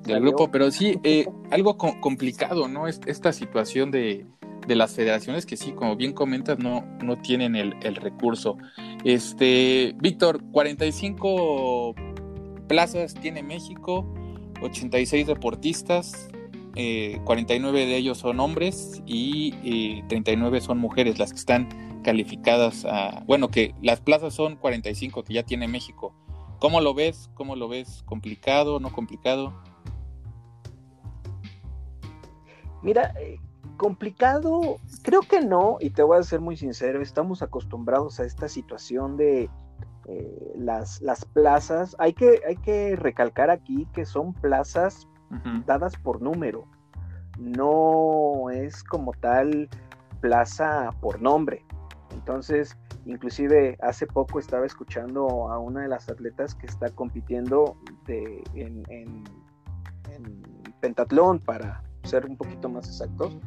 del 0.04 0.22
grupo, 0.22 0.50
pero 0.50 0.72
sí, 0.72 1.00
eh, 1.04 1.28
algo 1.52 1.78
complicado, 1.78 2.68
¿no? 2.68 2.88
Esta 2.88 3.32
situación 3.32 3.92
de, 3.92 4.26
de, 4.68 4.76
las 4.76 4.96
federaciones 4.96 5.46
que 5.46 5.56
sí, 5.56 5.72
como 5.74 5.96
bien 5.96 6.14
comentas, 6.14 6.58
no, 6.58 6.84
no 7.04 7.18
tienen 7.20 7.56
el, 7.56 7.76
el 7.84 7.96
recurso. 7.96 8.58
Este, 9.04 9.94
Víctor, 10.02 10.42
45 10.52 11.94
plazas 12.68 13.14
tiene 13.14 13.44
México, 13.44 14.12
86 14.62 15.28
deportistas, 15.28 16.28
49 16.74 17.84
eh, 17.84 17.86
de 17.86 17.98
ellos 17.98 18.18
son 18.18 18.40
hombres 18.40 19.02
y 19.06 20.02
39 20.04 20.58
eh, 20.58 20.62
son 20.62 20.78
mujeres 20.78 21.20
las 21.20 21.32
que 21.34 21.40
están 21.40 21.70
calificadas 22.02 22.86
a, 22.86 23.24
bueno, 23.28 23.50
que 23.50 23.76
las 23.82 24.02
plazas 24.02 24.34
son 24.34 24.56
45 24.56 25.24
que 25.24 25.34
ya 25.34 25.44
tiene 25.44 25.68
México. 25.68 26.16
¿Cómo 26.62 26.80
lo 26.80 26.94
ves? 26.94 27.32
¿Cómo 27.34 27.56
lo 27.56 27.68
ves? 27.68 28.04
¿Complicado? 28.06 28.80
¿No 28.80 28.94
complicado? 28.94 29.52
Mira, 32.84 33.16
eh, 33.20 33.40
complicado, 33.78 34.78
creo 35.02 35.22
que 35.22 35.42
no, 35.42 35.78
y 35.80 35.90
te 35.90 36.04
voy 36.04 36.20
a 36.20 36.24
ser 36.24 36.40
muy 36.40 36.56
sincero, 36.56 37.02
estamos 37.02 37.42
acostumbrados 37.42 38.20
a 38.20 38.26
esta 38.26 38.48
situación 38.48 39.18
de 39.18 39.50
eh, 40.06 40.54
las, 40.56 41.02
las 41.02 41.26
plazas, 41.26 41.96
hay 41.98 42.14
que, 42.14 42.42
hay 42.48 42.58
que 42.58 42.96
recalcar 42.96 43.50
aquí 43.50 43.88
que 43.92 44.06
son 44.06 44.32
plazas 44.34 45.08
dadas 45.66 45.96
por 45.98 46.22
número, 46.22 46.68
no 47.40 48.52
es 48.52 48.84
como 48.84 49.14
tal 49.14 49.68
plaza 50.20 50.92
por 51.02 51.24
nombre. 51.24 51.66
Entonces, 52.22 52.78
inclusive 53.06 53.78
hace 53.82 54.06
poco 54.06 54.38
estaba 54.38 54.68
escuchando 54.68 55.52
a 55.52 55.58
una 55.58 55.82
de 55.82 55.88
las 55.88 56.08
atletas 56.08 56.54
que 56.54 56.68
está 56.68 56.90
compitiendo 56.92 57.76
en, 58.08 58.84
en 58.88 59.24
pentatlón, 60.80 61.40
para 61.40 61.84
ser 62.04 62.28
un 62.28 62.38
poquito 62.38 62.70
más 62.70 62.88
exactos, 62.88 63.40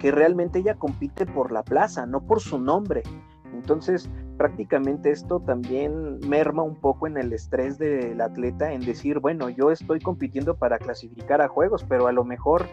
que 0.00 0.10
realmente 0.10 0.58
ella 0.58 0.74
compite 0.74 1.24
por 1.24 1.52
la 1.52 1.62
plaza, 1.62 2.04
no 2.04 2.26
por 2.26 2.40
su 2.40 2.58
nombre. 2.58 3.04
Entonces, 3.52 4.10
prácticamente 4.36 5.10
esto 5.10 5.40
también 5.40 6.18
merma 6.28 6.62
un 6.62 6.76
poco 6.76 7.06
en 7.06 7.16
el 7.16 7.32
estrés 7.32 7.78
del 7.78 8.20
atleta 8.20 8.72
en 8.72 8.84
decir, 8.84 9.18
bueno, 9.18 9.48
yo 9.48 9.70
estoy 9.70 10.00
compitiendo 10.00 10.56
para 10.56 10.78
clasificar 10.78 11.40
a 11.40 11.48
juegos, 11.48 11.84
pero 11.88 12.06
a 12.06 12.12
lo 12.12 12.24
mejor 12.24 12.66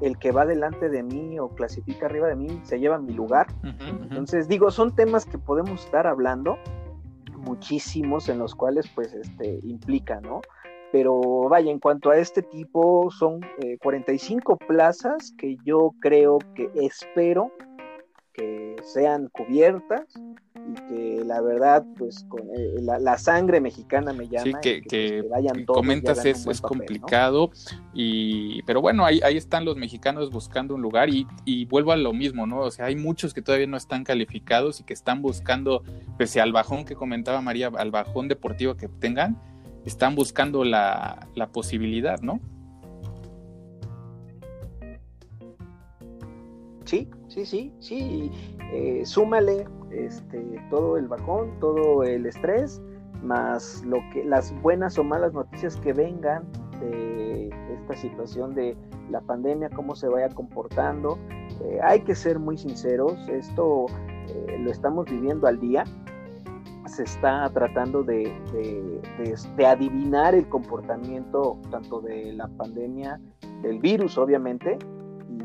el 0.00 0.18
que 0.18 0.32
va 0.32 0.46
delante 0.46 0.88
de 0.88 1.02
mí 1.02 1.38
o 1.38 1.48
clasifica 1.48 2.06
arriba 2.06 2.28
de 2.28 2.36
mí 2.36 2.60
se 2.62 2.78
lleva 2.78 2.98
mi 2.98 3.12
lugar. 3.12 3.46
Entonces, 3.62 4.48
digo, 4.48 4.70
son 4.70 4.94
temas 4.94 5.24
que 5.24 5.38
podemos 5.38 5.84
estar 5.84 6.06
hablando 6.06 6.58
muchísimos 7.36 8.28
en 8.28 8.38
los 8.38 8.54
cuales 8.54 8.88
pues 8.94 9.14
este 9.14 9.60
implica, 9.62 10.20
¿no? 10.20 10.40
Pero 10.90 11.48
vaya, 11.48 11.70
en 11.70 11.78
cuanto 11.78 12.10
a 12.10 12.16
este 12.16 12.42
tipo, 12.42 13.10
son 13.10 13.40
45 13.82 14.54
eh, 14.54 14.66
plazas 14.66 15.34
que 15.36 15.56
yo 15.64 15.92
creo 16.00 16.38
que 16.54 16.70
espero 16.74 17.52
que 18.38 18.76
sean 18.84 19.28
cubiertas 19.28 20.04
y 20.54 20.74
que 20.88 21.24
la 21.24 21.40
verdad, 21.40 21.84
pues 21.98 22.24
con, 22.28 22.42
eh, 22.54 22.76
la, 22.80 22.98
la, 23.00 23.18
sangre 23.18 23.60
mexicana 23.60 24.12
me 24.12 24.28
llama. 24.28 24.44
Sí, 24.44 24.52
pues, 24.52 24.82
que, 24.88 25.22
vayan 25.22 25.66
todos 25.66 25.78
comentas 25.78 26.24
es, 26.24 26.46
es 26.46 26.60
complicado, 26.60 27.50
y, 27.92 28.62
pero 28.62 28.80
bueno, 28.80 29.04
ahí, 29.04 29.20
ahí 29.24 29.36
están 29.36 29.64
los 29.64 29.76
mexicanos 29.76 30.30
buscando 30.30 30.74
un 30.76 30.82
lugar 30.82 31.08
y, 31.08 31.26
y, 31.44 31.64
vuelvo 31.64 31.92
a 31.92 31.96
lo 31.96 32.12
mismo, 32.12 32.46
¿no? 32.46 32.60
O 32.60 32.70
sea, 32.70 32.86
hay 32.86 32.96
muchos 32.96 33.34
que 33.34 33.42
todavía 33.42 33.66
no 33.66 33.76
están 33.76 34.04
calificados 34.04 34.80
y 34.80 34.84
que 34.84 34.92
están 34.92 35.20
buscando, 35.20 35.82
pese 36.16 36.40
al 36.40 36.52
bajón 36.52 36.84
que 36.84 36.94
comentaba 36.94 37.40
María, 37.40 37.70
al 37.76 37.90
bajón 37.90 38.28
deportivo 38.28 38.76
que 38.76 38.88
tengan, 38.88 39.36
están 39.84 40.14
buscando 40.14 40.64
la, 40.64 41.28
la 41.34 41.48
posibilidad, 41.48 42.20
¿no? 42.20 42.40
Sí, 46.84 47.08
sí, 47.28 47.46
sí, 47.46 47.72
sí. 47.78 48.30
Eh, 48.72 49.02
súmale 49.04 49.66
este, 49.90 50.42
todo 50.70 50.96
el 50.96 51.08
bajón, 51.08 51.58
todo 51.60 52.02
el 52.02 52.26
estrés, 52.26 52.82
más 53.22 53.82
lo 53.84 53.98
que, 54.12 54.24
las 54.24 54.52
buenas 54.62 54.98
o 54.98 55.04
malas 55.04 55.32
noticias 55.32 55.76
que 55.76 55.92
vengan 55.92 56.44
de 56.80 57.50
esta 57.72 57.96
situación 57.96 58.54
de 58.54 58.76
la 59.10 59.20
pandemia, 59.20 59.70
cómo 59.70 59.94
se 59.94 60.08
vaya 60.08 60.28
comportando. 60.28 61.18
Eh, 61.62 61.80
hay 61.82 62.00
que 62.00 62.14
ser 62.14 62.38
muy 62.38 62.56
sinceros, 62.56 63.14
esto 63.28 63.86
eh, 64.28 64.58
lo 64.60 64.70
estamos 64.70 65.06
viviendo 65.06 65.46
al 65.46 65.58
día. 65.58 65.84
Se 66.86 67.02
está 67.02 67.48
tratando 67.50 68.02
de, 68.02 68.32
de, 69.56 69.66
adivinar 69.66 70.34
el 70.34 70.48
comportamiento 70.48 71.58
tanto 71.70 72.00
de 72.00 72.32
la 72.32 72.48
pandemia, 72.48 73.20
del 73.62 73.78
virus 73.78 74.16
obviamente, 74.16 74.78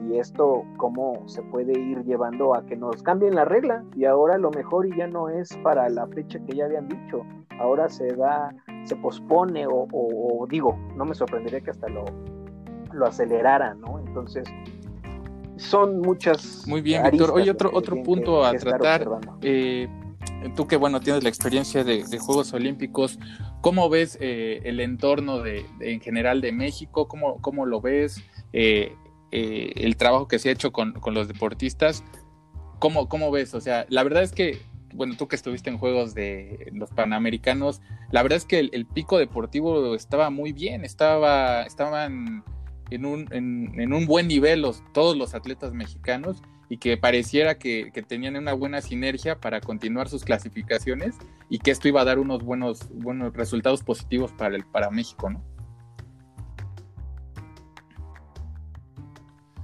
y 0.08 0.18
esto 0.18 0.64
cómo 0.78 1.28
se 1.28 1.42
puede 1.44 1.80
ir 1.80 2.04
llevando 2.04 2.56
a 2.56 2.66
que 2.66 2.76
nos 2.76 3.02
cambien 3.04 3.36
la 3.36 3.46
regla 3.46 3.84
y 3.96 4.06
ahora 4.06 4.38
lo 4.38 4.52
mejor 4.52 4.86
y 4.86 4.98
ya 4.98 5.08
no 5.08 5.30
es 5.30 5.56
para 5.58 5.90
la 5.90 6.08
fecha 6.08 6.40
que 6.46 6.56
ya 6.56 6.66
habían 6.66 6.88
dicho, 6.88 7.26
ahora 7.60 7.90
se 7.90 8.08
da, 8.16 8.54
se 8.84 8.96
pospone 8.96 9.66
o, 9.68 10.48
digo, 10.50 10.78
no 10.96 11.06
me 11.06 11.16
sorprendería 11.16 11.62
que 11.62 11.72
hasta 11.72 11.88
lo, 11.90 12.06
lo 12.92 13.06
acelerara, 13.06 13.74
¿no? 13.76 14.00
Entonces, 14.00 14.46
son 15.58 16.02
muchas. 16.02 16.68
Muy 16.68 16.82
bien, 16.82 17.04
Víctor. 17.12 17.32
Oye, 17.32 17.52
otro, 17.52 17.70
otro 17.74 18.02
punto 18.04 18.44
a 18.44 18.54
tratar. 18.54 19.08
Eh, 19.42 19.88
tú 20.56 20.68
que, 20.68 20.78
bueno, 20.78 21.00
tienes 21.00 21.24
la 21.24 21.30
experiencia 21.30 21.84
de, 21.84 22.04
Juegos 22.20 22.54
Olímpicos, 22.54 23.20
¿cómo 23.62 23.90
ves 23.90 24.18
eh, 24.22 24.62
el 24.66 24.80
entorno 24.80 25.40
de, 25.40 25.66
en 25.80 26.00
general 26.02 26.42
de 26.42 26.52
México? 26.52 27.08
¿Cómo, 27.08 27.40
cómo 27.42 27.66
lo 27.66 27.82
ves? 27.82 28.22
Eh, 28.52 28.96
el 29.34 29.98
trabajo 29.98 30.28
que 30.28 30.40
se 30.40 30.50
ha 30.50 30.52
hecho 30.52 30.72
con, 30.72 30.94
los 31.12 31.28
deportistas. 31.28 32.04
¿Cómo, 32.80 33.08
¿Cómo 33.10 33.32
ves? 33.32 33.54
O 33.54 33.62
sea, 33.62 33.86
la 33.90 34.04
verdad 34.04 34.24
es 34.24 34.32
que 34.32 34.60
bueno, 34.94 35.16
tú 35.18 35.28
que 35.28 35.36
estuviste 35.36 35.70
en 35.70 35.78
juegos 35.78 36.14
de 36.14 36.70
los 36.72 36.92
Panamericanos, 36.92 37.82
la 38.12 38.22
verdad 38.22 38.38
es 38.38 38.46
que 38.46 38.60
el, 38.60 38.86
pico 38.86 39.18
deportivo 39.18 39.96
estaba 39.96 40.30
muy 40.30 40.54
bien, 40.54 40.86
estaba, 40.86 41.64
estaban 41.64 42.44
en 42.92 43.06
un, 43.06 43.28
en, 43.32 43.94
un 43.94 44.06
buen 44.06 44.28
nivel 44.28 44.62
los, 44.62 44.84
todos 44.94 45.18
los 45.18 45.34
atletas 45.34 45.74
mexicanos 45.74 46.44
y 46.70 46.78
que 46.78 46.98
pareciera 46.98 47.58
que, 47.58 47.92
tenían 48.08 48.36
una 48.36 48.54
buena 48.54 48.82
sinergia 48.82 49.40
para 49.40 49.62
continuar 49.62 50.10
sus 50.10 50.24
clasificaciones 50.24 51.16
y 51.50 51.60
que 51.60 51.72
esto 51.72 51.88
iba 51.88 52.02
a 52.02 52.06
dar 52.06 52.20
unos 52.20 52.44
buenos, 52.44 52.90
buenos 52.94 53.34
resultados 53.34 53.84
positivos 53.84 54.32
para, 54.32 54.56
el, 54.56 54.64
para 54.66 54.90
México, 54.90 55.30
¿no? 55.30 55.42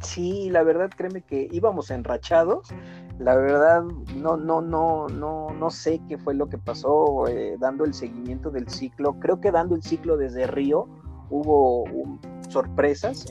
Sí, 0.02 0.50
la 0.50 0.64
verdad, 0.64 0.90
créeme 0.96 1.22
que 1.22 1.48
íbamos 1.52 1.92
enrachados 1.92 2.74
la 3.20 3.36
verdad, 3.36 3.84
no, 4.16 4.38
no, 4.38 4.62
no, 4.62 5.10
no, 5.10 5.50
no 5.50 5.70
sé 5.70 6.02
qué 6.08 6.18
fue 6.18 6.34
lo 6.34 6.48
que 6.48 6.58
pasó 6.58 7.28
eh, 7.28 7.58
dando 7.60 7.84
el 7.84 7.94
seguimiento 7.94 8.50
del 8.50 8.70
ciclo. 8.70 9.20
Creo 9.20 9.42
que 9.42 9.52
dando 9.52 9.76
el 9.76 9.84
ciclo 9.84 10.16
desde 10.16 10.48
Río 10.48 10.88
hubo 11.30 11.84
sorpresas, 12.48 13.26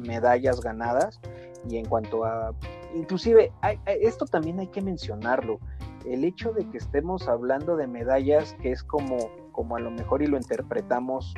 medallas 0.00 0.60
ganadas 0.60 1.20
y 1.68 1.78
en 1.78 1.86
cuanto 1.86 2.24
a, 2.24 2.54
inclusive, 2.94 3.52
esto 3.86 4.24
también 4.26 4.60
hay 4.60 4.68
que 4.68 4.80
mencionarlo. 4.80 5.58
El 6.06 6.24
hecho 6.24 6.52
de 6.52 6.68
que 6.70 6.78
estemos 6.78 7.26
hablando 7.26 7.76
de 7.76 7.88
medallas, 7.88 8.54
que 8.62 8.70
es 8.70 8.84
como, 8.84 9.16
como 9.50 9.76
a 9.76 9.80
lo 9.80 9.90
mejor 9.90 10.22
y 10.22 10.28
lo 10.28 10.36
interpretamos 10.36 11.34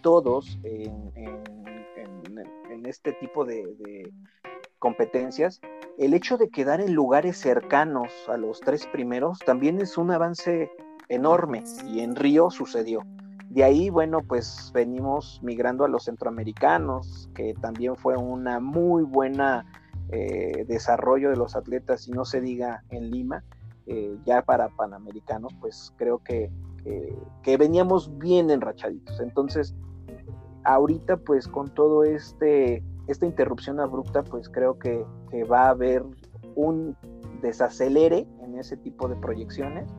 todos 0.00 0.58
en, 0.62 1.12
este 2.86 3.12
tipo 3.12 3.44
de 3.44 4.12
competencias, 4.78 5.60
el 5.98 6.14
hecho 6.14 6.36
de 6.38 6.48
quedar 6.48 6.80
en 6.80 6.94
lugares 6.94 7.36
cercanos 7.36 8.10
a 8.28 8.36
los 8.36 8.60
tres 8.60 8.86
primeros 8.86 9.38
también 9.40 9.80
es 9.80 9.96
un 9.98 10.10
avance 10.10 10.70
enorme 11.08 11.62
y 11.86 12.00
en 12.00 12.16
Río 12.16 12.50
sucedió. 12.50 13.02
De 13.50 13.64
ahí, 13.64 13.90
bueno, 13.90 14.22
pues 14.26 14.70
venimos 14.72 15.38
migrando 15.42 15.84
a 15.84 15.88
los 15.88 16.04
centroamericanos, 16.04 17.28
que 17.34 17.52
también 17.60 17.96
fue 17.96 18.16
una 18.16 18.60
muy 18.60 19.02
buena 19.02 19.66
eh, 20.10 20.64
desarrollo 20.66 21.28
de 21.28 21.36
los 21.36 21.54
atletas, 21.54 22.08
y 22.08 22.12
no 22.12 22.24
se 22.24 22.40
diga 22.40 22.82
en 22.88 23.10
Lima, 23.10 23.44
eh, 23.86 24.16
ya 24.24 24.40
para 24.40 24.70
panamericanos, 24.70 25.54
pues 25.60 25.92
creo 25.96 26.18
que, 26.18 26.50
que 27.42 27.56
veníamos 27.58 28.16
bien 28.18 28.50
enrachaditos. 28.50 29.20
Entonces, 29.20 29.74
ahorita 30.64 31.16
pues 31.18 31.48
con 31.48 31.72
todo 31.74 32.04
este 32.04 32.82
esta 33.08 33.26
interrupción 33.26 33.80
abrupta, 33.80 34.22
pues 34.22 34.48
creo 34.48 34.78
que, 34.78 35.04
va 35.50 35.66
a 35.66 35.70
haber 35.70 36.04
un 36.54 36.94
desacelere 37.40 38.26
en 38.42 38.58
ese 38.58 38.76
tipo 38.76 39.08
de 39.08 39.16
proyecciones. 39.16 39.90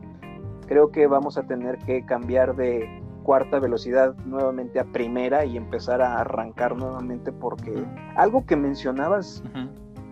Creo 0.68 0.90
que 0.90 1.08
vamos 1.08 1.36
a 1.36 1.42
tener 1.42 1.78
que 1.78 2.06
cambiar 2.06 2.54
de 2.54 3.02
cuarta 3.24 3.58
velocidad 3.58 4.14
nuevamente 4.26 4.78
a 4.78 4.84
primera 4.84 5.44
y 5.44 5.56
empezar 5.56 6.00
a 6.00 6.20
arrancar 6.20 6.76
nuevamente 6.76 7.32
porque 7.32 7.84
algo 8.16 8.46
que 8.46 8.54
mencionabas 8.54 9.42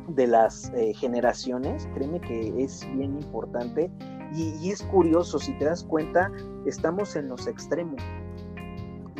de 0.09 0.27
las 0.27 0.73
eh, 0.75 0.93
generaciones, 0.95 1.89
créeme 1.95 2.21
que 2.21 2.63
es 2.63 2.87
bien 2.97 3.15
importante 3.15 3.91
y, 4.35 4.55
y 4.61 4.71
es 4.71 4.83
curioso, 4.83 5.39
si 5.39 5.57
te 5.59 5.67
das 5.67 5.85
cuenta, 5.85 6.33
estamos 6.67 7.15
en 7.17 7.29
los 7.29 7.47
extremos 7.47 8.03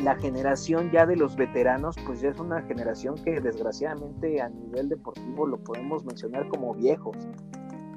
la 0.03 0.15
generación 0.15 0.91
ya 0.91 1.05
de 1.05 1.15
los 1.15 1.35
veteranos, 1.35 1.95
pues 2.05 2.21
ya 2.21 2.29
es 2.29 2.39
una 2.39 2.61
generación 2.63 3.15
que 3.23 3.39
desgraciadamente 3.39 4.41
a 4.41 4.49
nivel 4.49 4.89
deportivo 4.89 5.47
lo 5.47 5.57
podemos 5.57 6.03
mencionar 6.03 6.47
como 6.49 6.73
viejos. 6.73 7.15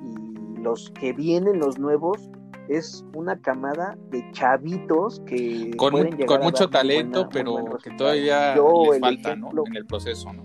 Y 0.04 0.60
los 0.60 0.90
que 0.90 1.12
vienen, 1.12 1.58
los 1.58 1.78
nuevos, 1.78 2.30
es 2.68 3.04
una 3.14 3.40
camada 3.40 3.96
de 4.10 4.24
chavitos 4.32 5.20
que 5.26 5.72
con, 5.76 5.92
con 6.26 6.40
mucho 6.40 6.68
talento, 6.68 7.28
pero 7.30 7.78
que 7.82 7.90
todavía 7.92 8.54
les 8.54 9.00
falta, 9.00 9.36
¿no? 9.36 9.50
En 9.66 9.76
el 9.76 9.86
proceso, 9.86 10.32
¿no? 10.32 10.44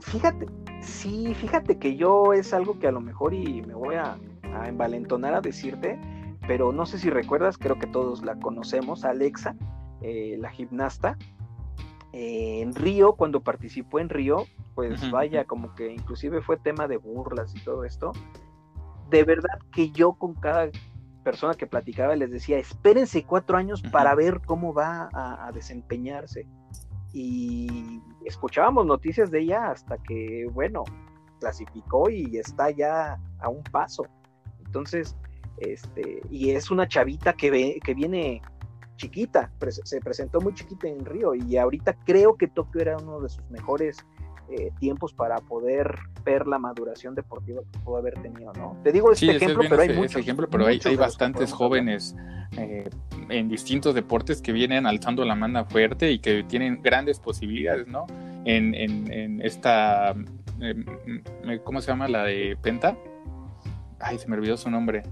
Fíjate, 0.00 0.46
sí, 0.80 1.34
fíjate 1.34 1.78
que 1.78 1.96
yo 1.96 2.32
es 2.32 2.54
algo 2.54 2.78
que 2.78 2.86
a 2.86 2.92
lo 2.92 3.00
mejor 3.00 3.34
y 3.34 3.62
me 3.62 3.74
voy 3.74 3.96
a, 3.96 4.16
a 4.54 4.68
envalentonar 4.68 5.34
a 5.34 5.40
decirte, 5.40 5.98
pero 6.46 6.72
no 6.72 6.86
sé 6.86 6.98
si 6.98 7.10
recuerdas, 7.10 7.58
creo 7.58 7.78
que 7.78 7.86
todos 7.86 8.22
la 8.22 8.36
conocemos, 8.36 9.04
Alexa, 9.04 9.56
eh, 10.00 10.36
la 10.38 10.50
gimnasta. 10.50 11.18
Eh, 12.12 12.60
en 12.62 12.74
Río, 12.74 13.14
cuando 13.14 13.42
participó 13.42 13.98
en 13.98 14.08
Río, 14.08 14.46
pues 14.74 15.10
vaya, 15.10 15.44
como 15.44 15.74
que 15.74 15.92
inclusive 15.92 16.42
fue 16.42 16.56
tema 16.56 16.86
de 16.86 16.98
burlas 16.98 17.54
y 17.54 17.60
todo 17.64 17.84
esto. 17.84 18.12
De 19.10 19.24
verdad 19.24 19.58
que 19.72 19.90
yo 19.90 20.12
con 20.14 20.34
cada 20.34 20.70
persona 21.24 21.54
que 21.54 21.66
platicaba 21.66 22.14
les 22.14 22.30
decía, 22.30 22.58
espérense 22.58 23.24
cuatro 23.24 23.56
años 23.56 23.82
para 23.82 24.14
ver 24.14 24.40
cómo 24.46 24.72
va 24.72 25.08
a, 25.12 25.46
a, 25.46 25.52
desempeñarse. 25.52 26.46
Y 27.12 28.00
escuchábamos 28.24 28.86
noticias 28.86 29.30
de 29.30 29.40
ella 29.40 29.70
hasta 29.70 29.98
que, 29.98 30.46
bueno, 30.52 30.84
clasificó 31.40 32.08
y 32.10 32.36
está 32.36 32.70
ya 32.70 33.18
a 33.40 33.48
un 33.48 33.62
paso. 33.64 34.04
Entonces, 34.64 35.16
este, 35.58 36.22
y 36.30 36.50
es 36.50 36.70
una 36.70 36.88
chavita 36.88 37.32
que, 37.34 37.50
ve, 37.50 37.80
que 37.84 37.94
viene 37.94 38.42
chiquita, 38.96 39.50
se 39.84 40.00
presentó 40.00 40.40
muy 40.40 40.54
chiquita 40.54 40.88
en 40.88 41.04
Río 41.04 41.34
y 41.34 41.56
ahorita 41.56 41.96
creo 42.04 42.36
que 42.36 42.48
Tokio 42.48 42.80
era 42.80 42.96
uno 42.96 43.20
de 43.20 43.28
sus 43.28 43.44
mejores 43.50 44.04
eh, 44.48 44.70
tiempos 44.78 45.12
para 45.12 45.38
poder 45.38 45.98
ver 46.24 46.46
la 46.46 46.58
maduración 46.58 47.14
deportiva 47.14 47.62
que 47.72 47.78
pudo 47.80 47.96
haber 47.96 48.14
tenido, 48.22 48.52
¿no? 48.52 48.76
Te 48.84 48.92
digo 48.92 49.10
este 49.10 49.34
ejemplo, 49.34 49.64
pero 49.68 49.82
hay 49.82 49.88
muchos. 49.92 50.20
ejemplo, 50.20 50.48
pero 50.48 50.66
hay, 50.66 50.80
hay 50.84 50.96
bastantes 50.96 51.52
jóvenes 51.52 52.14
eh, 52.56 52.88
en 53.28 53.48
distintos 53.48 53.94
deportes 53.94 54.40
que 54.40 54.52
vienen 54.52 54.86
alzando 54.86 55.24
la 55.24 55.34
mano 55.34 55.64
fuerte 55.66 56.12
y 56.12 56.20
que 56.20 56.44
tienen 56.44 56.80
grandes 56.80 57.18
posibilidades, 57.18 57.88
¿no? 57.88 58.06
En, 58.44 58.74
en, 58.76 59.12
en 59.12 59.42
esta, 59.42 60.14
em, 60.60 60.84
¿cómo 61.64 61.80
se 61.80 61.88
llama? 61.88 62.06
La 62.06 62.22
de 62.22 62.56
Penta. 62.62 62.96
Ay, 63.98 64.18
se 64.18 64.28
me 64.28 64.36
olvidó 64.36 64.56
su 64.56 64.70
nombre. 64.70 65.02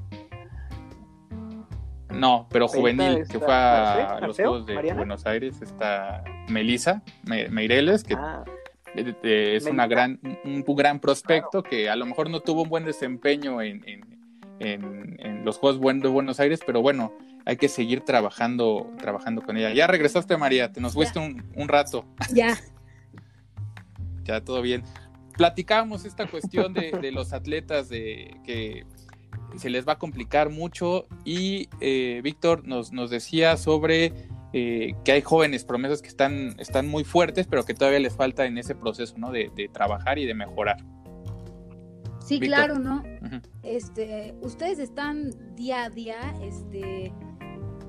No, 2.14 2.46
pero 2.50 2.68
juvenil, 2.68 3.24
que 3.28 3.38
fue 3.38 3.52
a 3.52 4.20
los 4.20 4.36
Juegos 4.36 4.66
de 4.66 4.92
Buenos 4.92 5.26
Aires, 5.26 5.60
está 5.62 6.24
Melissa 6.48 7.02
Meireles, 7.24 8.04
que 8.04 8.14
ah. 8.14 8.44
es 8.94 9.66
una 9.66 9.86
gran, 9.86 10.20
un, 10.44 10.64
gran 10.76 11.00
prospecto 11.00 11.62
que 11.62 11.90
a 11.90 11.96
lo 11.96 12.06
mejor 12.06 12.30
no 12.30 12.40
tuvo 12.40 12.62
un 12.62 12.68
buen 12.68 12.84
desempeño 12.84 13.60
en, 13.62 13.82
en, 14.60 15.44
los 15.44 15.58
Juegos 15.58 15.80
de 16.00 16.08
Buenos 16.08 16.40
Aires, 16.40 16.60
pero 16.66 16.80
bueno, 16.80 17.12
hay 17.44 17.56
que 17.56 17.68
seguir 17.68 18.00
trabajando, 18.00 18.90
trabajando 18.98 19.42
con 19.42 19.56
ella. 19.56 19.72
Ya 19.72 19.86
regresaste, 19.86 20.36
María, 20.36 20.72
te 20.72 20.80
nos 20.80 20.94
fuiste 20.94 21.18
un, 21.18 21.44
un, 21.54 21.68
rato. 21.68 22.06
Ya. 22.32 22.56
ya, 24.24 24.42
todo 24.42 24.62
bien. 24.62 24.82
Platicábamos 25.36 26.04
esta 26.04 26.26
cuestión 26.26 26.72
de, 26.72 26.92
de 26.92 27.12
los 27.12 27.32
atletas 27.32 27.88
de 27.88 28.40
que 28.44 28.86
se 29.56 29.70
les 29.70 29.86
va 29.86 29.92
a 29.92 29.98
complicar 29.98 30.50
mucho 30.50 31.06
y 31.24 31.68
eh, 31.80 32.20
Víctor 32.22 32.66
nos, 32.66 32.92
nos 32.92 33.10
decía 33.10 33.56
sobre 33.56 34.12
eh, 34.56 34.94
que 35.02 35.10
hay 35.10 35.20
jóvenes 35.20 35.64
promesas 35.64 36.00
que 36.00 36.06
están, 36.06 36.54
están 36.60 36.86
muy 36.86 37.02
fuertes, 37.02 37.48
pero 37.48 37.64
que 37.64 37.74
todavía 37.74 37.98
les 37.98 38.14
falta 38.14 38.46
en 38.46 38.56
ese 38.56 38.76
proceso, 38.76 39.16
¿no? 39.18 39.32
De, 39.32 39.50
trabajar 39.72 40.16
y 40.20 40.26
de 40.26 40.34
mejorar. 40.34 40.76
Sí, 42.20 42.38
claro, 42.38 42.78
¿no? 42.78 43.02
Este, 43.64 44.36
ustedes 44.42 44.78
están 44.78 45.32
día 45.56 45.82
a 45.82 45.90
día, 45.90 46.34
este, 46.40 47.12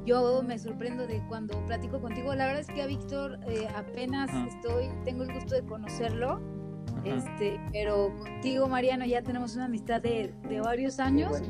yo 0.08 0.42
me 0.42 0.58
sorprendo 0.58 1.06
de 1.06 1.22
cuando 1.28 1.64
platico 1.68 2.02
contigo. 2.02 2.34
La 2.34 2.48
verdad 2.48 2.62
es 2.62 2.68
que 2.68 2.82
a 2.82 2.88
Víctor 2.88 3.40
eh, 3.48 3.68
apenas 3.76 4.32
estoy, 4.48 4.90
tengo 5.04 5.22
el 5.22 5.34
gusto 5.34 5.54
de 5.54 5.64
conocerlo. 5.64 6.42
Este, 7.04 7.60
pero 7.72 8.16
contigo, 8.18 8.68
Mariano, 8.68 9.06
ya 9.06 9.22
tenemos 9.22 9.56
una 9.56 9.66
amistad 9.66 10.02
de, 10.02 10.34
de 10.48 10.62
varios 10.62 11.00
años. 11.00 11.42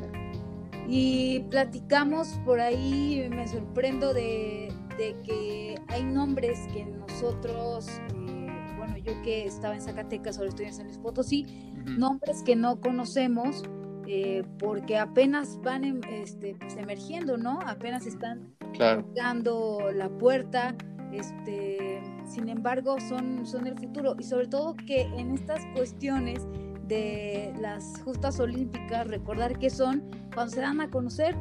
Y 0.87 1.39
platicamos 1.49 2.39
por 2.45 2.59
ahí, 2.59 3.27
me 3.29 3.47
sorprendo 3.47 4.13
de, 4.13 4.71
de 4.97 5.15
que 5.23 5.81
hay 5.87 6.03
nombres 6.03 6.59
que 6.73 6.85
nosotros, 6.85 7.87
eh, 8.13 8.75
bueno, 8.77 8.97
yo 8.97 9.19
que 9.23 9.45
estaba 9.45 9.73
en 9.73 9.81
Zacatecas, 9.81 10.37
ahora 10.37 10.49
estoy 10.49 10.67
en 10.67 10.73
San 10.73 10.85
Luis 10.85 10.99
Potosí, 10.99 11.45
nombres 11.85 12.43
que 12.43 12.55
no 12.55 12.79
conocemos 12.79 13.63
eh, 14.07 14.43
porque 14.59 14.97
apenas 14.97 15.59
van 15.61 15.83
em, 15.83 16.01
este, 16.09 16.55
pues, 16.59 16.75
emergiendo, 16.77 17.37
¿no? 17.37 17.59
Apenas 17.65 18.05
están 18.05 18.53
tocando 18.77 19.91
la 19.93 20.09
puerta, 20.09 20.75
este, 21.17 22.01
sin 22.27 22.49
embargo, 22.49 22.97
son, 23.07 23.45
son 23.45 23.67
el 23.67 23.77
futuro 23.77 24.15
y 24.19 24.23
sobre 24.23 24.47
todo 24.47 24.75
que 24.75 25.01
en 25.01 25.31
estas 25.31 25.65
cuestiones 25.73 26.47
de 26.87 27.53
las 27.59 28.01
justas 28.03 28.39
olímpicas, 28.39 29.07
recordar 29.07 29.57
que 29.57 29.69
son 29.69 30.03
cuando 30.33 30.53
se 30.53 30.61
dan 30.61 30.81
a 30.81 30.89
conocer, 30.89 31.35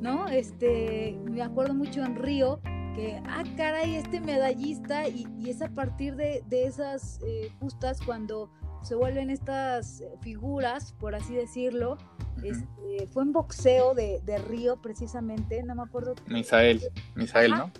¿no? 0.00 0.28
Este, 0.28 1.18
me 1.24 1.42
acuerdo 1.42 1.74
mucho 1.74 2.02
en 2.02 2.16
Río 2.16 2.60
que, 2.94 3.20
ah, 3.26 3.44
caray, 3.56 3.96
este 3.96 4.20
medallista, 4.20 5.08
y, 5.08 5.26
es 5.48 5.62
a 5.62 5.68
partir 5.68 6.16
de, 6.16 6.42
esas 6.50 7.20
eh, 7.26 7.50
justas 7.60 8.00
cuando 8.04 8.50
se 8.82 8.94
vuelven 8.94 9.30
estas 9.30 10.02
figuras, 10.22 10.92
por 10.98 11.14
así 11.14 11.34
decirlo. 11.34 11.96
este, 12.42 13.06
fue 13.12 13.22
en 13.22 13.32
boxeo 13.32 13.94
de, 13.94 14.20
Río, 14.48 14.80
precisamente, 14.80 15.62
no 15.62 15.74
me 15.74 15.82
acuerdo. 15.82 16.14
Misael, 16.26 16.82
Misael, 17.14 17.52
¿no? 17.52 17.70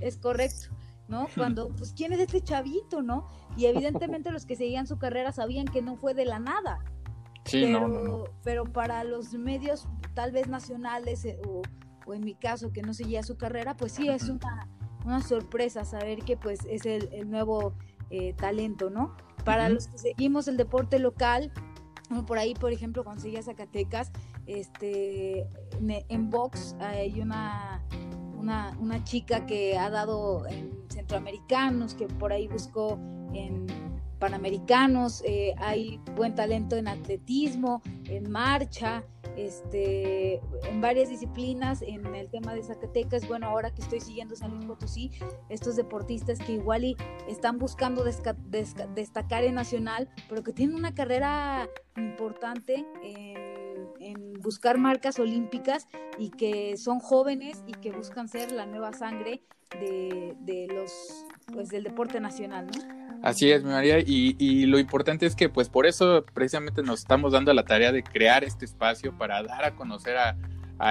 Es 0.00 0.16
correcto, 0.16 0.68
¿no? 1.08 1.28
Cuando, 1.34 1.68
pues, 1.68 1.92
¿quién 1.92 2.12
es 2.12 2.20
este 2.20 2.40
chavito, 2.40 3.02
no? 3.02 3.28
Y 3.56 3.66
evidentemente 3.66 4.30
los 4.30 4.46
que 4.46 4.56
seguían 4.56 4.86
su 4.86 4.98
carrera 4.98 5.32
sabían 5.32 5.66
que 5.66 5.82
no 5.82 5.96
fue 5.96 6.14
de 6.14 6.24
la 6.24 6.38
nada. 6.38 6.84
Sí, 7.44 7.62
pero, 7.64 7.88
no, 7.88 8.24
pero 8.42 8.64
para 8.64 9.04
los 9.04 9.32
medios, 9.34 9.86
tal 10.14 10.32
vez 10.32 10.48
nacionales, 10.48 11.24
eh, 11.24 11.38
o, 11.46 11.62
o 12.06 12.14
en 12.14 12.24
mi 12.24 12.34
caso, 12.34 12.72
que 12.72 12.82
no 12.82 12.92
seguía 12.92 13.22
su 13.22 13.36
carrera, 13.36 13.76
pues 13.76 13.92
sí, 13.92 14.08
es 14.08 14.28
una, 14.28 14.68
una 15.04 15.22
sorpresa 15.22 15.84
saber 15.84 16.24
que 16.24 16.36
pues 16.36 16.60
es 16.68 16.84
el, 16.86 17.08
el 17.12 17.30
nuevo 17.30 17.74
eh, 18.10 18.32
talento, 18.34 18.90
¿no? 18.90 19.16
Para 19.44 19.68
los 19.68 19.86
que 19.86 19.98
seguimos 19.98 20.48
el 20.48 20.56
deporte 20.56 20.98
local, 20.98 21.52
por 22.26 22.38
ahí, 22.38 22.54
por 22.54 22.72
ejemplo, 22.72 23.04
cuando 23.04 23.22
seguía 23.22 23.42
Zacatecas, 23.42 24.10
este, 24.46 25.46
en 25.80 26.30
box 26.30 26.76
hay 26.80 27.20
una, 27.20 27.84
una, 28.36 28.76
una, 28.80 29.04
chica 29.04 29.46
que 29.46 29.78
ha 29.78 29.90
dado 29.90 30.46
en 30.46 30.70
centroamericanos, 30.88 31.94
que 31.94 32.06
por 32.06 32.32
ahí 32.32 32.48
buscó 32.48 32.98
en 33.32 33.66
panamericanos, 34.18 35.22
eh, 35.24 35.54
hay 35.58 36.00
buen 36.14 36.34
talento 36.34 36.76
en 36.76 36.88
atletismo, 36.88 37.82
en 38.06 38.30
marcha, 38.30 39.04
este, 39.36 40.40
en 40.68 40.80
varias 40.80 41.10
disciplinas, 41.10 41.82
en 41.82 42.06
el 42.14 42.30
tema 42.30 42.54
de 42.54 42.62
Zacatecas, 42.62 43.28
bueno, 43.28 43.46
ahora 43.48 43.70
que 43.70 43.82
estoy 43.82 44.00
siguiendo 44.00 44.34
San 44.34 44.52
Luis 44.52 44.66
estos 45.50 45.76
deportistas 45.76 46.38
que 46.38 46.52
igual 46.52 46.84
y 46.84 46.96
están 47.28 47.58
buscando 47.58 48.02
destacar 48.04 49.44
en 49.44 49.54
nacional, 49.54 50.08
pero 50.28 50.42
que 50.42 50.52
tienen 50.52 50.76
una 50.76 50.94
carrera 50.94 51.68
importante 51.96 52.86
en, 54.00 54.34
buscar 54.34 54.78
marcas 54.78 55.18
olímpicas 55.18 55.86
y 56.18 56.30
que 56.30 56.76
son 56.76 57.00
jóvenes 57.00 57.62
y 57.66 57.72
que 57.72 57.90
buscan 57.90 58.28
ser 58.28 58.52
la 58.52 58.66
nueva 58.66 58.92
sangre 58.92 59.42
de, 59.80 60.36
de 60.40 60.68
los, 60.72 61.26
pues 61.52 61.68
del 61.68 61.84
deporte 61.84 62.20
nacional, 62.20 62.66
¿no? 62.66 63.06
Así 63.22 63.50
es, 63.50 63.64
María, 63.64 63.98
y, 63.98 64.66
lo 64.66 64.78
importante 64.78 65.26
es 65.26 65.34
que 65.34 65.48
pues 65.48 65.68
por 65.68 65.86
eso 65.86 66.24
precisamente 66.34 66.82
nos 66.82 67.00
estamos 67.00 67.32
dando 67.32 67.52
la 67.54 67.64
tarea 67.64 67.92
de 67.92 68.02
crear 68.02 68.44
este 68.44 68.64
espacio 68.64 69.16
para 69.16 69.42
dar 69.42 69.64
a 69.64 69.74
conocer 69.74 70.16
a, 70.16 70.36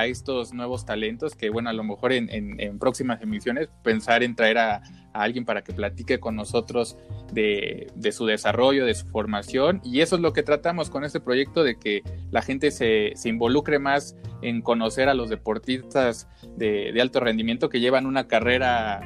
estos 0.05 0.53
nuevos 0.53 0.85
talentos 0.85 1.35
que 1.35 1.49
bueno, 1.49 1.69
a 1.69 1.73
lo 1.73 1.83
mejor 1.83 2.13
en, 2.13 2.79
próximas 2.79 3.21
emisiones 3.21 3.69
pensar 3.83 4.23
en 4.23 4.35
traer 4.35 4.57
a, 4.57 4.81
alguien 5.13 5.45
para 5.45 5.63
que 5.63 5.71
platique 5.71 6.19
con 6.19 6.35
nosotros 6.35 6.97
de, 7.31 7.87
su 8.11 8.25
desarrollo, 8.25 8.85
de 8.85 8.93
su 8.93 9.07
formación, 9.07 9.79
y 9.83 10.01
eso 10.01 10.17
es 10.17 10.21
lo 10.21 10.33
que 10.33 10.43
tratamos 10.43 10.89
con 10.89 11.05
este 11.05 11.21
proyecto, 11.21 11.63
de 11.63 11.79
que 11.79 12.03
la 12.31 12.41
gente 12.41 12.69
se, 12.71 13.13
involucre 13.23 13.79
más 13.79 14.15
en 14.41 14.61
conocer 14.61 15.07
a 15.07 15.13
los 15.13 15.29
deportistas 15.29 16.27
de, 16.57 16.91
de 16.93 17.01
alto 17.01 17.21
rendimiento 17.21 17.69
que 17.69 17.79
llevan 17.79 18.05
una 18.05 18.27
carrera 18.27 19.01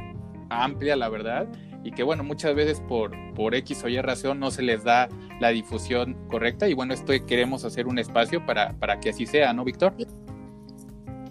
amplia, 0.49 0.95
la 0.95 1.09
verdad, 1.09 1.47
y 1.83 1.91
que 1.91 2.03
bueno, 2.03 2.23
muchas 2.23 2.55
veces 2.55 2.81
por, 2.81 3.11
por 3.33 3.55
X 3.55 3.83
o 3.83 3.89
Y 3.89 4.01
razón 4.01 4.39
no 4.39 4.51
se 4.51 4.61
les 4.61 4.83
da 4.83 5.07
la 5.39 5.49
difusión 5.49 6.17
correcta. 6.27 6.67
Y 6.67 6.73
bueno, 6.73 6.93
esto 6.93 7.13
queremos 7.25 7.65
hacer 7.65 7.87
un 7.87 7.99
espacio 7.99 8.45
para, 8.45 8.73
para 8.73 8.99
que 8.99 9.09
así 9.09 9.25
sea, 9.25 9.53
¿no, 9.53 9.63
Víctor? 9.63 9.93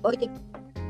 Oye, 0.03 0.31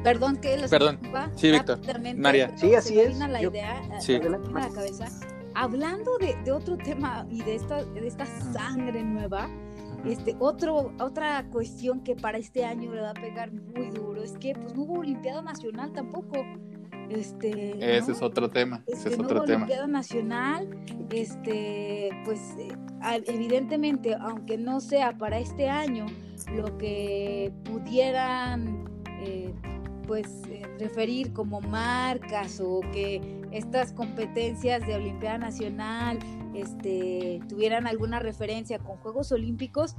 perdón 0.03 0.37
que 0.37 0.57
les 0.57 0.71
Perdón. 0.71 0.99
Sí, 1.37 1.51
Víctor. 1.51 1.81
María. 2.17 2.57
Sí, 2.57 2.75
así 2.75 3.01
es. 3.01 3.19
La 3.19 3.43
idea, 3.43 3.83
sí. 4.01 4.19
la 4.19 4.69
cabeza. 4.71 5.07
Hablando 5.55 6.19
de, 6.19 6.37
de, 6.45 6.53
otro 6.53 6.77
tema 6.77 7.27
y 7.31 7.43
de 7.43 7.57
esta, 7.57 7.83
de 7.85 8.07
esta 8.07 8.27
sangre 8.53 9.03
nueva, 9.03 9.49
este, 10.05 10.37
otro, 10.39 10.93
otra 11.01 11.45
cuestión 11.51 12.01
que 12.01 12.15
para 12.15 12.39
este 12.39 12.65
año 12.65 12.95
le 12.95 13.01
va 13.01 13.11
a 13.11 13.15
pegar 13.15 13.53
muy 13.53 13.91
duro 13.91 14.23
es 14.23 14.39
que 14.39 14.55
pues 14.55 14.75
no 14.75 14.83
hubo 14.83 15.01
Olimpiada 15.01 15.43
Nacional 15.43 15.93
tampoco. 15.93 16.45
Este, 17.11 17.97
ese 17.97 18.13
es 18.13 18.21
otro 18.21 18.51
tema. 18.51 18.83
ese 18.87 19.09
es 19.09 19.19
otro 19.19 19.43
tema. 19.43 19.67
Nacional, 19.87 20.69
este, 21.11 22.11
pues 22.25 22.39
eh, 22.59 22.77
evidentemente, 23.27 24.15
aunque 24.21 24.59
no 24.59 24.81
sea 24.81 25.17
para 25.17 25.39
este 25.39 25.71
año, 25.71 26.05
lo 26.55 26.77
que 26.77 27.51
pudieran 27.65 28.85
eh, 29.21 29.55
pues 30.07 30.27
eh, 30.49 30.63
referir 30.79 31.33
como 31.33 31.61
marcas 31.61 32.61
o 32.61 32.81
que 32.93 33.43
estas 33.51 33.93
competencias 33.93 34.87
de 34.87 34.95
Olimpiada 34.95 35.39
Nacional 35.39 36.19
este, 36.55 37.41
tuvieran 37.49 37.87
alguna 37.87 38.19
referencia 38.19 38.79
con 38.79 38.97
Juegos 38.97 39.33
Olímpicos 39.33 39.97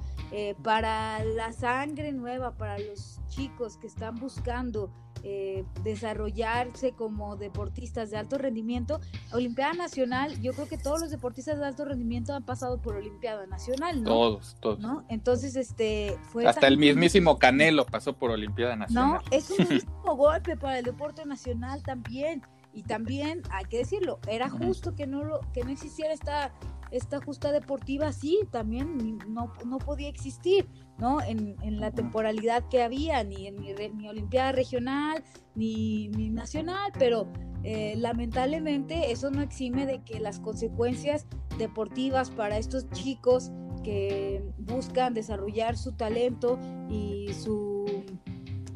para 0.63 1.23
la 1.23 1.51
sangre 1.53 2.11
nueva, 2.11 2.51
para 2.55 2.77
los 2.77 3.19
chicos 3.29 3.77
que 3.77 3.87
están 3.87 4.15
buscando 4.15 4.91
eh, 5.23 5.65
desarrollarse 5.83 6.93
como 6.93 7.35
deportistas 7.35 8.09
de 8.11 8.17
alto 8.17 8.37
rendimiento. 8.37 8.99
Olimpiada 9.31 9.73
Nacional, 9.73 10.39
yo 10.41 10.53
creo 10.53 10.67
que 10.67 10.77
todos 10.77 11.01
los 11.01 11.11
deportistas 11.11 11.59
de 11.59 11.65
alto 11.65 11.85
rendimiento 11.85 12.33
han 12.33 12.43
pasado 12.43 12.81
por 12.81 12.95
Olimpiada 12.95 13.45
Nacional, 13.47 14.03
¿no? 14.03 14.09
Todos, 14.09 14.57
todos. 14.59 14.79
¿no? 14.79 15.05
Entonces, 15.09 15.55
este, 15.55 16.17
fue... 16.31 16.47
Hasta 16.47 16.67
el 16.67 16.77
mismísimo 16.77 17.37
Canelo 17.37 17.85
pasó 17.85 18.13
por 18.13 18.31
Olimpiada 18.31 18.75
Nacional. 18.75 19.21
No, 19.23 19.37
es 19.37 19.49
un 19.51 19.67
mismo 19.69 20.15
golpe 20.15 20.55
para 20.57 20.79
el 20.79 20.85
deporte 20.85 21.25
nacional 21.25 21.83
también. 21.83 22.41
Y 22.71 22.83
también, 22.83 23.41
hay 23.49 23.65
que 23.65 23.79
decirlo, 23.79 24.19
era 24.27 24.47
justo 24.47 24.95
que 24.95 25.07
no, 25.07 25.23
lo, 25.23 25.39
que 25.53 25.63
no 25.63 25.71
existiera 25.71 26.13
esta 26.13 26.51
esta 26.91 27.19
justa 27.19 27.51
deportiva 27.51 28.11
sí, 28.11 28.39
también 28.51 29.19
no, 29.27 29.53
no 29.65 29.77
podía 29.77 30.09
existir, 30.09 30.67
¿no? 30.97 31.21
En, 31.21 31.55
en, 31.61 31.79
la 31.79 31.91
temporalidad 31.91 32.67
que 32.69 32.83
había, 32.83 33.23
ni 33.23 33.47
en 33.47 33.59
mi, 33.59 34.07
Olimpiada 34.07 34.51
regional, 34.51 35.23
ni, 35.55 36.09
ni 36.09 36.29
nacional, 36.29 36.91
pero 36.97 37.27
eh, 37.63 37.95
lamentablemente 37.97 39.11
eso 39.11 39.29
no 39.29 39.41
exime 39.41 39.85
de 39.85 40.01
que 40.03 40.19
las 40.19 40.39
consecuencias 40.39 41.25
deportivas 41.57 42.31
para 42.31 42.57
estos 42.57 42.89
chicos 42.91 43.51
que 43.83 44.43
buscan 44.57 45.13
desarrollar 45.13 45.77
su 45.77 45.93
talento 45.93 46.59
y 46.89 47.33
su 47.33 47.68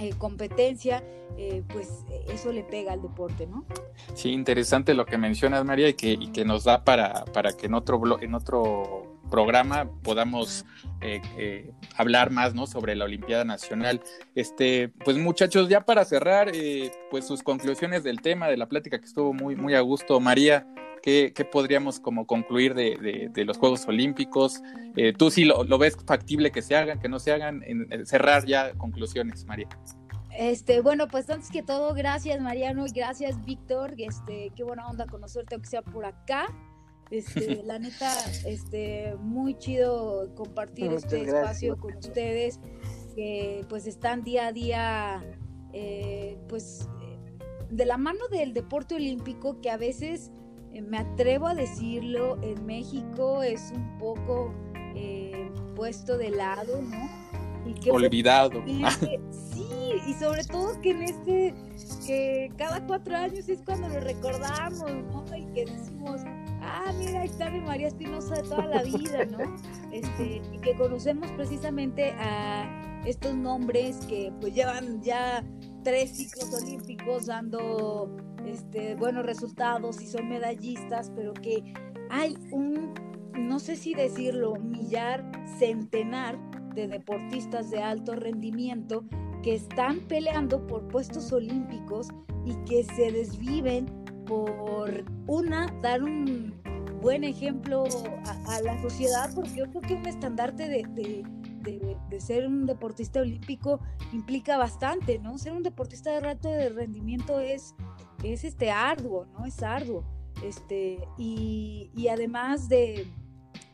eh, 0.03 0.13
competencia, 0.17 1.01
eh, 1.37 1.63
pues 1.69 2.03
eso 2.27 2.51
le 2.51 2.63
pega 2.63 2.91
al 2.91 3.01
deporte, 3.01 3.47
¿no? 3.47 3.65
Sí, 4.13 4.31
interesante 4.31 4.93
lo 4.93 5.05
que 5.05 5.17
mencionas, 5.17 5.63
María, 5.63 5.87
y 5.87 5.93
que, 5.93 6.19
que 6.33 6.43
nos 6.43 6.65
da 6.65 6.83
para, 6.83 7.23
para 7.25 7.53
que 7.53 7.67
en 7.67 7.73
otro, 7.73 8.19
en 8.21 8.35
otro 8.35 9.17
programa 9.31 9.89
podamos 10.03 10.65
eh, 10.99 11.71
hablar 11.95 12.31
más 12.31 12.53
¿no? 12.53 12.67
sobre 12.67 12.97
la 12.97 13.05
Olimpiada 13.05 13.45
Nacional. 13.45 14.01
Este, 14.35 14.89
pues 14.89 15.17
muchachos, 15.17 15.69
ya 15.69 15.85
para 15.85 16.03
cerrar, 16.03 16.51
pues 17.09 17.25
sus 17.25 17.41
conclusiones 17.41 18.03
del 18.03 18.21
tema, 18.21 18.49
de 18.49 18.57
la 18.57 18.67
plática 18.67 18.99
que 18.99 19.05
estuvo 19.05 19.33
muy, 19.33 19.55
muy 19.55 19.73
a 19.73 19.79
gusto, 19.79 20.19
María. 20.19 20.67
¿Qué, 21.03 21.33
qué 21.35 21.45
podríamos 21.45 21.99
como 21.99 22.25
concluir 22.25 22.73
de, 22.73 23.29
de, 23.31 23.45
los 23.45 23.57
Juegos 23.57 23.85
Olímpicos? 23.87 24.61
¿Tú 25.17 25.29
sí 25.29 25.43
lo, 25.43 25.65
lo, 25.65 25.77
ves 25.77 25.97
factible 26.07 26.49
que 26.49 26.61
se 26.61 26.77
hagan, 26.77 26.99
que 26.99 27.09
no 27.09 27.19
se 27.19 27.33
hagan? 27.33 27.61
En, 27.65 28.05
cerrar 28.05 28.45
ya 28.45 28.73
conclusiones, 28.75 29.45
María. 29.45 29.67
Este, 30.37 30.81
bueno, 30.81 31.07
pues 31.07 31.29
antes 31.29 31.51
que 31.51 31.61
todo, 31.61 31.93
gracias 31.93 32.41
Mariano 32.41 32.87
y 32.87 32.91
gracias 32.91 33.43
Víctor. 33.45 33.93
Este, 33.97 34.51
qué 34.55 34.63
buena 34.63 34.87
onda 34.87 35.05
conocerte, 35.05 35.55
aunque 35.55 35.69
sea 35.69 35.81
por 35.81 36.05
acá. 36.05 36.47
Este, 37.11 37.61
la 37.65 37.77
neta, 37.77 38.11
este, 38.45 39.15
muy 39.19 39.55
chido 39.55 40.33
compartir 40.35 40.91
este 40.93 41.23
espacio 41.23 41.77
con 41.77 41.95
ustedes, 41.97 42.59
que 43.15 43.63
pues 43.69 43.85
están 43.85 44.23
día 44.23 44.47
a 44.47 44.51
día, 44.51 45.23
eh, 45.73 46.37
pues, 46.49 46.89
de 47.69 47.85
la 47.85 47.97
mano 47.97 48.27
del 48.29 48.53
deporte 48.53 48.95
olímpico, 48.95 49.61
que 49.61 49.69
a 49.69 49.77
veces, 49.77 50.31
eh, 50.31 50.42
me 50.81 50.97
atrevo 50.97 51.47
a 51.47 51.55
decirlo, 51.55 52.37
en 52.41 52.65
México 52.65 53.43
es 53.43 53.71
un 53.75 53.97
poco 53.97 54.53
eh, 54.95 55.51
puesto 55.75 56.17
de 56.17 56.31
lado, 56.31 56.81
¿no? 56.81 57.23
Olvidado. 57.91 58.61
sí, 58.65 59.65
y 60.07 60.13
sobre 60.13 60.43
todo 60.43 60.79
que 60.81 60.91
en 60.91 61.03
este, 61.03 61.53
que 62.05 62.51
cada 62.57 62.85
cuatro 62.85 63.15
años 63.15 63.47
es 63.47 63.61
cuando 63.61 63.87
lo 63.87 63.99
recordamos, 64.01 64.91
¿no? 64.91 65.23
Y 65.35 65.45
que 65.53 65.65
decimos, 65.65 66.21
ah, 66.61 66.91
mira, 66.97 67.21
ahí 67.21 67.29
está 67.29 67.49
mi 67.49 67.61
María 67.61 67.87
Espinosa 67.87 68.35
de 68.35 68.43
toda 68.43 68.65
la 68.65 68.83
vida, 68.83 69.25
¿no? 69.25 69.55
Este, 69.91 70.41
y 70.51 70.57
que 70.59 70.75
conocemos 70.75 71.31
precisamente 71.31 72.11
a 72.19 73.01
estos 73.05 73.35
nombres 73.35 74.05
que 74.07 74.31
pues 74.39 74.53
llevan 74.53 75.01
ya 75.01 75.43
tres 75.83 76.15
ciclos 76.15 76.53
olímpicos 76.53 77.25
dando 77.25 78.15
este, 78.45 78.95
buenos 78.95 79.25
resultados 79.25 80.01
y 80.01 80.07
son 80.07 80.29
medallistas, 80.29 81.11
pero 81.15 81.33
que 81.33 81.73
hay 82.09 82.37
un, 82.51 82.93
no 83.37 83.59
sé 83.59 83.75
si 83.75 83.93
decirlo, 83.93 84.55
millar, 84.55 85.29
centenar 85.57 86.37
de 86.73 86.87
deportistas 86.87 87.69
de 87.69 87.81
alto 87.81 88.15
rendimiento 88.15 89.05
que 89.43 89.55
están 89.55 89.99
peleando 90.01 90.65
por 90.65 90.87
puestos 90.87 91.31
olímpicos 91.31 92.07
y 92.45 92.55
que 92.65 92.83
se 92.83 93.11
desviven 93.11 93.85
por 94.25 95.03
una, 95.27 95.67
dar 95.81 96.03
un 96.03 96.53
buen 97.01 97.25
ejemplo 97.25 97.83
a, 98.47 98.61
la 98.61 98.81
sociedad, 98.81 99.29
porque 99.35 99.51
yo 99.57 99.69
creo 99.69 99.81
que 99.81 99.93
un 99.95 100.05
estandarte 100.07 100.69
de, 100.69 101.23
de, 101.61 102.21
ser 102.21 102.47
un 102.47 102.65
deportista 102.65 103.19
olímpico 103.19 103.81
implica 104.13 104.57
bastante, 104.57 105.19
¿no? 105.19 105.37
Ser 105.37 105.53
un 105.53 105.63
deportista 105.63 106.11
de 106.11 106.29
alto 106.29 106.47
de 106.47 106.69
rendimiento 106.69 107.39
es, 107.39 107.75
es 108.23 108.43
este 108.43 108.71
arduo, 108.71 109.25
¿no? 109.25 109.45
Es 109.45 109.61
arduo. 109.61 110.03
Este, 110.43 110.99
y, 111.17 111.91
y 111.95 112.07
además 112.07 112.69
de, 112.69 113.07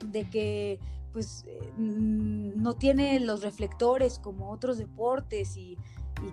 de 0.05 0.29
que 0.29 0.79
pues 1.11 1.43
eh, 1.47 1.73
mm, 1.77 2.61
no 2.61 2.75
tiene 2.75 3.19
los 3.19 3.41
reflectores 3.41 4.19
como 4.19 4.51
otros 4.51 4.77
deportes 4.77 5.57
y, 5.57 5.77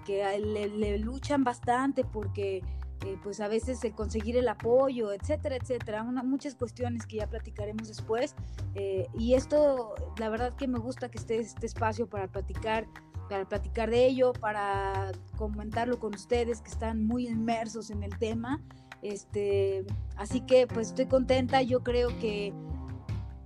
que 0.04 0.24
le, 0.40 0.98
luchan 0.98 1.44
bastante 1.44 2.02
porque 2.02 2.60
eh, 3.04 3.18
pues 3.22 3.40
a 3.40 3.48
veces 3.48 3.82
el 3.84 3.92
conseguir 3.92 4.36
el 4.36 4.48
apoyo, 4.48 5.12
etcétera, 5.12 5.56
etcétera, 5.56 6.02
muchas 6.02 6.54
cuestiones 6.54 7.06
que 7.06 7.16
ya 7.16 7.28
platicaremos 7.28 7.88
después. 7.88 8.34
Eh, 8.74 9.06
y 9.18 9.34
esto, 9.34 9.94
la 10.18 10.28
verdad 10.28 10.54
que 10.56 10.66
me 10.66 10.78
gusta 10.78 11.10
que 11.10 11.18
esté 11.18 11.38
este 11.38 11.66
espacio 11.66 12.08
para 12.08 12.28
platicar, 12.28 12.86
para 13.28 13.46
platicar 13.48 13.90
de 13.90 14.06
ello, 14.06 14.32
para 14.32 15.12
comentarlo 15.36 15.98
con 15.98 16.14
ustedes 16.14 16.62
que 16.62 16.70
están 16.70 17.04
muy 17.04 17.28
inmersos 17.28 17.90
en 17.90 18.02
el 18.02 18.16
tema. 18.18 18.62
Este, 19.02 19.84
así 20.16 20.40
que 20.40 20.66
pues 20.66 20.88
estoy 20.88 21.06
contenta, 21.06 21.62
yo 21.62 21.82
creo 21.82 22.08
que 22.18 22.52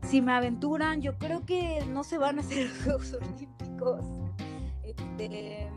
si 0.02 0.22
me 0.22 0.32
aventuran, 0.32 1.02
yo 1.02 1.18
creo 1.18 1.44
que 1.44 1.84
no 1.86 2.04
se 2.04 2.18
van 2.18 2.38
a 2.38 2.40
hacer 2.40 2.68
los 2.68 2.78
Juegos 2.84 3.14
Olímpicos. 3.14 4.04
Este, 4.82 5.68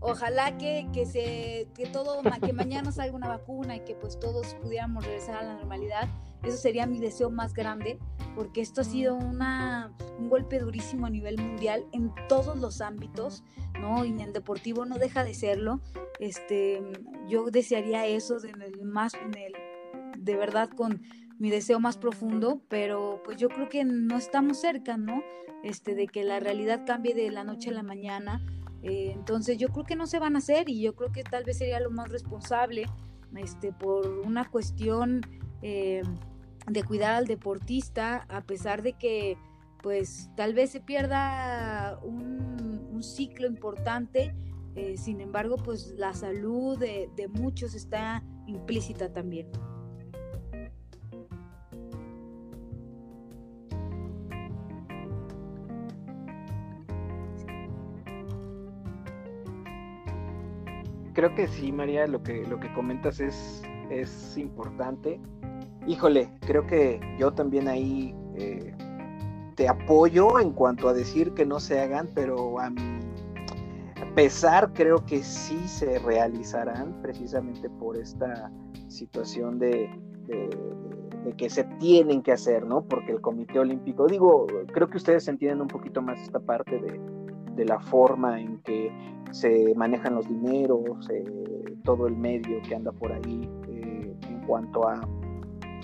ojalá 0.00 0.56
que, 0.58 0.88
que, 0.92 1.06
se, 1.06 1.68
que 1.74 1.86
todo, 1.86 2.22
que 2.44 2.52
mañana 2.52 2.92
salga 2.92 3.16
una 3.16 3.28
vacuna 3.28 3.76
y 3.76 3.80
que 3.80 3.94
pues 3.94 4.18
todos 4.18 4.54
pudiéramos 4.54 5.04
regresar 5.04 5.36
a 5.36 5.42
la 5.42 5.54
normalidad. 5.54 6.08
Eso 6.42 6.56
sería 6.56 6.86
mi 6.86 7.00
deseo 7.00 7.30
más 7.30 7.52
grande, 7.52 7.98
porque 8.36 8.60
esto 8.60 8.82
ha 8.82 8.84
sido 8.84 9.16
una, 9.16 9.92
un 10.18 10.28
golpe 10.28 10.60
durísimo 10.60 11.06
a 11.06 11.10
nivel 11.10 11.36
mundial 11.36 11.84
en 11.92 12.12
todos 12.28 12.56
los 12.58 12.80
ámbitos, 12.80 13.42
¿no? 13.80 14.04
Y 14.04 14.10
en 14.10 14.20
el 14.20 14.32
deportivo 14.32 14.84
no 14.84 14.98
deja 14.98 15.24
de 15.24 15.34
serlo. 15.34 15.80
Este, 16.20 16.80
yo 17.28 17.50
desearía 17.50 18.06
eso 18.06 18.38
de, 18.38 18.52
más, 18.84 19.14
en 19.14 19.36
el, 19.36 19.52
de 20.16 20.36
verdad 20.36 20.68
con 20.70 21.02
mi 21.38 21.50
deseo 21.50 21.80
más 21.80 21.98
profundo, 21.98 22.62
pero 22.68 23.20
pues 23.24 23.36
yo 23.36 23.48
creo 23.48 23.68
que 23.68 23.84
no 23.84 24.16
estamos 24.16 24.58
cerca, 24.58 24.96
¿no? 24.96 25.22
Este, 25.64 25.94
de 25.94 26.06
que 26.06 26.22
la 26.22 26.38
realidad 26.38 26.84
cambie 26.86 27.14
de 27.14 27.30
la 27.30 27.42
noche 27.42 27.70
a 27.70 27.72
la 27.72 27.82
mañana. 27.82 28.44
Eh, 28.82 29.12
entonces 29.14 29.58
yo 29.58 29.68
creo 29.68 29.84
que 29.84 29.96
no 29.96 30.06
se 30.06 30.18
van 30.18 30.36
a 30.36 30.38
hacer 30.38 30.68
y 30.68 30.80
yo 30.80 30.94
creo 30.94 31.10
que 31.10 31.24
tal 31.24 31.44
vez 31.44 31.58
sería 31.58 31.80
lo 31.80 31.90
más 31.90 32.08
responsable, 32.08 32.86
este, 33.36 33.72
por 33.72 34.06
una 34.06 34.48
cuestión 34.48 35.20
eh, 35.62 36.02
de 36.66 36.82
cuidar 36.84 37.14
al 37.14 37.26
deportista, 37.26 38.24
a 38.28 38.42
pesar 38.42 38.82
de 38.82 38.92
que 38.92 39.36
pues 39.82 40.30
tal 40.36 40.54
vez 40.54 40.70
se 40.70 40.80
pierda 40.80 41.98
un, 42.02 42.58
ciclo 43.00 43.46
importante, 43.46 44.34
eh, 44.74 44.96
sin 44.96 45.20
embargo 45.20 45.54
pues 45.56 45.94
la 45.96 46.14
salud 46.14 46.76
de 46.76 47.28
muchos 47.28 47.76
está 47.76 48.24
implícita 48.48 49.12
también. 49.12 49.46
Creo 61.18 61.34
que 61.34 61.48
sí, 61.48 61.72
María, 61.72 62.06
lo 62.06 62.22
que, 62.22 62.46
lo 62.46 62.60
que 62.60 62.72
comentas 62.74 63.18
es, 63.18 63.60
es 63.90 64.38
importante. 64.38 65.20
Híjole, 65.88 66.30
creo 66.46 66.64
que 66.64 67.00
yo 67.18 67.32
también 67.32 67.66
ahí 67.66 68.14
eh, 68.36 68.72
te 69.56 69.68
apoyo 69.68 70.38
en 70.38 70.52
cuanto 70.52 70.88
a 70.88 70.92
decir 70.92 71.34
que 71.34 71.44
no 71.44 71.58
se 71.58 71.80
hagan, 71.80 72.08
pero 72.14 72.60
a 72.60 72.70
mi 72.70 73.00
pesar 74.14 74.72
creo 74.74 75.04
que 75.06 75.24
sí 75.24 75.58
se 75.66 75.98
realizarán 75.98 77.02
precisamente 77.02 77.68
por 77.68 77.96
esta 77.96 78.52
situación 78.86 79.58
de, 79.58 79.90
de, 80.28 81.34
que 81.36 81.50
se 81.50 81.64
tienen 81.80 82.22
que 82.22 82.30
hacer, 82.30 82.64
¿no? 82.64 82.84
Porque 82.84 83.10
el 83.10 83.20
Comité 83.20 83.58
Olímpico, 83.58 84.06
digo, 84.06 84.46
creo 84.72 84.88
que 84.88 84.98
ustedes 84.98 85.26
entienden 85.26 85.62
un 85.62 85.68
poquito 85.68 86.00
más 86.00 86.20
esta 86.20 86.38
parte 86.38 86.78
de, 86.78 87.17
de 87.58 87.64
la 87.64 87.80
forma 87.80 88.40
en 88.40 88.58
que 88.62 88.90
se 89.32 89.74
manejan 89.74 90.14
los 90.14 90.28
dineros, 90.28 91.10
eh, 91.10 91.24
todo 91.84 92.06
el 92.06 92.16
medio 92.16 92.62
que 92.62 92.74
anda 92.74 92.92
por 92.92 93.12
ahí 93.12 93.50
eh, 93.68 94.16
en 94.28 94.40
cuanto 94.46 94.88
a, 94.88 95.00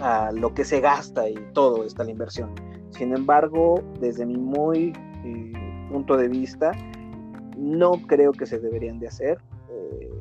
a, 0.00 0.32
lo 0.32 0.54
que 0.54 0.64
se 0.64 0.80
gasta 0.80 1.28
y 1.28 1.34
todo 1.52 1.84
está 1.84 2.04
la 2.04 2.12
inversión. 2.12 2.54
Sin 2.90 3.14
embargo, 3.14 3.82
desde 4.00 4.24
mi 4.24 4.36
muy 4.36 4.92
eh, 5.24 5.52
punto 5.90 6.16
de 6.16 6.28
vista, 6.28 6.70
no 7.58 7.92
creo 8.06 8.32
que 8.32 8.46
se 8.46 8.58
deberían 8.58 8.98
de 8.98 9.08
hacer. 9.08 9.38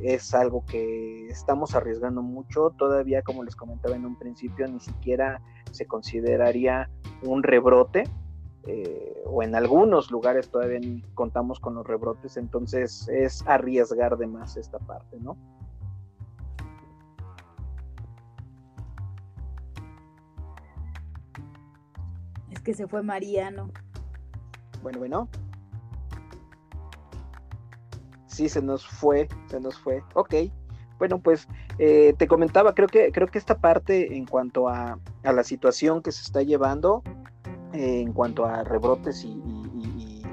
es 0.01 0.33
algo 0.33 0.65
que 0.65 1.27
estamos 1.27 1.75
arriesgando 1.75 2.21
mucho. 2.21 2.71
Todavía, 2.77 3.21
como 3.21 3.43
les 3.43 3.55
comentaba 3.55 3.95
en 3.95 4.05
un 4.05 4.17
principio, 4.17 4.67
ni 4.67 4.79
siquiera 4.79 5.39
se 5.71 5.85
consideraría 5.85 6.89
un 7.23 7.41
rebrote 7.43 8.03
eh, 8.65 9.21
o 9.25 9.43
en 9.43 9.55
algunos 9.55 10.09
lugares 10.09 10.49
todavía 10.49 10.79
contamos 11.15 11.59
con 11.59 11.75
los 11.75 11.85
rebrotes, 11.85 12.37
entonces 12.37 13.09
es 13.09 13.43
arriesgar 13.45 14.17
de 14.17 14.27
más 14.27 14.55
esta 14.55 14.79
parte, 14.79 15.19
¿no? 15.19 15.37
Es 22.51 22.61
que 22.61 22.73
se 22.73 22.87
fue 22.87 23.03
Mariano. 23.03 23.69
Bueno, 24.81 24.99
bueno. 24.99 25.29
Sí, 28.27 28.47
se 28.47 28.61
nos 28.61 28.87
fue, 28.87 29.27
se 29.47 29.59
nos 29.59 29.77
fue. 29.77 30.03
Ok. 30.13 30.35
Bueno, 30.99 31.19
pues 31.19 31.49
eh, 31.79 32.13
te 32.17 32.27
comentaba, 32.27 32.73
creo 32.73 32.87
que, 32.87 33.11
creo 33.11 33.27
que 33.27 33.37
esta 33.37 33.57
parte 33.57 34.15
en 34.15 34.25
cuanto 34.25 34.69
a, 34.69 34.99
a 35.23 35.33
la 35.33 35.43
situación 35.43 36.01
que 36.01 36.13
se 36.13 36.21
está 36.21 36.43
llevando, 36.43 37.03
en 37.73 38.13
cuanto 38.13 38.45
a 38.45 38.63
rebrotes 38.63 39.23
y, 39.25 39.41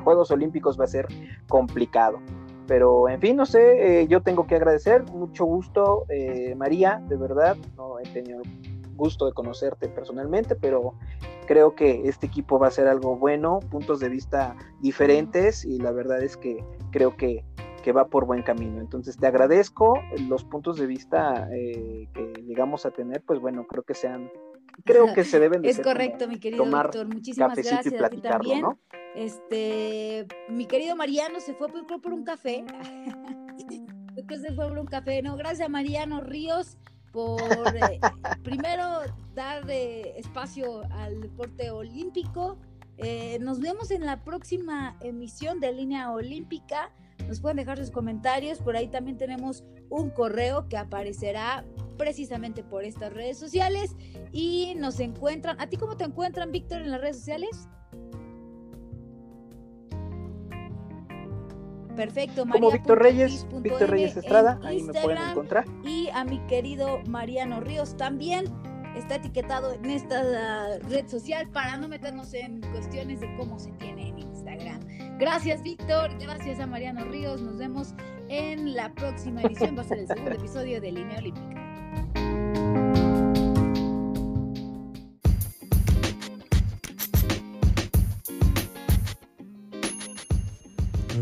Juegos 0.04 0.30
Olímpicos 0.30 0.80
va 0.80 0.84
a 0.84 0.88
ser 0.88 1.06
complicado. 1.46 2.20
Pero 2.66 3.08
en 3.08 3.20
fin, 3.20 3.36
no 3.36 3.44
sé, 3.44 4.00
eh, 4.00 4.08
yo 4.08 4.22
tengo 4.22 4.46
que 4.46 4.54
agradecer, 4.54 5.04
mucho 5.12 5.44
gusto, 5.44 6.06
eh, 6.08 6.54
María, 6.56 7.02
de 7.08 7.16
verdad, 7.16 7.56
no 7.76 7.98
he 7.98 8.04
tenido 8.04 8.40
gusto 8.94 9.26
de 9.26 9.32
conocerte 9.32 9.88
personalmente, 9.88 10.54
pero 10.54 10.94
creo 11.46 11.74
que 11.74 12.02
este 12.08 12.26
equipo 12.26 12.58
va 12.58 12.68
a 12.68 12.70
ser 12.70 12.86
algo 12.86 13.16
bueno, 13.16 13.58
puntos 13.70 13.98
de 13.98 14.08
vista 14.08 14.56
diferentes 14.80 15.64
y 15.64 15.78
la 15.78 15.90
verdad 15.90 16.22
es 16.22 16.36
que 16.36 16.64
creo 16.92 17.16
que, 17.16 17.44
que 17.82 17.92
va 17.92 18.06
por 18.06 18.24
buen 18.24 18.42
camino. 18.42 18.80
Entonces 18.80 19.16
te 19.16 19.26
agradezco 19.26 19.98
los 20.28 20.44
puntos 20.44 20.76
de 20.76 20.86
vista 20.86 21.48
eh, 21.52 22.08
que 22.14 22.42
llegamos 22.46 22.86
a 22.86 22.90
tener, 22.90 23.22
pues 23.22 23.40
bueno, 23.40 23.66
creo 23.66 23.82
que 23.82 23.94
sean 23.94 24.30
creo 24.84 25.12
que 25.14 25.24
se 25.24 25.38
deben 25.38 25.62
de 25.62 25.70
Es 25.70 25.80
correcto, 25.80 26.28
mi 26.28 26.38
querido 26.38 26.64
Víctor. 26.64 27.08
Muchísimas 27.08 27.56
gracias 27.56 28.02
a 28.02 28.08
ti 28.08 28.20
también. 28.20 28.64
Este, 29.14 30.26
mi 30.48 30.66
querido 30.66 30.96
Mariano 30.96 31.40
se 31.40 31.54
fue 31.54 31.68
por, 31.68 32.00
por 32.00 32.12
un 32.12 32.24
café. 32.24 32.64
miércoles 34.14 34.42
de 34.42 34.52
Pueblo 34.52 34.80
un 34.80 34.86
café. 34.86 35.22
No, 35.22 35.36
gracias 35.36 35.66
a 35.66 35.68
Mariano 35.68 36.20
Ríos 36.20 36.78
por 37.12 37.40
eh, 37.76 38.00
primero 38.44 39.00
dar 39.34 39.68
eh, 39.68 40.14
espacio 40.16 40.82
al 40.92 41.20
deporte 41.20 41.70
olímpico. 41.70 42.58
Eh, 42.98 43.38
nos 43.40 43.60
vemos 43.60 43.90
en 43.90 44.04
la 44.04 44.22
próxima 44.22 44.96
emisión 45.00 45.60
de 45.60 45.72
Línea 45.72 46.10
Olímpica. 46.10 46.90
Nos 47.26 47.40
pueden 47.40 47.56
dejar 47.56 47.78
sus 47.78 47.90
comentarios. 47.90 48.58
Por 48.58 48.76
ahí 48.76 48.88
también 48.88 49.16
tenemos 49.16 49.64
un 49.88 50.10
correo 50.10 50.68
que 50.68 50.76
aparecerá 50.76 51.64
precisamente 52.00 52.64
por 52.64 52.82
estas 52.82 53.12
redes 53.12 53.38
sociales. 53.38 53.94
Y 54.32 54.74
nos 54.76 54.98
encuentran. 55.00 55.60
¿A 55.60 55.68
ti 55.68 55.76
cómo 55.76 55.98
te 55.98 56.04
encuentran, 56.04 56.50
Víctor, 56.50 56.80
en 56.80 56.90
las 56.90 57.00
redes 57.02 57.18
sociales? 57.18 57.68
Perfecto, 61.94 62.46
María. 62.46 62.60
Como 62.60 62.72
Víctor 62.72 63.02
Reyes, 63.02 63.46
Víctor 63.60 63.90
Reyes 63.90 64.16
Estrada, 64.16 64.58
ahí 64.64 64.82
me 64.82 64.94
pueden 64.94 65.22
encontrar. 65.30 65.66
Y 65.84 66.08
a 66.14 66.24
mi 66.24 66.38
querido 66.46 67.00
Mariano 67.06 67.60
Ríos 67.60 67.94
también 67.98 68.46
está 68.96 69.16
etiquetado 69.16 69.74
en 69.74 69.90
esta 69.90 70.78
red 70.88 71.06
social 71.06 71.50
para 71.50 71.76
no 71.76 71.88
meternos 71.88 72.32
en 72.32 72.62
cuestiones 72.72 73.20
de 73.20 73.36
cómo 73.36 73.58
se 73.58 73.72
tiene 73.72 74.08
en 74.08 74.18
Instagram. 74.20 74.80
Gracias, 75.18 75.62
Víctor. 75.62 76.10
Gracias 76.18 76.60
a 76.60 76.66
Mariano 76.66 77.04
Ríos. 77.04 77.42
Nos 77.42 77.58
vemos 77.58 77.94
en 78.30 78.74
la 78.74 78.90
próxima 78.94 79.42
edición. 79.42 79.76
Va 79.76 79.82
a 79.82 79.84
ser 79.84 79.98
el 79.98 80.06
segundo 80.06 80.30
episodio 80.38 80.80
de 80.80 80.92
Línea 80.92 81.18
Olímpica. 81.18 81.69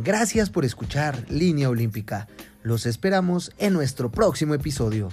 Gracias 0.08 0.48
por 0.48 0.64
escuchar 0.64 1.26
Línea 1.28 1.68
Olímpica. 1.68 2.28
Los 2.62 2.86
esperamos 2.86 3.52
en 3.58 3.74
nuestro 3.74 4.10
próximo 4.10 4.54
episodio. 4.54 5.10